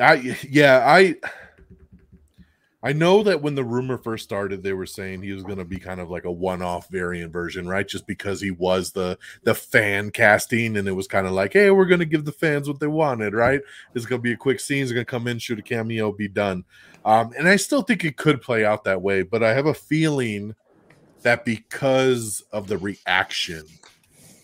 [0.00, 1.16] I yeah I
[2.82, 5.66] I know that when the rumor first started, they were saying he was going to
[5.66, 7.86] be kind of like a one-off variant version, right?
[7.86, 11.70] Just because he was the the fan casting, and it was kind of like, hey,
[11.70, 13.60] we're going to give the fans what they wanted, right?
[13.94, 14.78] It's going to be a quick scene.
[14.78, 16.64] He's going to come in, shoot a cameo, be done.
[17.04, 19.74] Um, and I still think it could play out that way, but I have a
[19.74, 20.54] feeling
[21.22, 23.64] that because of the reaction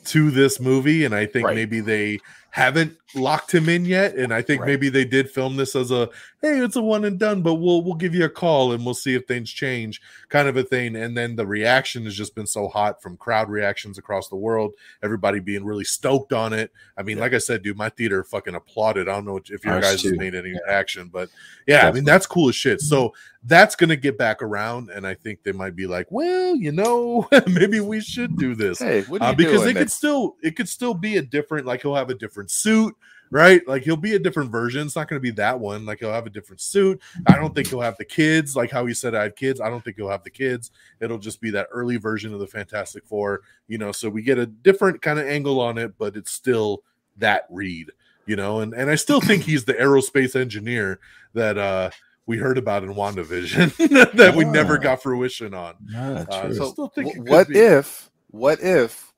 [0.06, 1.56] to this movie, and I think Right.
[1.56, 4.16] maybe they haven't locked him in yet.
[4.16, 4.68] And I think Right.
[4.68, 6.08] maybe they did film this as a
[6.42, 8.94] hey, it's a one and done, but we'll we'll give you a call and we'll
[8.94, 10.94] see if things change, kind of a thing.
[10.96, 14.74] And then the reaction has just been so hot from crowd reactions across the world,
[15.02, 16.72] everybody being really stoked on it.
[16.96, 17.22] I mean, Yeah.
[17.24, 19.08] like I said, dude, my theater fucking applauded.
[19.08, 20.10] I don't know if your Ours guys too.
[20.10, 21.28] have made any action, but
[21.66, 22.80] yeah, I mean that's cool as shit.
[22.80, 23.12] So
[23.44, 27.28] that's gonna get back around, and I think they might be like, well, you know,
[27.46, 31.16] maybe we should do this Hey, uh, because it could still it could still be
[31.16, 32.94] a different like he'll have a different suit
[33.30, 33.66] right?
[33.66, 34.86] Like he'll be a different version.
[34.86, 35.86] It's not going to be that one.
[35.86, 37.00] Like he'll have a different suit.
[37.26, 38.56] I don't think he'll have the kids.
[38.56, 39.60] Like how he said i had kids.
[39.60, 40.70] I don't think he'll have the kids.
[41.00, 43.92] It'll just be that early version of the fantastic four you know?
[43.92, 46.82] So we get a different kind of angle on it but it's still
[47.18, 47.90] that read
[48.26, 48.60] you know?
[48.60, 51.00] And and i still think he's the aerospace engineer
[51.34, 51.90] that uh
[52.26, 53.76] we heard about in WandaVision
[54.16, 55.76] that we never got fruition on.
[55.96, 56.54] Uh, true.
[56.54, 57.56] so- still think wh- what be.
[57.58, 59.12] if what if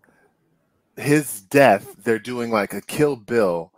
[0.96, 3.72] his death they're doing like a kill bill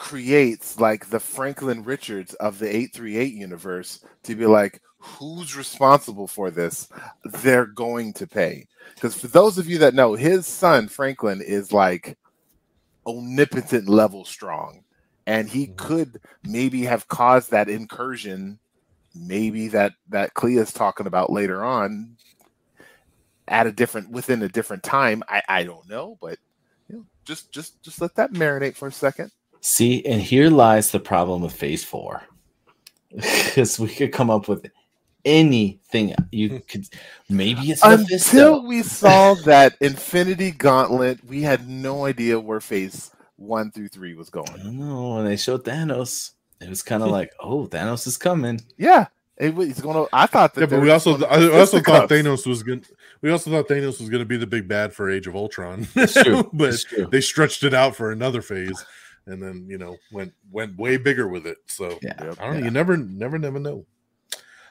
[0.00, 6.50] creates like the franklin richards of the 838 universe to be like who's responsible for
[6.50, 6.88] this?
[7.24, 8.66] They're going to pay.
[8.96, 12.18] Because for those of you that know his son franklin is like
[13.06, 14.82] omnipotent level strong
[15.26, 15.76] and he Mhm.
[15.76, 18.60] could maybe have caused that incursion
[19.14, 22.16] maybe that that clea's talking about later on
[23.48, 25.22] at a different within a different time.
[25.28, 26.38] I i don't know but
[26.88, 29.30] you know just just just let that marinate for a second
[29.60, 32.22] See, and here lies the problem with Phase Four,
[33.14, 34.70] because we could come up with
[35.24, 36.56] anything you hmm.
[36.68, 36.88] could.
[37.28, 43.70] Maybe it's until we saw that infinity gauntlet we had no idea where phase one
[43.70, 45.16] through three was going don't know.
[45.16, 47.14] When they showed Thanos, it was kind of hmm.
[47.14, 48.60] like, oh, Thanos is coming.
[48.76, 49.06] yeah
[49.36, 52.08] it was he's gonna i thought that Yeah, but we also gonna I also thought
[52.08, 52.12] fisticuffs.
[52.12, 52.84] Thanos was going.
[53.22, 55.86] We also thought Thanos was going to be the big bad for Age of Ultron,
[55.94, 56.48] It's true.
[56.54, 57.06] but it's true.
[57.06, 58.82] they stretched it out for another phase,
[59.26, 61.58] and then you know went went way bigger with it.
[61.66, 62.14] So Yeah.
[62.20, 62.20] Yep.
[62.20, 62.58] I don't know.
[62.58, 62.64] Yeah.
[62.64, 63.86] You never never never know.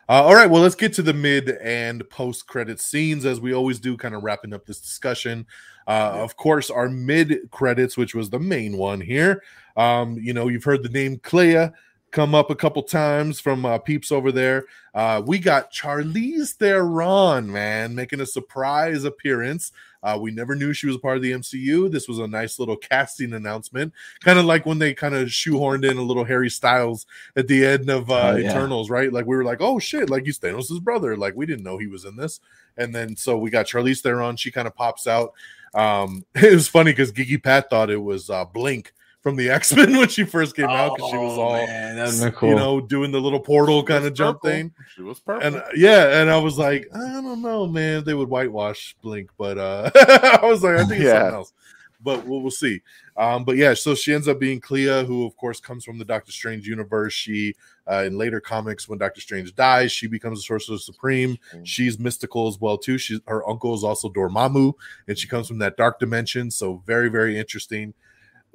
[0.09, 3.53] Uh, all right, well, let's get to the mid and post credit scenes as we
[3.53, 5.45] always do, kind of wrapping up this discussion.
[5.85, 6.21] Uh, Yeah.
[6.23, 9.43] Of course, our mid credits, which was the main one here.
[9.77, 11.69] Um, you know, you've heard the name Clea
[12.11, 14.65] come up a couple times from uh, peeps over there.
[14.93, 19.71] Uh, we got Charlize Theron, man, making a surprise appearance.
[20.01, 21.91] Uh, we never knew she was a part of the MCU.
[21.91, 25.89] This was a nice little casting announcement, kind of like when they kind of shoehorned
[25.89, 27.05] in a little Harry Styles
[27.35, 28.51] at the end of uh, Oh, yeah.
[28.51, 29.11] Eternals, right?
[29.11, 31.17] Like we were like, oh shit, like he's Thanos' brother.
[31.17, 32.39] Like we didn't know he was in this.
[32.77, 34.37] And then so we got Charlize Theron.
[34.37, 35.33] She kind of pops out.
[35.73, 39.75] Um, it was funny because Gigi Pat thought it was uh, Blink from the X
[39.75, 42.49] Men when she first came out because she was Oh, all man, that'd cool.
[42.49, 44.49] you know doing the little portal kind of jump purple.
[44.49, 44.71] thing.
[44.95, 48.03] she was purple And uh, yeah, and I was like, I don't know, man.
[48.03, 51.19] They would whitewash Blink, but uh I was like, I think it's Yeah.
[51.19, 51.53] something else.
[52.01, 52.81] But we'll, we'll see.
[53.17, 56.05] Um, but yeah, so she ends up being Clea, who of course comes from the
[56.05, 57.11] Doctor Strange universe.
[57.11, 57.55] She
[57.91, 61.37] uh, in later comics, when Doctor Strange dies, she becomes the Sorcerer Supreme.
[61.53, 61.65] Mm.
[61.65, 62.97] She's mystical as well too.
[62.97, 64.71] She's her uncle is also Dormammu,
[65.09, 66.49] and she comes from that dark dimension.
[66.51, 67.93] So very, very interesting.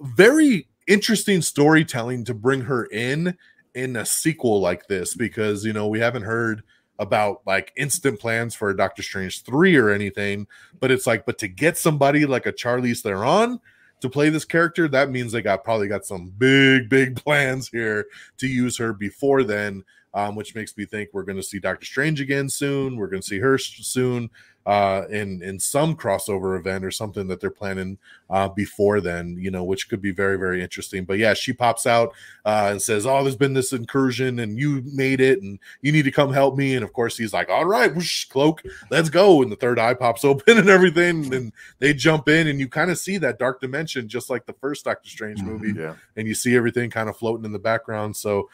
[0.05, 3.37] Very interesting storytelling to bring her in
[3.75, 6.63] in a sequel like this because you know we haven't heard
[6.99, 10.47] about like instant plans for Doctor Strange 3 or anything,
[10.81, 13.59] but it's like, but to get somebody like a Charlize Theron
[14.01, 18.07] to play this character, that means they got probably got some big, big plans here
[18.39, 19.83] to use her before then,
[20.15, 22.97] um, which makes me think we're going to see Doctor Strange again soon.
[22.97, 24.31] We're going to see her soon
[24.67, 27.99] uh, in in some crossover event or something that they're planning
[28.31, 31.05] uh, before then, you know, which could be very, very interesting.
[31.05, 32.15] But yeah, she pops out
[32.47, 36.05] uh, and says, "Oh, there's been this incursion, and you made it, and you need
[36.07, 39.43] to come help me." And of course, he's like, "All right, whoosh, cloak, let's go."
[39.43, 42.91] And the third eye pops open and everything, and they jump in, and you kind
[42.91, 45.47] of see that dark dimension, just like the first Doctor Strange Mhm.
[45.47, 48.17] movie, yeah and you see everything kind of floating in the background.
[48.17, 48.49] So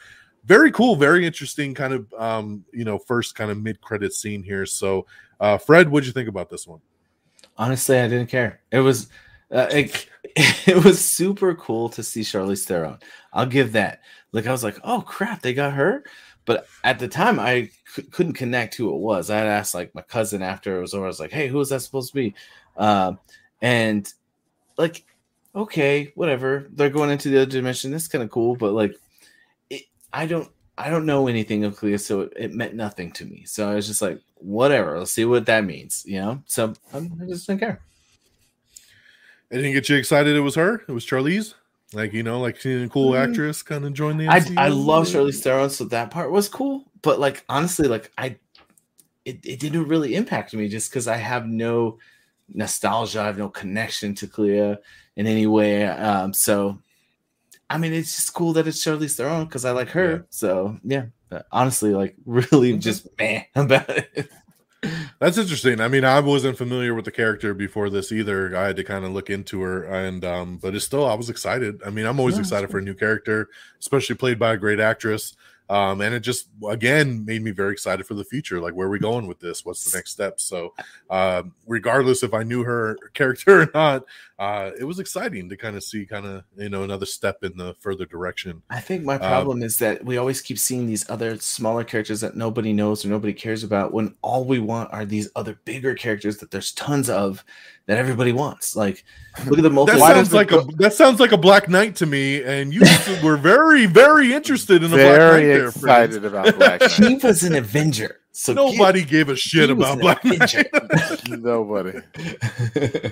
[0.45, 4.65] very cool, very interesting kind of um, you know, first kind of mid-credit scene here.
[4.65, 5.05] So
[5.39, 6.79] uh Fred, what'd you think about this one?
[7.57, 8.61] Honestly, I didn't care.
[8.71, 9.09] It was
[9.51, 10.07] uh, it,
[10.67, 12.99] it was super cool to see Charlize Theron.
[13.33, 14.01] I'll give that.
[14.31, 16.03] Like I was like, oh crap, they got her.
[16.45, 19.29] But at the time, I c- couldn't connect who it was.
[19.29, 21.05] I had asked like my cousin after it was over.
[21.05, 22.33] I was like, hey, who was that supposed to be?
[22.77, 23.19] Um,
[23.61, 24.11] and
[24.77, 25.03] like,
[25.55, 26.67] okay, whatever.
[26.71, 27.91] They're going into the other dimension.
[27.91, 28.95] That's kind of cool, but like,
[30.13, 30.49] I don't.
[30.77, 33.43] I don't know anything of Clea, so it, it meant nothing to me.
[33.45, 34.97] So I was just like, whatever.
[34.97, 36.41] Let's see what that means, you know.
[36.47, 37.81] So I'm, I just didn't care.
[39.51, 40.81] It didn't get you excited it was her?
[40.87, 41.53] It was Charlize?
[41.93, 43.21] Like, you know, like seeing a cool Mm.
[43.21, 44.57] actress kind of join the I MCU?
[44.57, 46.85] I love Charlize Theron, so that part was cool.
[47.01, 48.37] But like honestly, like I,
[49.25, 51.99] it, it didn't really impact me just because I have no
[52.47, 53.21] nostalgia.
[53.21, 54.77] I have no connection to Clea
[55.17, 55.85] in any way.
[55.85, 56.79] Um, so,
[57.71, 60.11] I mean, it's just cool that it's Charlize Theron because I like her.
[60.11, 60.21] Yeah.
[60.29, 64.29] So, yeah, but honestly, like, really, just man about it.
[65.19, 65.79] That's interesting.
[65.79, 68.55] I mean, I wasn't familiar with the character before this either.
[68.57, 71.29] I had to kind of look into her, and um, but it's still I was
[71.29, 71.81] excited.
[71.85, 73.47] I mean, I'm always Yeah, excited for a new character,
[73.79, 75.35] especially played by a great actress.
[75.71, 78.59] Um, and it just again made me very excited for the future.
[78.59, 79.63] Like, where are we going with this?
[79.63, 80.41] What's the next step?
[80.41, 80.73] So,
[81.09, 84.03] uh, regardless if I knew her character or not,
[84.37, 87.55] uh, it was exciting to kind of see kind of you know another step in
[87.55, 88.61] the further direction.
[88.69, 92.35] I think my problem is that we always keep seeing these other smaller characters that
[92.35, 96.35] nobody knows or nobody cares about when all we want are these other bigger characters
[96.39, 97.45] that there's tons of
[97.91, 98.73] that everybody wants.
[98.73, 99.03] Like,
[99.45, 99.91] look at the multi.
[99.91, 102.73] That sounds does it like a that sounds like a Black Knight to me, and
[102.73, 102.83] you
[103.23, 105.75] were very very interested in a Black Knight Very there, Prince.
[105.75, 108.21] excited about Black he was an Avenger.
[108.31, 110.55] So Nobody gave a shit about Black Knight.
[111.27, 111.99] Nobody.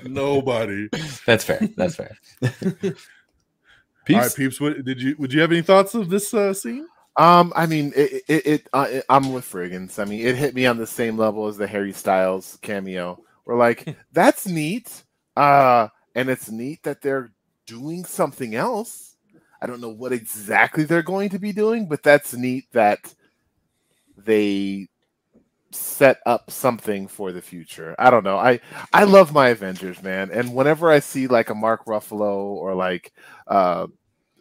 [0.06, 0.88] Nobody.
[1.26, 1.60] That's fair.
[1.76, 2.16] That's fair.
[2.42, 2.50] All
[4.08, 4.62] right, peeps.
[4.62, 5.14] What did you?
[5.18, 6.86] Would you have any thoughts of this uh, scene?
[7.18, 9.98] Um, I mean, it, it, it, uh, it I'm with Friggins.
[9.98, 13.22] I mean, it hit me on the same level as the Harry Styles cameo.
[13.50, 15.04] We're like, that's neat.
[15.36, 17.32] Uh, and it's neat that they're
[17.66, 19.16] doing something else.
[19.60, 23.12] I don't know what exactly they're going to be doing, but that's neat that
[24.16, 24.88] they
[25.72, 27.94] set up something for the future.
[27.98, 28.38] I don't know.
[28.38, 28.60] I
[28.92, 30.30] I love my Avengers, man.
[30.32, 33.12] And whenever I see like a Mark Ruffalo or like
[33.48, 33.86] uh,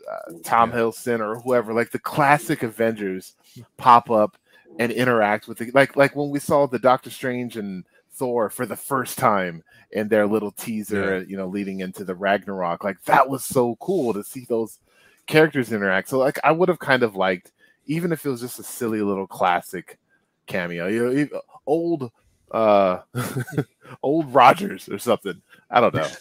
[0.09, 0.71] uh Tom.
[0.71, 3.35] Hiddleston or whoever, like the classic Avengers
[3.77, 4.37] pop up
[4.79, 7.83] and interact with the like like when we saw the Doctor Strange and
[8.19, 12.83] Thor for the first time in their little teaser, you know, leading into the Ragnarok.
[12.83, 14.77] Like that was so cool to see those
[15.25, 16.09] characters interact.
[16.09, 17.51] So like I would have kind of liked,
[17.85, 19.97] even if it was just a silly little classic
[20.45, 22.11] cameo, you know, old
[22.51, 22.99] uh
[24.03, 25.41] old Rogers or something.
[25.71, 26.07] I don't know.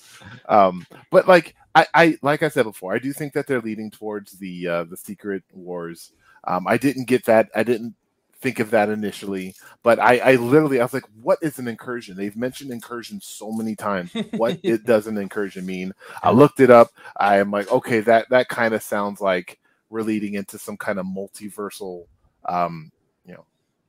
[0.49, 3.91] Um but like I, I like I said before, I do think that they're leading
[3.91, 6.13] towards the uh the secret wars.
[6.45, 7.95] Um I didn't get that I didn't
[8.41, 12.17] think of that initially, but I, I literally I was like, what is an incursion?
[12.17, 14.13] They've mentioned incursion so many times.
[14.37, 15.93] What it does an incursion mean?
[16.23, 16.91] I looked it up.
[17.17, 19.59] I am like, okay, that that kind of sounds like
[19.91, 22.05] we're leading into some kind of multiversal
[22.49, 22.93] um,
[23.25, 23.45] you know,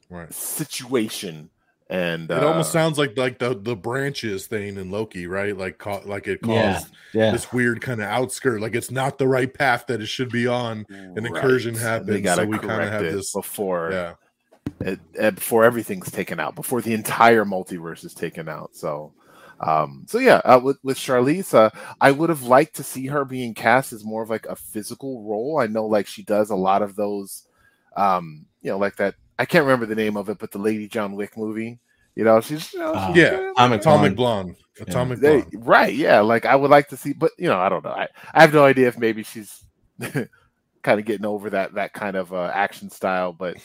[0.10, 0.34] Right.
[0.34, 1.50] situation.
[1.92, 5.58] And It uh, almost sounds like like the the branches thing in Loki, right?
[5.58, 7.26] Like ca- like it caused Yeah.
[7.26, 7.32] Yeah.
[7.32, 10.46] this weird kind of outskirt, like it's not the right path that it should be
[10.46, 10.86] on.
[10.90, 14.14] An incursion happened, They so we kinda have this- before Yeah,
[14.82, 18.76] it, uh, before everything's taken out, before the entire multiverse is taken out.
[18.76, 19.14] So,
[19.60, 21.70] um, so yeah, uh, with with Charlize, uh,
[22.02, 25.24] I would have liked to see her being cast as more of like a physical
[25.24, 25.60] role.
[25.60, 27.46] I know like she does a lot of those,
[27.98, 29.16] um, you know, like that.
[29.40, 31.80] I can't remember the name of it, but the Lady John Wick movie.
[32.16, 33.56] You know, she's, you know, Uh, she's Yeah, good.
[33.56, 34.16] Atomic Atomic Blonde.
[34.16, 35.54] Blonde, Atomic They, Blonde.
[35.54, 36.22] right, yeah.
[36.22, 37.92] Like I would like to see, but you know, I don't know.
[37.92, 39.64] I, I have no idea if maybe she's
[40.02, 43.58] kind of getting over that that kind of uh, action style, but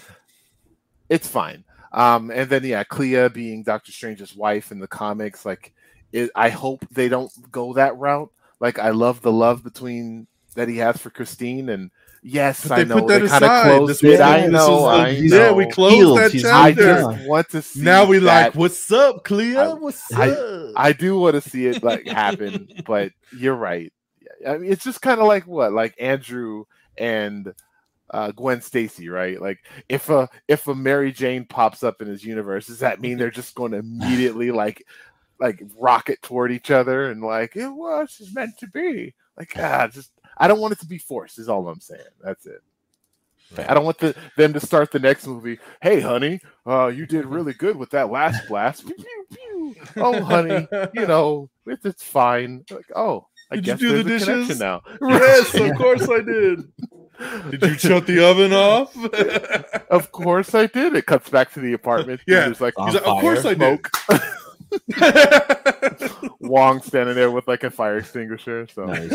[1.09, 1.65] it's fine.
[1.93, 5.73] Um, and then yeah, Clea being Doctor Strange's wife in the comics, like
[6.13, 8.31] it, I hope they don't go that route.
[8.61, 10.27] Like I love the love between
[10.57, 11.91] that he has for Christine, and
[12.23, 13.65] yes, But I know put that they kind of aside.
[13.77, 14.21] closed This it.
[14.21, 15.37] I know, was I the- know.
[15.37, 16.19] yeah, we closed Healed.
[16.19, 16.85] that He's I chapter.
[17.17, 17.83] just want to see.
[17.83, 19.57] Now we that like, what's up, Clea?
[19.57, 20.73] I- what's I- up?
[20.77, 23.93] I do want to see it like happen, but you're right.
[24.47, 26.65] I mean, it's just kind of like what, like Andrew
[26.99, 27.53] and
[28.11, 29.41] uh, Gwen Stacy, right?
[29.41, 33.19] Like if a if a Mary Jane pops up in his universe, does that mean
[33.19, 34.87] they're just going to immediately like
[35.41, 39.15] like rocket toward each other and like it was it's meant to be?
[39.37, 41.39] Like ah, just I don't want it to be forced.
[41.39, 42.03] Is all I'm saying.
[42.23, 42.63] That's it.
[43.59, 45.59] I don't want the, them to start the next movie.
[45.81, 48.85] Hey, honey, uh, you did really good with that last blast.
[48.85, 49.77] Pew, pew, pew.
[49.97, 52.65] Oh, honey, you know it's, it's fine.
[52.71, 54.59] Like, oh, I Did you guess do the dishes?
[54.59, 54.83] now.
[55.01, 56.65] yes, of course I did.
[57.51, 58.95] Did you shut the oven off?
[59.91, 60.97] Of course I did.
[60.97, 62.21] It cuts back to the apartment.
[62.27, 62.47] Yeah.
[62.47, 63.81] there's like On He's like, of course I did.
[66.41, 68.67] Wong standing there with like a fire extinguisher.
[68.75, 69.11] So, Nice.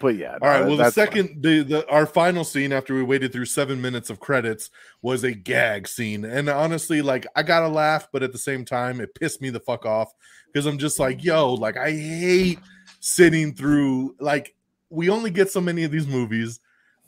[0.00, 0.36] but yeah.
[0.42, 0.62] All right.
[0.62, 4.10] no, Well, the second, the, the our final scene after we waited through seven minutes
[4.10, 4.70] of credits
[5.02, 9.00] was a gag scene, and honestly, like I gotta laugh, but at the same time,
[9.00, 10.12] it pissed me the fuck off
[10.52, 12.58] because I'm just like, yo, like I hate
[13.00, 14.54] sitting through like
[14.90, 16.60] we only get so many of these movies.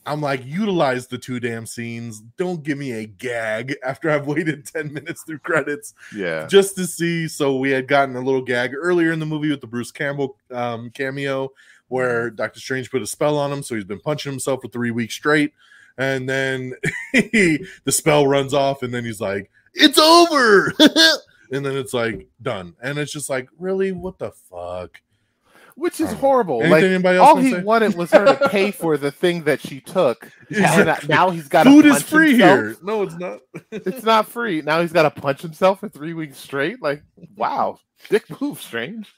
[0.04, 2.20] I'm like, utilize the two damn scenes.
[2.36, 6.46] Don't give me a gag after I've waited 10 minutes through credits yeah.
[6.46, 7.28] just to see.
[7.28, 10.36] So we had gotten a little gag earlier in the movie with the Bruce Campbell
[10.50, 11.50] um, cameo,
[11.88, 14.90] where Doctor Strange put a spell on him, so he's been punching himself for three
[14.90, 15.52] weeks straight,
[15.98, 16.72] and then
[17.12, 20.72] he, the spell runs off, and then he's like, "It's over,"
[21.52, 25.02] and then it's like done, and it's just like really, what the fuck?
[25.82, 26.60] Which is I horrible.
[26.62, 27.60] Anything Like anybody else all he say?
[27.62, 31.08] wanted was her to pay for the thing that she took, and Exactly.
[31.08, 32.76] now he's got Food is free here.
[32.82, 33.40] No, it's not.
[33.72, 34.62] It's not free.
[34.62, 36.80] Now he's got to punch himself for three weeks straight.
[36.80, 37.02] Like,
[37.36, 37.78] wow,
[38.08, 39.12] dick move, strange.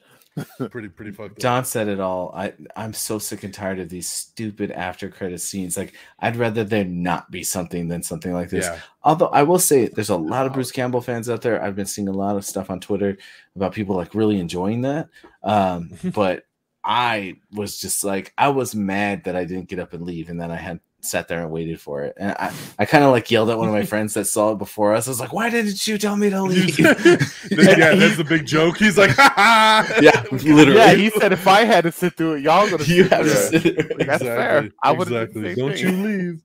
[0.70, 1.65] pretty pretty fucked up.
[1.66, 2.32] Said it all.
[2.35, 5.77] I I'm so sick and tired of these stupid after credit scenes.
[5.77, 8.65] Like I'd rather there not be something than something like this.
[8.65, 11.62] Yeah, Although I will say there's a lot of Bruce Campbell fans out there.
[11.62, 13.16] I've been seeing a lot of stuff on Twitter
[13.55, 15.09] about people like really enjoying that.
[15.45, 16.47] Um, but
[16.85, 20.40] I was just like I was mad that I didn't get up and leave and
[20.40, 22.15] then I had sat there and waited for it.
[22.19, 24.59] And I, I kind of like yelled at one of my friends that saw it
[24.59, 25.06] before us.
[25.06, 26.78] I was like, why didn't you tell me to leave?
[26.78, 26.94] yeah,
[27.51, 28.78] that's the big joke.
[28.78, 29.98] He's like, ha ha.
[30.01, 30.74] yeah, literally.
[30.77, 32.85] Yeah, he said if I had to sit through it, y'all gonna.
[32.85, 33.62] you sit have to through it.
[33.62, 34.06] sit there.
[34.06, 34.70] That's fair.
[34.82, 35.55] I would've done the exactly.
[35.55, 36.01] Don't thing.
[36.01, 36.43] you leave.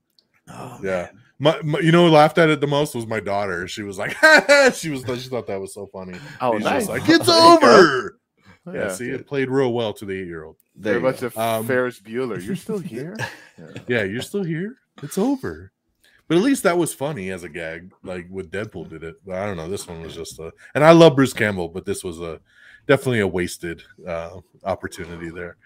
[0.49, 0.89] Oh, Yeah.
[0.89, 1.09] man.
[1.41, 3.65] My, my, you know, who laughed at it the most was my daughter.
[3.69, 4.71] She was like, ha, ha.
[4.71, 6.17] she was, she thought that was so funny.
[6.41, 6.87] Oh, nice.
[6.87, 8.18] just like, it's There over.
[8.67, 8.87] Yeah, Yeah.
[8.89, 10.57] see, it played real well to the eight year old.
[10.75, 11.41] There Very you much go.
[11.41, 12.43] a Um, Ferris Bueller.
[12.45, 13.17] You're still here.
[13.57, 13.65] Yeah.
[13.87, 14.75] Yeah, you're still here.
[15.01, 15.71] It's over.
[16.27, 19.15] But at least that was funny as a gag, like with Deadpool did it.
[19.25, 19.67] But I don't know.
[19.69, 22.39] This one was just a, and I love Bruce Campbell, but this was a
[22.87, 25.57] definitely a wasted uh, opportunity there.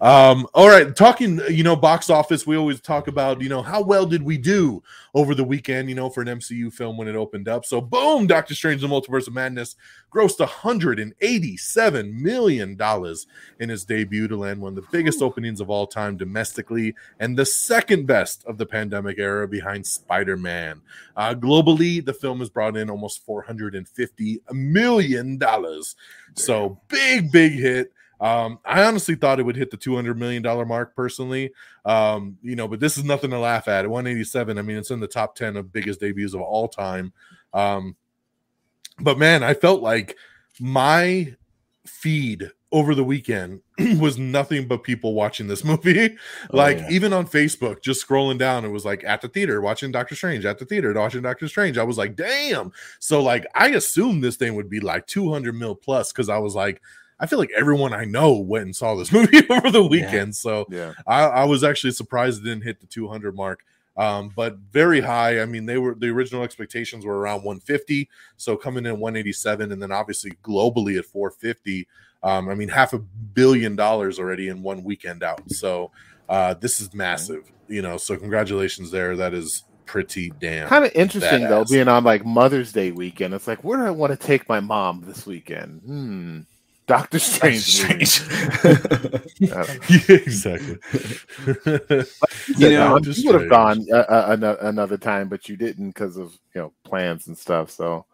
[0.00, 2.46] Um, all right, talking, you know, box office.
[2.46, 4.82] We always talk about, you know, how well did we do
[5.14, 7.64] over the weekend, you know, for an MCU film when it opened up.
[7.64, 9.76] So, boom, Doctor Strange: The Multiverse of Madness
[10.12, 13.26] grossed 187 million dollars
[13.60, 17.36] in its debut to land one of the biggest openings of all time domestically and
[17.36, 20.80] the second best of the pandemic era behind Spider Man.
[21.16, 25.40] Uh, globally, the film has brought in almost $450 million.
[26.34, 27.92] So, big, big hit.
[28.22, 31.52] Um, I honestly thought it would hit the $200 million mark personally.
[31.84, 33.84] Um, you know, but this is nothing to laugh at.
[33.84, 37.12] At 187, I mean, it's in the top 10 of biggest debuts of all time.
[37.52, 37.96] Um,
[39.00, 40.16] but man, I felt like
[40.60, 41.34] my
[41.84, 43.60] feed over the weekend
[43.98, 46.16] was nothing but people watching this movie.
[46.50, 46.90] Oh, like yeah.
[46.90, 50.44] even on Facebook, just scrolling down, it was like at the theater watching Doctor Strange,
[50.44, 51.76] at the theater watching Doctor Strange.
[51.76, 52.72] I was like, damn.
[53.00, 56.54] So like I assumed this thing would be like 200 mil plus because I was
[56.54, 56.80] like,
[57.22, 60.34] I feel like everyone I know went and saw this movie over the weekend.
[60.36, 60.92] So Yeah.
[61.06, 63.60] I, I was actually surprised it didn't hit the 200 mark.
[63.96, 65.40] Um, but very high.
[65.40, 68.08] I mean, they were the original expectations were around 150,
[68.38, 71.86] so coming in 187, and then obviously globally at 450.
[72.22, 75.42] Um, I mean, half a billion dollars already in one weekend out.
[75.50, 75.90] So
[76.28, 77.98] uh, this is massive, you know.
[77.98, 79.14] So congratulations there.
[79.14, 80.68] That is pretty damn.
[80.68, 83.34] Kind of interesting though, being on like Mother's Day weekend.
[83.34, 85.82] It's like, where do I want to take my mom this weekend?
[85.82, 86.40] Hmm.
[86.92, 87.88] Doctor Strange.
[87.88, 88.04] movie.
[88.04, 89.22] Strange.
[89.38, 89.64] Yeah,
[90.08, 90.78] exactly.
[92.58, 96.18] You know, you would have gone uh, uh, ano- another time, but you didn't because
[96.18, 97.70] of you know plans and stuff.
[97.70, 98.04] So,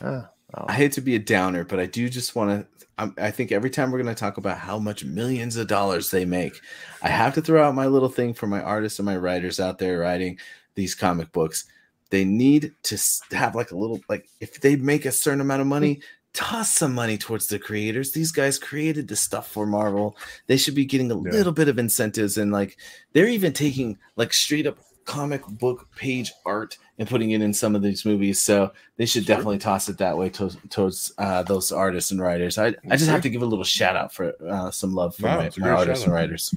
[0.00, 0.22] uh,
[0.54, 0.64] oh.
[0.68, 3.12] I hate to be a downer, but I do just want to.
[3.18, 6.24] I think every time we're going to talk about how much millions of dollars they
[6.24, 6.60] make,
[7.02, 9.78] I have to throw out my little thing for my artists and my writers out
[9.78, 10.38] there writing
[10.76, 11.64] these comic books.
[12.10, 12.98] They need to
[13.32, 16.00] have like a little, like, if they make a certain amount of money,
[16.32, 18.12] toss some money towards the creators.
[18.12, 20.16] These guys created the stuff for Marvel.
[20.46, 21.30] They should be getting a Yeah.
[21.32, 22.38] little bit of incentives.
[22.38, 22.76] And like,
[23.12, 27.74] they're even taking like straight up comic book page art and putting it in some
[27.74, 28.40] of these movies.
[28.40, 29.34] So they should Sure.
[29.34, 32.58] definitely toss it that way to, towards uh, those artists and writers.
[32.58, 35.26] I, I just have to give a little shout out for uh, some love for
[35.26, 36.54] Wow, my, my artists and writers.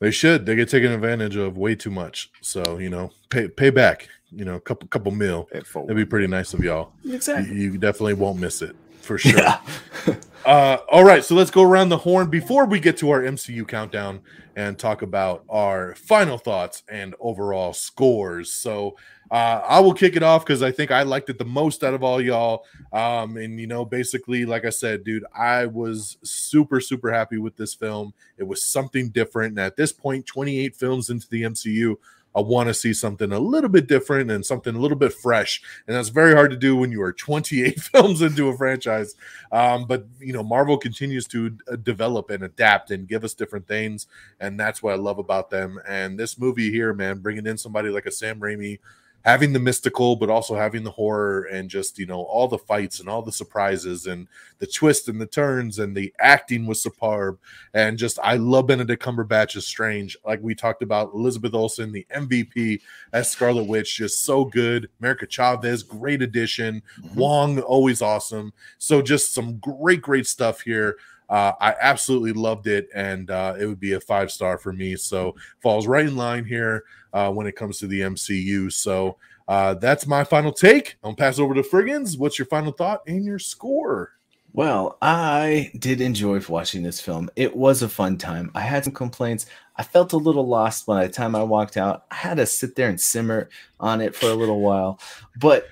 [0.00, 0.46] They should.
[0.46, 2.30] They get taken advantage of way too much.
[2.40, 4.08] So you know, pay pay back.
[4.36, 5.48] You know, a couple couple mil.
[5.52, 5.88] It forward.
[5.88, 6.92] That'd be pretty nice of y'all.
[7.02, 7.54] You, Exactly.
[7.56, 9.38] you definitely won't miss it for sure.
[9.38, 9.60] Yeah.
[10.44, 13.66] Uh, all right, so let's go around the horn before we get to our MCU
[13.66, 14.20] countdown
[14.56, 18.52] and talk about our final thoughts and overall scores.
[18.52, 18.94] So
[19.30, 21.94] uh, I will kick it off because I think I liked it the most out
[21.94, 22.66] of all y'all.
[22.92, 27.56] Um, and you know, basically, like I said, dude, I was super super happy with
[27.56, 28.12] this film.
[28.36, 29.52] It was something different.
[29.52, 31.96] And at this point, 28 films into the MCU.
[32.34, 35.62] I want to see something a little bit different and something a little bit fresh.
[35.86, 39.14] And that's very hard to do when you are 28 films into a franchise.
[39.52, 43.68] Um, but you know, Marvel continues to uh, develop and adapt and give us different
[43.68, 44.06] things,
[44.40, 45.80] and that's what I love about them.
[45.86, 48.78] And this movie here, man, bringing in somebody like a Sam Raimi,
[49.24, 53.00] having the mystical, but also having the horror and just you know all the fights
[53.00, 54.28] and all the surprises and
[54.58, 57.38] the twists and the turns and the acting was superb.
[57.72, 62.06] And just I love Benedict Cumberbatch as Strange, like we talked about Elizabeth Olsen, the
[62.14, 62.80] MVP
[63.12, 64.88] as Scarlet Witch, just so good.
[65.00, 66.82] America Chavez, great addition.
[67.00, 67.18] Mm-hmm.
[67.18, 68.52] Wong, always awesome.
[68.78, 70.96] So just some great, great stuff here.
[71.28, 74.96] Uh, I absolutely loved it, and uh, it would be a five star for me.
[74.96, 78.72] So falls right in line here uh, when it comes to the MCU.
[78.72, 80.96] So Uh, that's my final take.
[81.04, 82.16] I'll pass over to Friggins.
[82.18, 84.12] What's your final thought and your score?
[84.54, 87.28] Well, I did enjoy watching this film.
[87.36, 88.50] It was a fun time.
[88.54, 89.44] I had some complaints.
[89.76, 92.06] I felt a little lost by the time I walked out.
[92.10, 94.98] I had to sit there and simmer on it for a little while,
[95.40, 95.66] but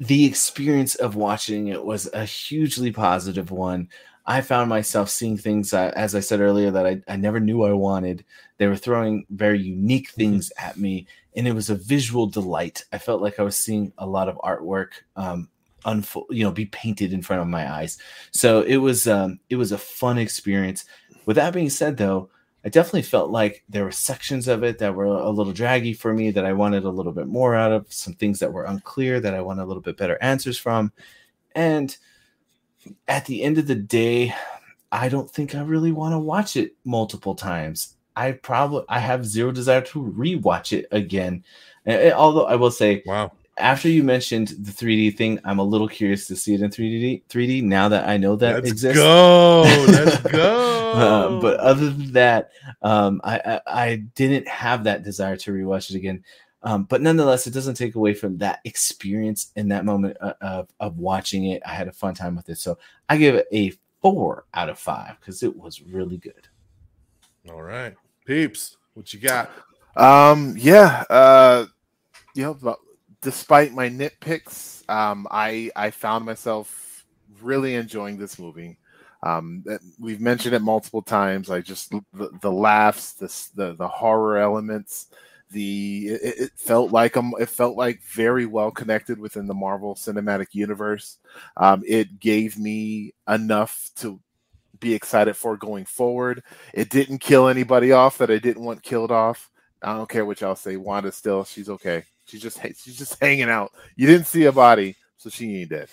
[0.00, 3.88] the experience of watching it was a hugely positive one.
[4.26, 7.64] I found myself seeing things, uh, as I said earlier, that I, I never knew
[7.64, 8.24] I wanted.
[8.56, 11.06] They were throwing very unique things at me,
[11.36, 12.84] and it was a visual delight.
[12.92, 15.48] I felt like I was seeing a lot of artwork um,
[15.84, 17.98] unfold, you know, be painted in front of my eyes.
[18.30, 20.86] So it was um, it was a fun experience.
[21.26, 22.30] With that being said, though,
[22.64, 26.14] I definitely felt like there were sections of it that were a little draggy for
[26.14, 29.20] me that I wanted a little bit more out of, some things that were unclear
[29.20, 30.92] that I wanted a little bit better answers from.
[31.54, 31.94] And
[33.08, 34.34] at the end of the day,
[34.92, 37.96] I don't think I really want to watch it multiple times.
[38.16, 41.44] I probably I have zero desire to rewatch it again.
[41.86, 46.26] although I will say, wow, after you mentioned the 3D thing, I'm a little curious
[46.28, 47.22] to see it in 3D.
[47.28, 48.98] 3D now that I know that let's exists.
[48.98, 50.92] Go, let's go.
[50.94, 52.50] um, but other than that,
[52.82, 56.24] um, I, I, I didn't have that desire to rewatch it again.
[56.64, 60.34] Um, but nonetheless, it doesn't take away from that experience in that moment of, uh,
[60.40, 61.62] of, of watching it.
[61.66, 62.78] I had a fun time with it, so
[63.08, 66.48] I give it a four out of five because it was really good.
[67.50, 69.50] All right, peeps, what you got?
[69.96, 71.66] Um, yeah, uh,
[72.34, 72.76] you know,
[73.20, 77.04] despite my nitpicks, um, I I found myself
[77.42, 78.78] really enjoying this movie.
[79.22, 79.64] Um,
[79.98, 81.50] we've mentioned it multiple times.
[81.50, 85.08] I just the, the laughs, the, the the horror elements,
[85.54, 89.94] the it, it felt like um it felt like very well connected within the Marvel
[89.94, 91.18] Cinematic Universe.
[91.56, 94.20] Um, it gave me enough to
[94.80, 96.42] be excited for going forward.
[96.74, 99.50] It didn't kill anybody off that I didn't want killed off.
[99.82, 100.76] I don't care what y'all say.
[100.76, 102.04] Wanda still, she's okay.
[102.26, 103.72] She's just she's just hanging out.
[103.96, 105.88] You didn't see a body, so she ain't dead.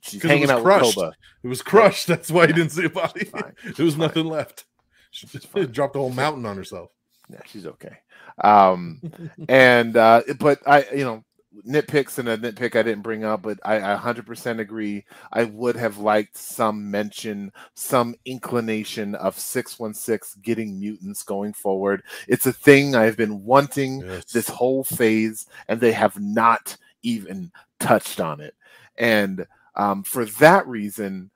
[0.00, 0.84] She's hanging out crushed.
[0.84, 1.12] with Koba.
[1.42, 2.06] It was crushed.
[2.06, 3.30] That's why you didn't see a body.
[3.76, 4.64] there was nothing left.
[5.10, 6.90] She just dropped a whole mountain on herself.
[7.28, 7.98] Yeah, she's okay.
[8.42, 9.00] Um,
[9.48, 11.24] and uh, but I, you know,
[11.66, 15.04] nitpicks and a nitpick I didn't bring up, but I, I 100% agree.
[15.32, 22.02] I would have liked some mention, some inclination of 616 getting mutants going forward.
[22.28, 24.24] It's a thing I've been wanting yes.
[24.26, 27.50] this whole phase, and they have not even
[27.80, 28.54] touched on it.
[28.96, 31.30] And um, for that reason,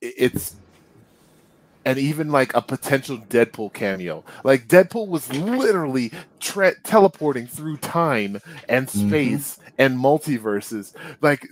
[0.00, 0.56] it's
[1.88, 4.22] and even like a potential Deadpool cameo.
[4.44, 9.08] Like Deadpool was literally tra- teleporting through time and mm-hmm.
[9.08, 9.68] space mm-hmm.
[9.78, 10.92] and multiverses.
[11.22, 11.48] Like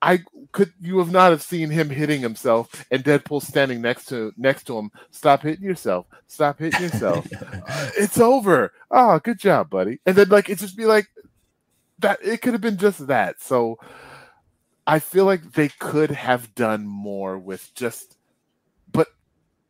[0.00, 0.20] I
[0.52, 4.64] could you have not have seen him hitting himself and Deadpool standing next to next
[4.64, 4.90] to him.
[5.10, 6.06] Stop hitting yourself.
[6.26, 7.28] Stop hitting yourself.
[7.98, 8.72] it's over.
[8.90, 10.00] Oh, good job, buddy.
[10.06, 11.08] And then like it just be like
[11.98, 12.18] that.
[12.24, 13.42] It could have been just that.
[13.42, 13.78] So
[14.86, 18.16] I feel like they could have done more with just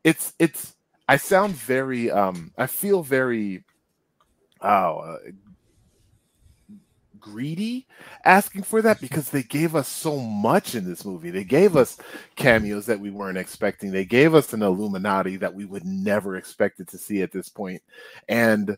[0.04, 0.74] it's it's
[1.08, 3.64] I sound very um I feel very
[4.60, 5.16] oh uh,
[7.20, 7.86] greedy
[8.24, 11.30] asking for that because they gave us so much in this movie.
[11.30, 11.98] They gave us
[12.34, 13.90] cameos that we weren't expecting.
[13.92, 17.82] They gave us an Illuminati that we would never expected to see at this point.
[18.28, 18.76] And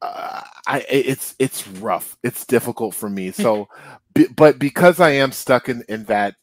[0.00, 2.16] uh, I it's it's rough.
[2.22, 3.30] It's difficult for me.
[3.30, 3.68] So,
[4.36, 6.36] but because I am stuck in in that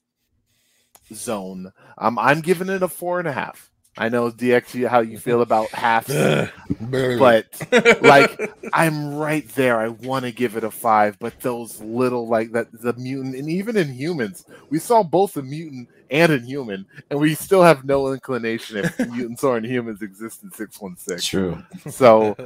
[1.14, 1.72] zone.
[1.98, 3.70] Um, I'm giving it a four and a half.
[3.98, 6.08] I know DX how you feel about half,
[6.80, 9.78] but like I'm right there.
[9.78, 13.50] I want to give it a five, but those little like that the mutant and
[13.50, 17.84] even in humans, we saw both a mutant and a human, and we still have
[17.84, 21.26] no inclination if mutants or humans exist in six one six.
[21.26, 21.62] True.
[21.90, 22.38] So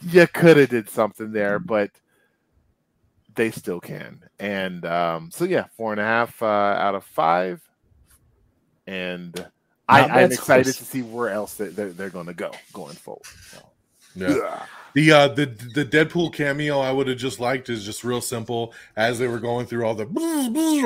[0.00, 1.90] you could have did something there, but
[3.34, 4.22] they still can.
[4.38, 7.60] And um, so yeah, four and a half uh, out of five.
[8.86, 9.46] And
[9.88, 10.76] I, am excited close.
[10.76, 13.26] to see where else they're, they're, they're going to go going forward.
[13.50, 13.58] So.
[14.14, 14.66] Yeah.
[14.94, 18.72] The uh the the Deadpool cameo I would have just liked is just real simple
[18.96, 20.04] as they were going through all the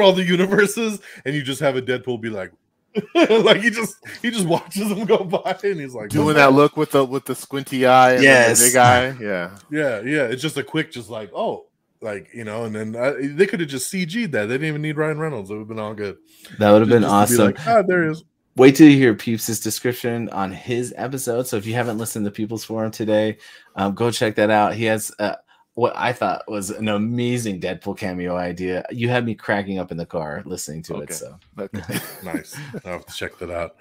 [0.03, 2.51] all the universes and you just have a Deadpool be like
[3.15, 6.75] like he just he just watches them go by and he's like doing that look
[6.75, 8.59] with the with the squinty eye yes.
[8.59, 11.67] the big eye yeah yeah yeah it's just a quick just like oh
[12.01, 14.47] like you know, and then uh, they could have just CG'd that.
[14.47, 15.51] They didn't even need Ryan Reynolds.
[15.51, 16.19] It would have been all good.
[16.59, 17.37] That would have been awesome.
[17.37, 18.25] Be like, ah, there is.
[18.57, 21.47] Wait till you hear Peeps' description on his episode.
[21.47, 23.39] So if you haven't listened to Peeples Forum today,
[23.77, 24.75] um, go check that out.
[24.75, 25.37] He has uh,
[25.75, 28.85] what I thought was an amazing Deadpool cameo idea.
[28.91, 31.05] You had me cracking up in the car listening to okay.
[31.05, 31.13] it.
[31.13, 32.01] So okay.
[32.25, 32.57] nice.
[32.85, 33.77] I'll have to check that out.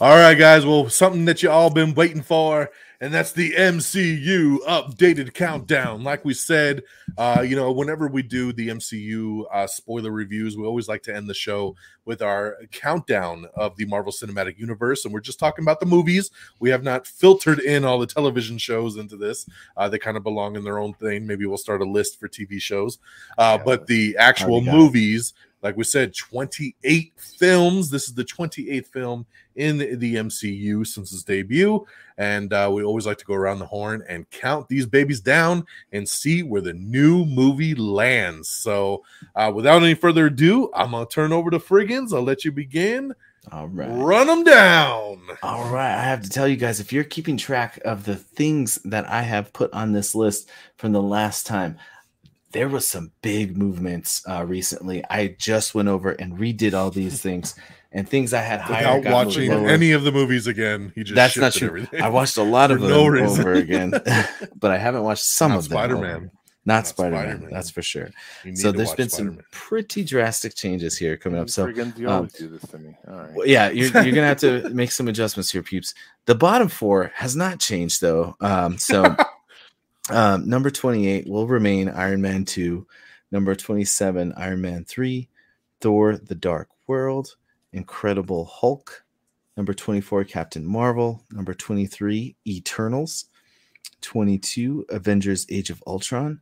[0.00, 0.66] All right, guys.
[0.66, 2.70] Well, something that you all been waiting for,
[3.00, 6.02] and that's the MCU updated countdown.
[6.02, 6.82] Like we said,
[7.18, 11.14] uh, you know, whenever we do the MCU uh, spoiler reviews, we always like to
[11.14, 15.64] end the show with our countdown of the Marvel Cinematic Universe, and we're just talking
[15.64, 16.30] about the movies.
[16.60, 19.46] We have not filtered in all the television shows into this.
[19.76, 21.26] Uh, they kind of belong in their own thing.
[21.26, 22.98] Maybe we'll start a list for TV shows,
[23.38, 24.78] uh, but the actual Already got it.
[24.78, 27.90] movies like we said 28 films.
[27.90, 29.26] This is the 28th film
[29.56, 31.84] in the mcu since its debut.
[32.18, 35.66] And uh, we always like to go around the horn and count these babies down
[35.92, 38.48] and see where the new movie lands.
[38.48, 39.04] So
[39.34, 42.12] uh, without any further ado i'm gonna turn over to friggins.
[42.12, 43.14] I'll let you begin.
[43.52, 43.88] All right.
[43.88, 45.20] run them down.
[45.42, 48.80] All right, I have to tell you guys if you're keeping track of the things
[48.84, 51.78] that I have put on this list from the last time,
[52.56, 55.04] there was some big movements uh, recently.
[55.10, 57.54] I just went over and redid all these things
[57.92, 58.98] and things I had higher.
[58.98, 59.68] without watching lower.
[59.68, 61.68] any of the movies again he just That's not true.
[61.68, 62.00] everything.
[62.02, 63.90] I watched a lot of For them no over again,
[64.58, 65.76] but I haven't watched some Not of them.
[65.78, 66.22] Spider-Man.
[66.64, 67.50] Not, Not Spider-Man, Spider-Man.
[67.52, 68.10] that's for sure.
[68.54, 69.36] So there's been Spider-Man.
[69.36, 71.48] some pretty drastic changes here coming up.
[71.50, 72.96] So um, always do this to me.
[73.06, 73.32] All right.
[73.34, 75.92] Well, yeah, you're, you're gonna have to make some adjustments here, peeps.
[76.24, 78.34] The bottom four has not changed though.
[78.40, 79.14] Um, so
[80.10, 82.86] um, number 28 will remain Iron Man 2,
[83.30, 85.28] number 27, Iron Man 3,
[85.80, 87.36] Thor the Dark World,
[87.72, 89.04] Incredible Hulk,
[89.56, 93.26] number 24, Captain Marvel, number 23, Eternals,
[94.02, 96.40] 22, Avengers Age of Ultron,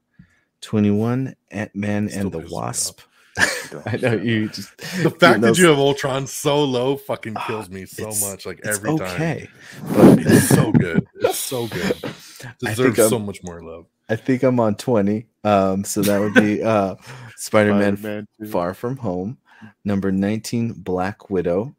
[0.60, 3.00] 21, Ant Man and the Wasp.
[3.00, 3.13] Don't
[3.86, 7.68] I know you just the fact that you have ultron so low fucking Ah, kills
[7.68, 9.48] me so much like it's every time okay,
[9.92, 11.06] but It's so good.
[11.16, 11.96] It's so good.
[12.60, 13.86] Deserves so much more love.
[14.08, 15.26] I think I'm on 20.
[15.44, 16.94] Um, so that would be uh
[17.36, 18.26] Spider-Man Spider-Man.
[18.50, 19.38] Far From Home,
[19.84, 21.74] number 19, Black Widow.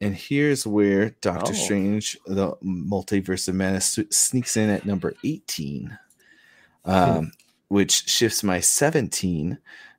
[0.00, 1.54] And here's where Doctor Oh.
[1.54, 5.96] Strange, the multiverse of madness, sneaks in at number 18,
[6.84, 6.90] Hmm.
[6.90, 7.32] um,
[7.68, 9.58] which shifts my 17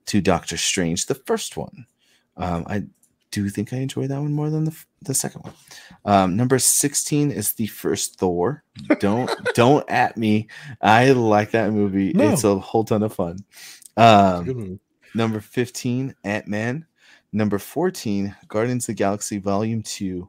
[0.09, 1.85] to Doctor Strange, the first one.
[2.35, 2.83] Um, I
[3.29, 5.53] do think I enjoy that one more than the, the second one.
[6.03, 8.63] Um, number 16 is the first Thor.
[8.99, 10.47] Don't don't at me.
[10.81, 12.11] I like that movie.
[12.13, 12.31] No.
[12.31, 13.37] It's a whole ton of fun.
[13.97, 14.79] Um,
[15.13, 16.85] number 15, Ant Man.
[17.31, 20.27] Number 14, Guardians of the Galaxy Volume 2.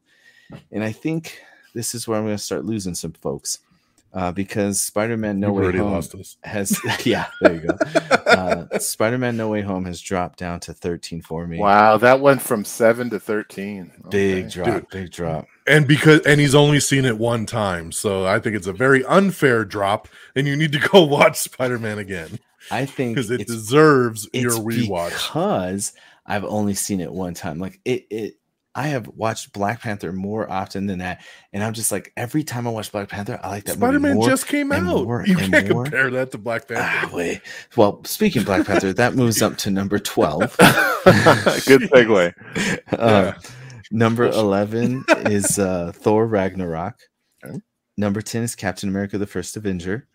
[0.72, 1.40] And I think
[1.74, 3.60] this is where I'm going to start losing some folks
[4.12, 6.02] uh, because Spider Man No You've Way Home
[6.42, 7.74] has, yeah, there you go.
[8.26, 11.58] Uh, Spider Man No Way Home has dropped down to 13 for me.
[11.58, 13.92] Wow, that went from seven to thirteen.
[14.10, 14.48] Big Okay.
[14.54, 14.88] drop, Dude.
[14.90, 15.46] big drop.
[15.66, 19.04] And because and he's only seen it one time, so I think it's a very
[19.04, 22.38] unfair drop, and you need to go watch Spider-Man again
[22.70, 25.10] I think because it deserves it's your rewatch.
[25.10, 25.92] because
[26.26, 27.58] I've only seen it one time.
[27.58, 28.34] Like it, it.
[28.74, 32.68] I have watched Black Panther more often than that, and I'm just like every time
[32.68, 34.84] I watch Black Panther, I like that Spider-Man just came out.
[34.84, 35.84] more you can't more.
[35.84, 36.82] compare that to Black Panther.
[36.84, 37.16] Ah, Panther.
[37.16, 37.40] wait.
[37.76, 40.56] Well, speaking of Black Panther, that moves up to number twelve.
[40.58, 42.32] Good segue.
[42.96, 43.32] Uh,
[43.90, 46.98] number eleven is uh, Thor Ragnarok.
[47.44, 47.58] Okay.
[47.96, 50.06] Number ten is Captain America: The First Avenger.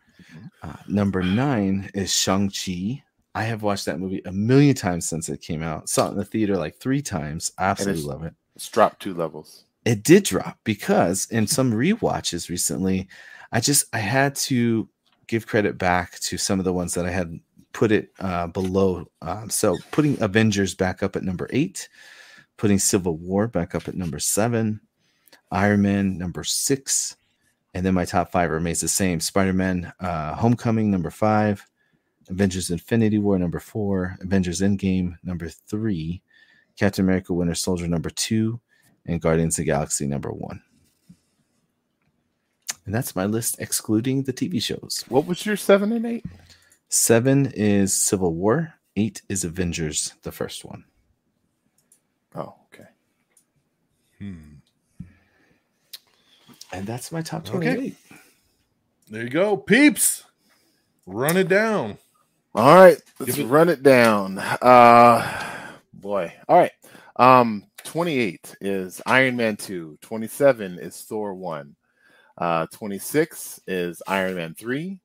[0.64, 3.04] Uh, number nine is Shang Chi.
[3.34, 5.90] I have watched that movie a million times since it came out.
[5.90, 7.52] Saw it in the theater like three times.
[7.60, 8.34] Absolutely love it.
[8.56, 9.66] It's dropped two levels.
[9.84, 13.08] It did drop because in some rewatches recently,
[13.52, 14.90] I just I had to
[15.28, 17.40] give credit back to some of the ones that I had
[17.74, 19.06] put it uh, below.
[19.22, 21.90] Um, so putting Avengers back up at number eight,
[22.58, 24.80] putting Civil War back up at number seven,
[25.52, 27.18] Iron Man number six,
[27.74, 31.66] and then my top five remains the same: Spider Man, uh, Homecoming number five,
[32.30, 36.22] Avengers Infinity War number four, Avengers Endgame number three,
[36.78, 38.60] Captain America Winter Soldier number two,
[39.06, 40.62] and Guardians of the Galaxy number one.
[42.86, 45.04] And that's my list, excluding the TV shows.
[45.10, 46.26] What was your seven and eight?
[46.90, 50.86] Seven is Civil War, eight is Avengers, the first one.
[52.36, 52.90] Oh, okay.
[54.20, 54.36] Hmm.
[56.72, 57.74] And that's my top Okay.
[57.76, 57.96] 28.
[59.10, 60.24] There you go, peeps.
[61.06, 61.98] Run it down.
[62.54, 64.38] All right, let's it- run it down.
[64.40, 65.52] Uh
[66.06, 66.32] boy.
[66.48, 66.72] All right.
[67.16, 71.76] Um 28 is Iron Man 2, 27 is Thor 1.
[72.38, 75.00] Uh 26 is Iron Man 3,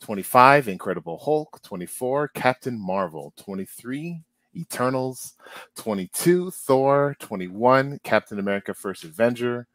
[0.00, 4.20] 25 Incredible Hulk, 24 Captain Marvel, 23
[4.56, 5.34] Eternals,
[5.76, 9.68] 22 Thor, 21 Captain America First Avenger.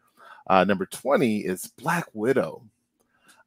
[0.48, 2.64] Uh, number 20 is Black Widow.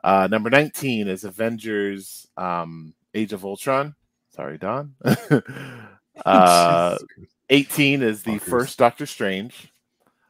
[0.03, 3.95] Uh, number 19 is Avengers um, Age of Ultron.
[4.31, 4.95] Sorry, Don.
[6.27, 6.99] uh,
[7.51, 8.41] 18 is the Fuckers.
[8.41, 9.73] first Doctor Strange.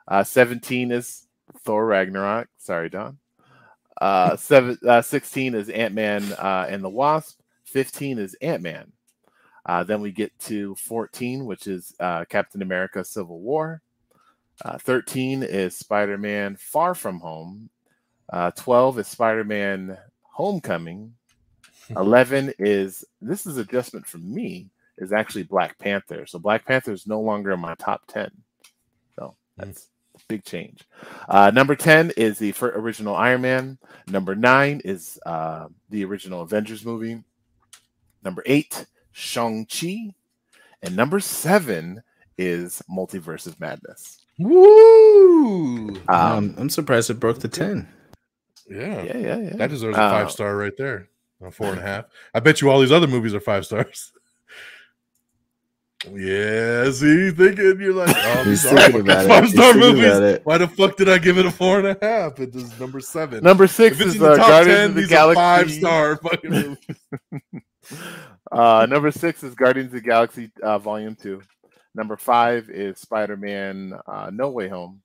[0.09, 1.27] Uh, 17 is
[1.61, 2.49] Thor Ragnarok.
[2.59, 3.19] Sorry, Don.
[4.01, 7.41] Uh, seven, uh, 16 is Ant Man uh, and the Wasp.
[7.65, 8.93] 15 is Ant Man.
[9.65, 13.81] Uh, then we get to 14, which is uh, Captain America Civil War.
[14.65, 17.71] Uh, 13 is Spider Man Far From Home.
[18.33, 21.15] Uh, 12 is Spider Man Homecoming.
[21.97, 26.27] 11 is, this is adjustment for me, is actually Black Panther.
[26.27, 28.31] So Black Panther is no longer in my top 10.
[29.17, 30.83] So that's a big change.
[31.29, 33.79] Uh, number 10 is the fir- original Iron Man.
[34.09, 37.23] Number 9 is uh, the original Avengers movie.
[38.23, 40.15] Number 8, Shang-Chi.
[40.83, 42.03] And number 7
[42.39, 44.19] is Multiverse of Madness.
[44.39, 45.89] Woo!
[45.89, 47.89] Um, Um, I'm surprised it broke the ten.
[48.69, 49.03] yeah.
[49.03, 49.57] yeah, yeah, yeah.
[49.57, 51.09] That deserves a Uh, five star right there.
[51.45, 52.05] A four and a half.
[52.35, 54.13] I bet you all these other movies are five stars.
[56.11, 59.29] Yeah, see, thinking you're like, oh, He's thinking about it.
[59.29, 60.05] five He's star movies.
[60.05, 60.41] it.
[60.45, 62.41] Why the fuck did I give it a four and a half?
[62.41, 63.45] It is number seven.
[63.45, 66.79] Number 6 is the uh, top Guardians ten, of the are five star fucking movies.
[68.51, 71.41] Uh, number six is Guardians of the Galaxy uh, Volume Two.
[71.95, 75.01] Number five is Spider Man uh, No Way Home.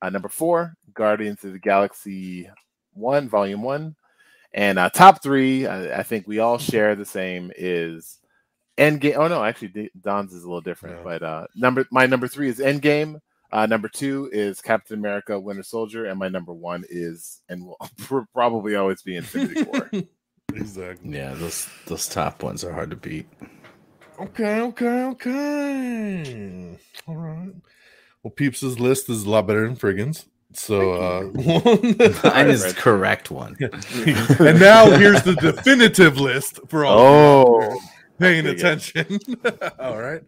[0.00, 2.48] Uh, number four, Guardians of the Galaxy
[2.92, 3.96] One Volume One,
[4.52, 8.18] and uh, top three, I, I think we all share the same is
[8.90, 9.16] Endgame.
[9.16, 11.04] Oh no, actually Don's is a little different, Yeah.
[11.04, 13.20] but uh, number my number three is Endgame.
[13.50, 17.76] Uh, number two is Captain America: Winter Soldier, and my number one is and will
[17.98, 19.90] pr- probably always be Infinity War.
[20.54, 21.16] exactly.
[21.16, 23.26] Yeah, those those top ones are hard to beat.
[24.20, 26.78] Okay, okay, okay.
[27.06, 27.52] All right.
[28.22, 30.26] Well, Peeps' list is a lot better than Friggins.
[30.54, 31.22] So, uh,
[32.24, 33.56] Mine is the correct one.
[34.38, 36.98] and now here's the definitive list for all
[37.64, 37.80] Oh.
[38.22, 39.18] Paying attention.
[39.78, 40.22] all right.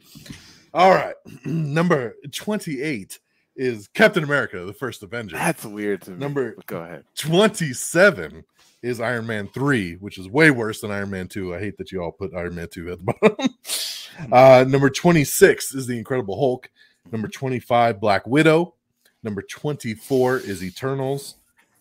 [0.72, 1.14] All right.
[1.44, 3.18] Number 28
[3.56, 5.36] is Captain America, the first Avenger.
[5.36, 6.18] That's weird to me.
[6.18, 7.04] Number- go ahead.
[7.16, 8.44] 27
[8.82, 11.54] is Iron Man 3, which is way worse than Iron Man 2.
[11.54, 13.14] I hate that you all put Iron Man 2 at the
[14.18, 14.32] bottom.
[14.32, 16.68] uh, number 26 is The Incredible Hulk.
[17.12, 18.74] Number 25, Black Widow.
[19.22, 21.36] Number 24 is Eternals.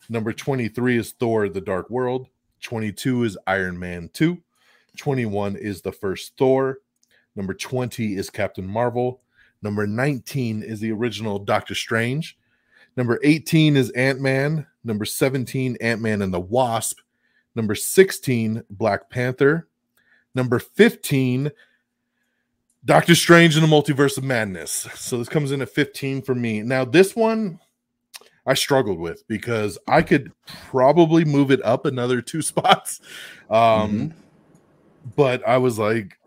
[0.09, 2.27] Number 23 is Thor The Dark World.
[2.61, 4.37] 22 is Iron Man 2.
[4.97, 6.79] 21 is the first Thor.
[7.35, 9.21] Number 20 is Captain Marvel.
[9.61, 12.37] Number 19 is the original Doctor Strange.
[12.95, 14.67] Number 18 is Ant Man.
[14.83, 16.99] Number 17, Ant Man and the Wasp.
[17.55, 19.67] Number 16, Black Panther.
[20.35, 21.51] Number 15,
[22.85, 24.87] Doctor Strange and the Multiverse of Madness.
[24.95, 26.61] So this comes in at 15 for me.
[26.61, 27.59] Now, this one
[28.45, 32.99] I struggled with because I could probably move it up another two spots.
[33.49, 34.13] Um,
[35.15, 36.17] but I was like,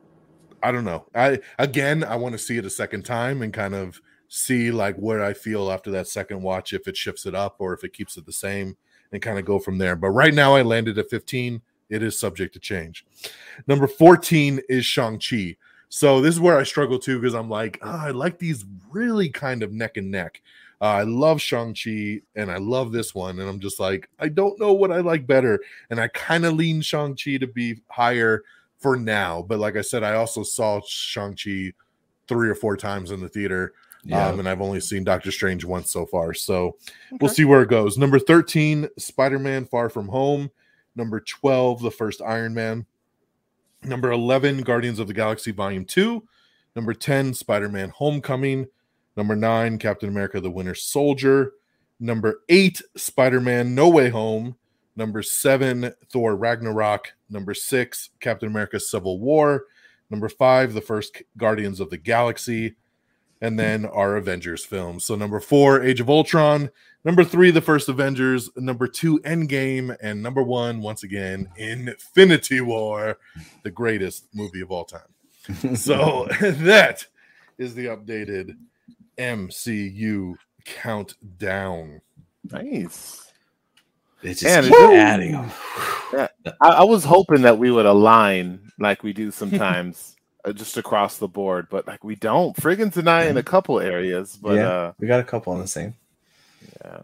[0.62, 1.06] I don't know.
[1.14, 4.96] I again, I want to see it a second time and kind of see like
[4.96, 7.92] where I feel after that second watch, if it shifts it up or if it
[7.92, 8.76] keeps it the same,
[9.12, 9.96] and kind of go from there.
[9.96, 11.60] But right now, I landed at 15.
[11.88, 13.06] It is subject to change.
[13.66, 15.56] Number 14 is Shang-Chi.
[15.88, 19.28] So this is where I struggle too because I'm like, "Ah, I like these really
[19.28, 20.42] kind of neck and neck.
[20.80, 23.38] Uh, I love Shang-Chi and I love this one.
[23.38, 25.60] And I'm just like, I don't know what I like better.
[25.90, 28.42] And I kind of lean Shang-Chi to be higher
[28.86, 29.42] for now.
[29.42, 31.72] But like I said, I also saw Shang-Chi
[32.28, 33.72] three or four times in the theater.
[34.04, 34.28] Yeah.
[34.28, 36.34] Um, and I've only seen Doctor Strange once so far.
[36.34, 36.76] So
[37.20, 37.98] we'll see where it goes.
[37.98, 40.52] Number 13, Spider Man Far From Home.
[40.94, 42.86] Number 12, The First Iron Man.
[43.82, 46.22] Number 11, Guardians of the Galaxy Volume 2.
[46.76, 48.68] Number 10, Spider Man Homecoming.
[49.16, 51.54] Number 9, Captain America The Winter Soldier.
[51.98, 54.54] Number 8, Spider Man No Way Home.
[54.94, 57.15] Number 7, Thor Ragnarok.
[57.28, 59.64] Number 6, Captain America Civil War.
[60.10, 62.76] Number 5, The First Guardians of the Galaxy
[63.40, 65.04] and then our Avengers films.
[65.04, 66.70] So number four, Age of Ultron.
[67.04, 68.50] Number three, the first Avengers.
[68.56, 73.18] Number two, Endgame, and number one, once again, Infinity War,
[73.62, 75.00] the greatest movie of all time.
[75.76, 77.06] So that
[77.56, 78.56] is the updated
[79.16, 80.34] MCU
[80.64, 82.00] countdown.
[82.50, 83.25] Nice.
[84.22, 85.50] It's just keep adding them.
[86.12, 86.28] I,
[86.60, 91.28] I was hoping that we would align like we do sometimes, uh, just across the
[91.28, 92.56] board, but like we don't.
[92.56, 95.60] Friggin' and I in a couple areas, but yeah, uh, we got a couple on
[95.60, 95.94] the same.
[96.84, 97.00] yeah.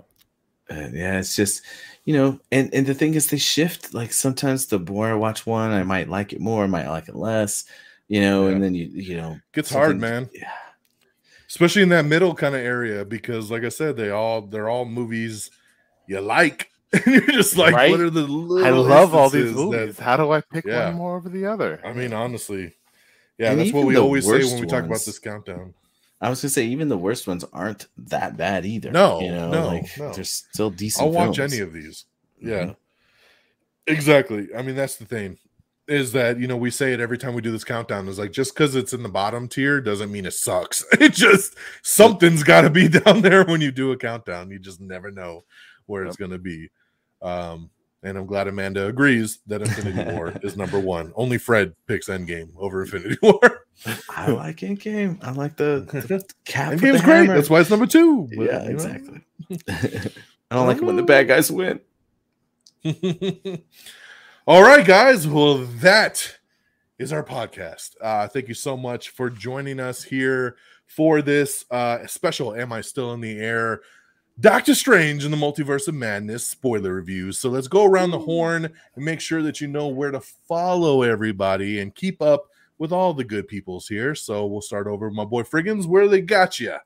[0.71, 1.63] Uh, yeah, it's just
[2.05, 3.93] you know, and and the thing is, they shift.
[3.93, 7.09] Like sometimes the more I watch one, I might like it more, I might like
[7.09, 7.65] it less.
[8.09, 10.29] You know, and then you you know, Gets hard, man.
[10.33, 10.51] Yeah,
[11.49, 14.85] Especially in that middle kind of area, because like I said, they all they're all
[14.85, 15.51] movies
[16.07, 16.72] you like.
[17.07, 17.91] And you're just like, Right?
[17.91, 19.99] what are the little I love all these instances that- movies.
[19.99, 20.89] How do I pick Yeah.
[20.89, 21.81] one more over the other?
[21.85, 22.75] I mean, honestly,
[23.39, 25.75] yeah, And that's what we always say when worst we talk about this countdown.
[26.21, 28.91] I was gonna say even the worst ones aren't that bad either.
[28.93, 30.13] No, you know, no, like no.
[30.13, 31.07] they're still decent.
[31.07, 31.53] I'll watch films.
[31.53, 32.05] any of these.
[32.41, 32.77] Yeah, Mhm.
[33.87, 34.49] exactly.
[34.57, 35.39] I mean, that's the thing
[35.89, 38.31] is that you know we say it every time we do this countdown is like
[38.31, 40.85] just because it's in the bottom tier doesn't mean it sucks.
[41.01, 44.51] It just something's got to be down there when you do a countdown.
[44.51, 45.45] You just never know
[45.87, 46.71] where it's going to be.
[47.23, 47.71] Um,
[48.03, 51.13] and I'm glad Amanda agrees that Infinity War is number one.
[51.15, 53.67] Only Fred picks Endgame over Infinity War.
[54.11, 55.23] I like Endgame.
[55.23, 56.73] I like the, the cap.
[56.73, 57.29] Endgame's the great.
[57.29, 58.29] That's why it's number two.
[58.37, 59.21] But, yeah, exactly.
[59.69, 61.81] I don't like it when the bad guys win.
[64.47, 65.29] All right, guys.
[65.29, 66.39] Well, that
[66.99, 67.91] is our podcast.
[68.01, 72.81] Uh, thank you so much for joining us here for this uh, special Am I
[72.81, 73.83] Still in the Air?
[74.41, 77.39] Doctor Strange in the Multiverse of Madness spoiler reviews.
[77.39, 81.03] So let's go around the horn and make sure that you know where to follow
[81.03, 82.49] everybody and keep up
[82.79, 84.15] with all the good peoples here.
[84.15, 85.87] So we'll start over with my boy Friggins.
[85.87, 86.77] Where they got you?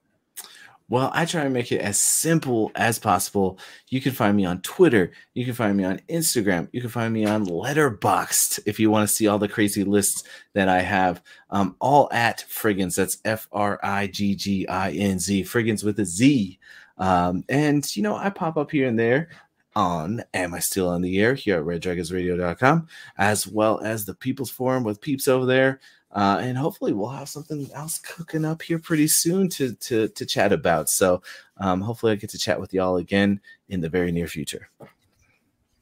[0.88, 3.58] Well, I try and make it as simple as possible.
[3.88, 5.10] You can find me on Twitter.
[5.34, 6.68] You can find me on Instagram.
[6.72, 10.22] You can find me on Letterboxd if you want to see all the crazy lists
[10.52, 11.22] that I have.
[11.50, 12.96] Um, all at Friggins.
[12.96, 15.42] That's F R I G G I N Z.
[15.44, 16.58] Friggins with a Z.
[16.98, 19.30] Um, and you know, I pop up here and there
[19.74, 24.50] on Am I Still on the Air here at reddragonsradio.com, as well as the Peeples
[24.50, 25.80] Forum with peeps over there.
[26.12, 30.24] Uh, and hopefully we'll have something else cooking up here pretty soon to to to
[30.24, 30.88] chat about.
[30.88, 31.20] So
[31.58, 34.70] um, hopefully I get to chat with y'all again in the very near future.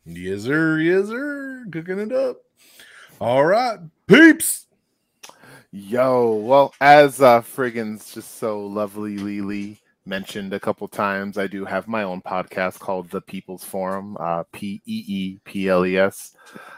[0.05, 0.81] Yes, sir.
[0.81, 1.65] Yes, sir.
[1.71, 2.39] Cooking it up.
[3.21, 3.79] All right,
[4.09, 4.67] peeps.
[5.71, 11.65] Yo, well, as uh Friggins just so lovely Lily mentioned a couple times, I do
[11.65, 15.97] have my own podcast called The Peeples Forum, uh P E E P L E
[15.97, 16.37] S.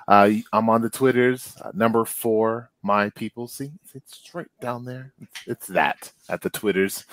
[0.08, 3.48] Uh I'm on the Twitters, uh, number 4 my people.
[3.48, 5.12] See, it's right down there.
[5.20, 7.04] It's, it's that at the Twitters.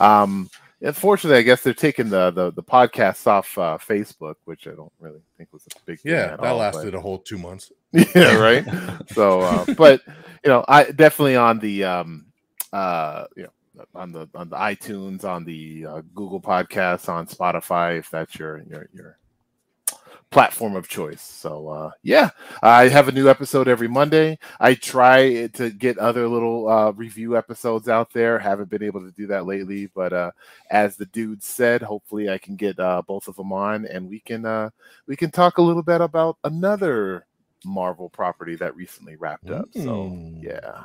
[0.00, 0.50] Um
[0.84, 4.92] Unfortunately, I guess they're taking the the, the podcasts off uh, Facebook, which I don't
[4.98, 7.70] really think was a big Yeah, at that all, but- lasted a whole two months.
[7.92, 8.64] yeah, right.
[9.12, 10.00] so, uh, but
[10.44, 12.26] you know, I definitely on the um,
[12.72, 13.50] uh, you know,
[13.94, 18.62] on the on the iTunes, on the uh, Google Podcasts, on Spotify, if that's your
[18.68, 19.18] your your
[20.30, 21.20] platform of choice.
[21.20, 22.30] So, uh, yeah,
[22.62, 24.38] I have a new episode every Monday.
[24.60, 28.38] I try to get other little uh, review episodes out there.
[28.38, 30.30] Haven't been able to do that lately, but uh,
[30.70, 34.20] as the dude said, hopefully I can get uh, both of them on, and we
[34.20, 34.70] can uh,
[35.06, 37.26] we can talk a little bit about another
[37.64, 39.68] Marvel property that recently wrapped up.
[39.72, 40.42] So Mm.
[40.42, 40.84] yeah,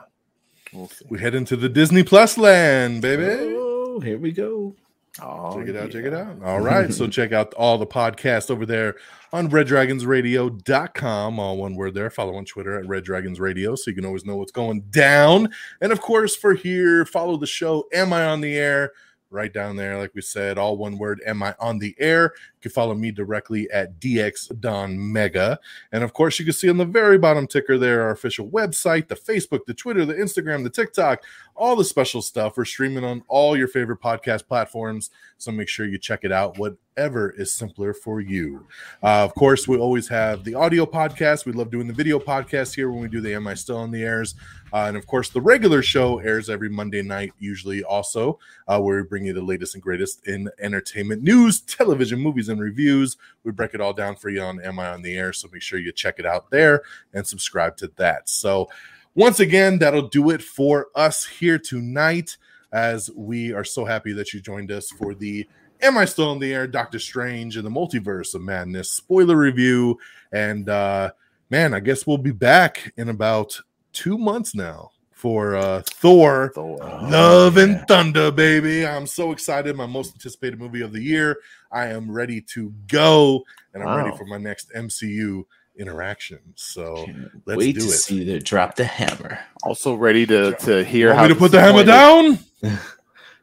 [0.74, 0.90] we'll.
[1.10, 3.24] We head into the Disney Plus land, baby.
[3.24, 4.76] Oh, here we go.
[5.22, 6.44] Oh, check it out, check it out.
[6.44, 6.94] All right.
[6.94, 8.96] so check out all the podcasts over there
[9.34, 11.40] on reddragonsradio.com.
[11.40, 12.10] All one word there.
[12.10, 15.50] Follow on Twitter at Red Dragons Radio so you can always know what's going down.
[15.82, 18.92] And of course, for here, follow the show Am I on the Air?
[19.30, 22.34] Right down there, like we said, all one word, Am I on the Air?
[22.34, 25.60] You can follow me directly at DX Don Mega.
[25.92, 29.10] And of course, you can see on the very bottom ticker there our official website,
[29.10, 31.24] the Facebook, the Twitter, the Instagram, the TikTok,
[31.56, 32.56] all the special stuff.
[32.56, 35.10] We're streaming on all your favorite podcast platforms.
[35.38, 36.58] So make sure you check it out,
[36.98, 38.66] whatever is simpler for you.
[39.04, 41.46] Uh, of course, we always have the audio podcast.
[41.46, 43.92] We love doing the video podcast here when we do the Am I Still on
[43.92, 44.34] the Airs.
[44.74, 48.98] Uh, and of course, the regular show airs every Monday night, usually also, uh, where
[48.98, 53.16] we bring you the latest and greatest in entertainment news, television, movies, and reviews.
[53.44, 55.34] We break it all down for you on Am I on the Air.
[55.34, 56.82] So make sure you check it out there
[57.14, 58.28] and subscribe to that.
[58.28, 58.70] So,
[59.14, 62.38] once again, that'll do it for us here tonight.
[62.74, 65.48] As we are so happy that you joined us for the
[65.82, 66.68] Am I Still in the Air?
[66.68, 70.00] Doctor Strange and the Multiverse of Madness spoiler review.
[70.32, 71.12] And uh,
[71.50, 73.60] man, I guess we'll be back in about
[73.94, 76.78] two months now for uh, Thor Thor.
[76.78, 77.64] Love yeah.
[77.64, 78.86] and Thunder, baby.
[78.86, 79.76] I'm so excited.
[79.76, 81.38] My most anticipated movie of the year.
[81.72, 83.44] I am ready to go,
[83.74, 85.44] and I'm ready for my next MCU
[85.78, 86.40] interaction.
[86.56, 87.92] So Can't let's Wait do to it.
[87.92, 89.40] see the drop the hammer.
[89.64, 92.40] Also ready to to hear Want how me to put the hammer down?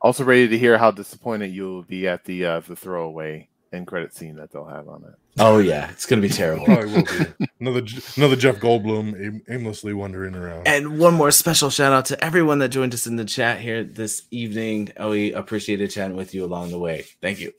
[0.04, 3.86] Also ready to hear how disappointed you will be at the uh, the throwaway end
[3.86, 5.14] credit scene that they'll have on it.
[5.38, 6.66] Oh yeah, it's gonna be terrible.
[6.66, 7.46] Probably will be.
[7.58, 7.86] Another
[8.18, 10.68] another Jeff Goldblum aim, aimlessly wandering around.
[10.68, 13.82] And one more special shout out to everyone that joined us in the chat here
[13.82, 14.92] this evening.
[14.98, 17.06] Oh, we appreciated chatting with you along the way.
[17.22, 17.52] Thank you.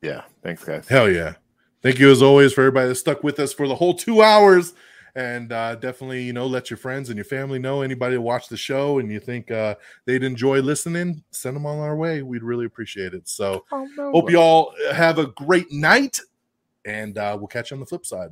[0.00, 0.88] Yeah, thanks guys.
[0.88, 1.34] Hell yeah.
[1.82, 4.72] Thank you as always for everybody that stuck with us for the whole two hours.
[5.14, 8.48] And uh, definitely, you know, let your friends and your family know anybody that watch
[8.48, 9.74] the show and you think uh,
[10.04, 12.22] they'd enjoy listening, send them on our way.
[12.22, 13.28] We'd really appreciate it.
[13.28, 16.20] So hope you all have a great night
[16.84, 18.30] and uh, we'll catch you on the flip side.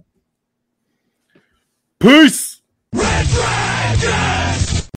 [1.99, 2.63] Peace.
[2.95, 4.79] Red Dragons!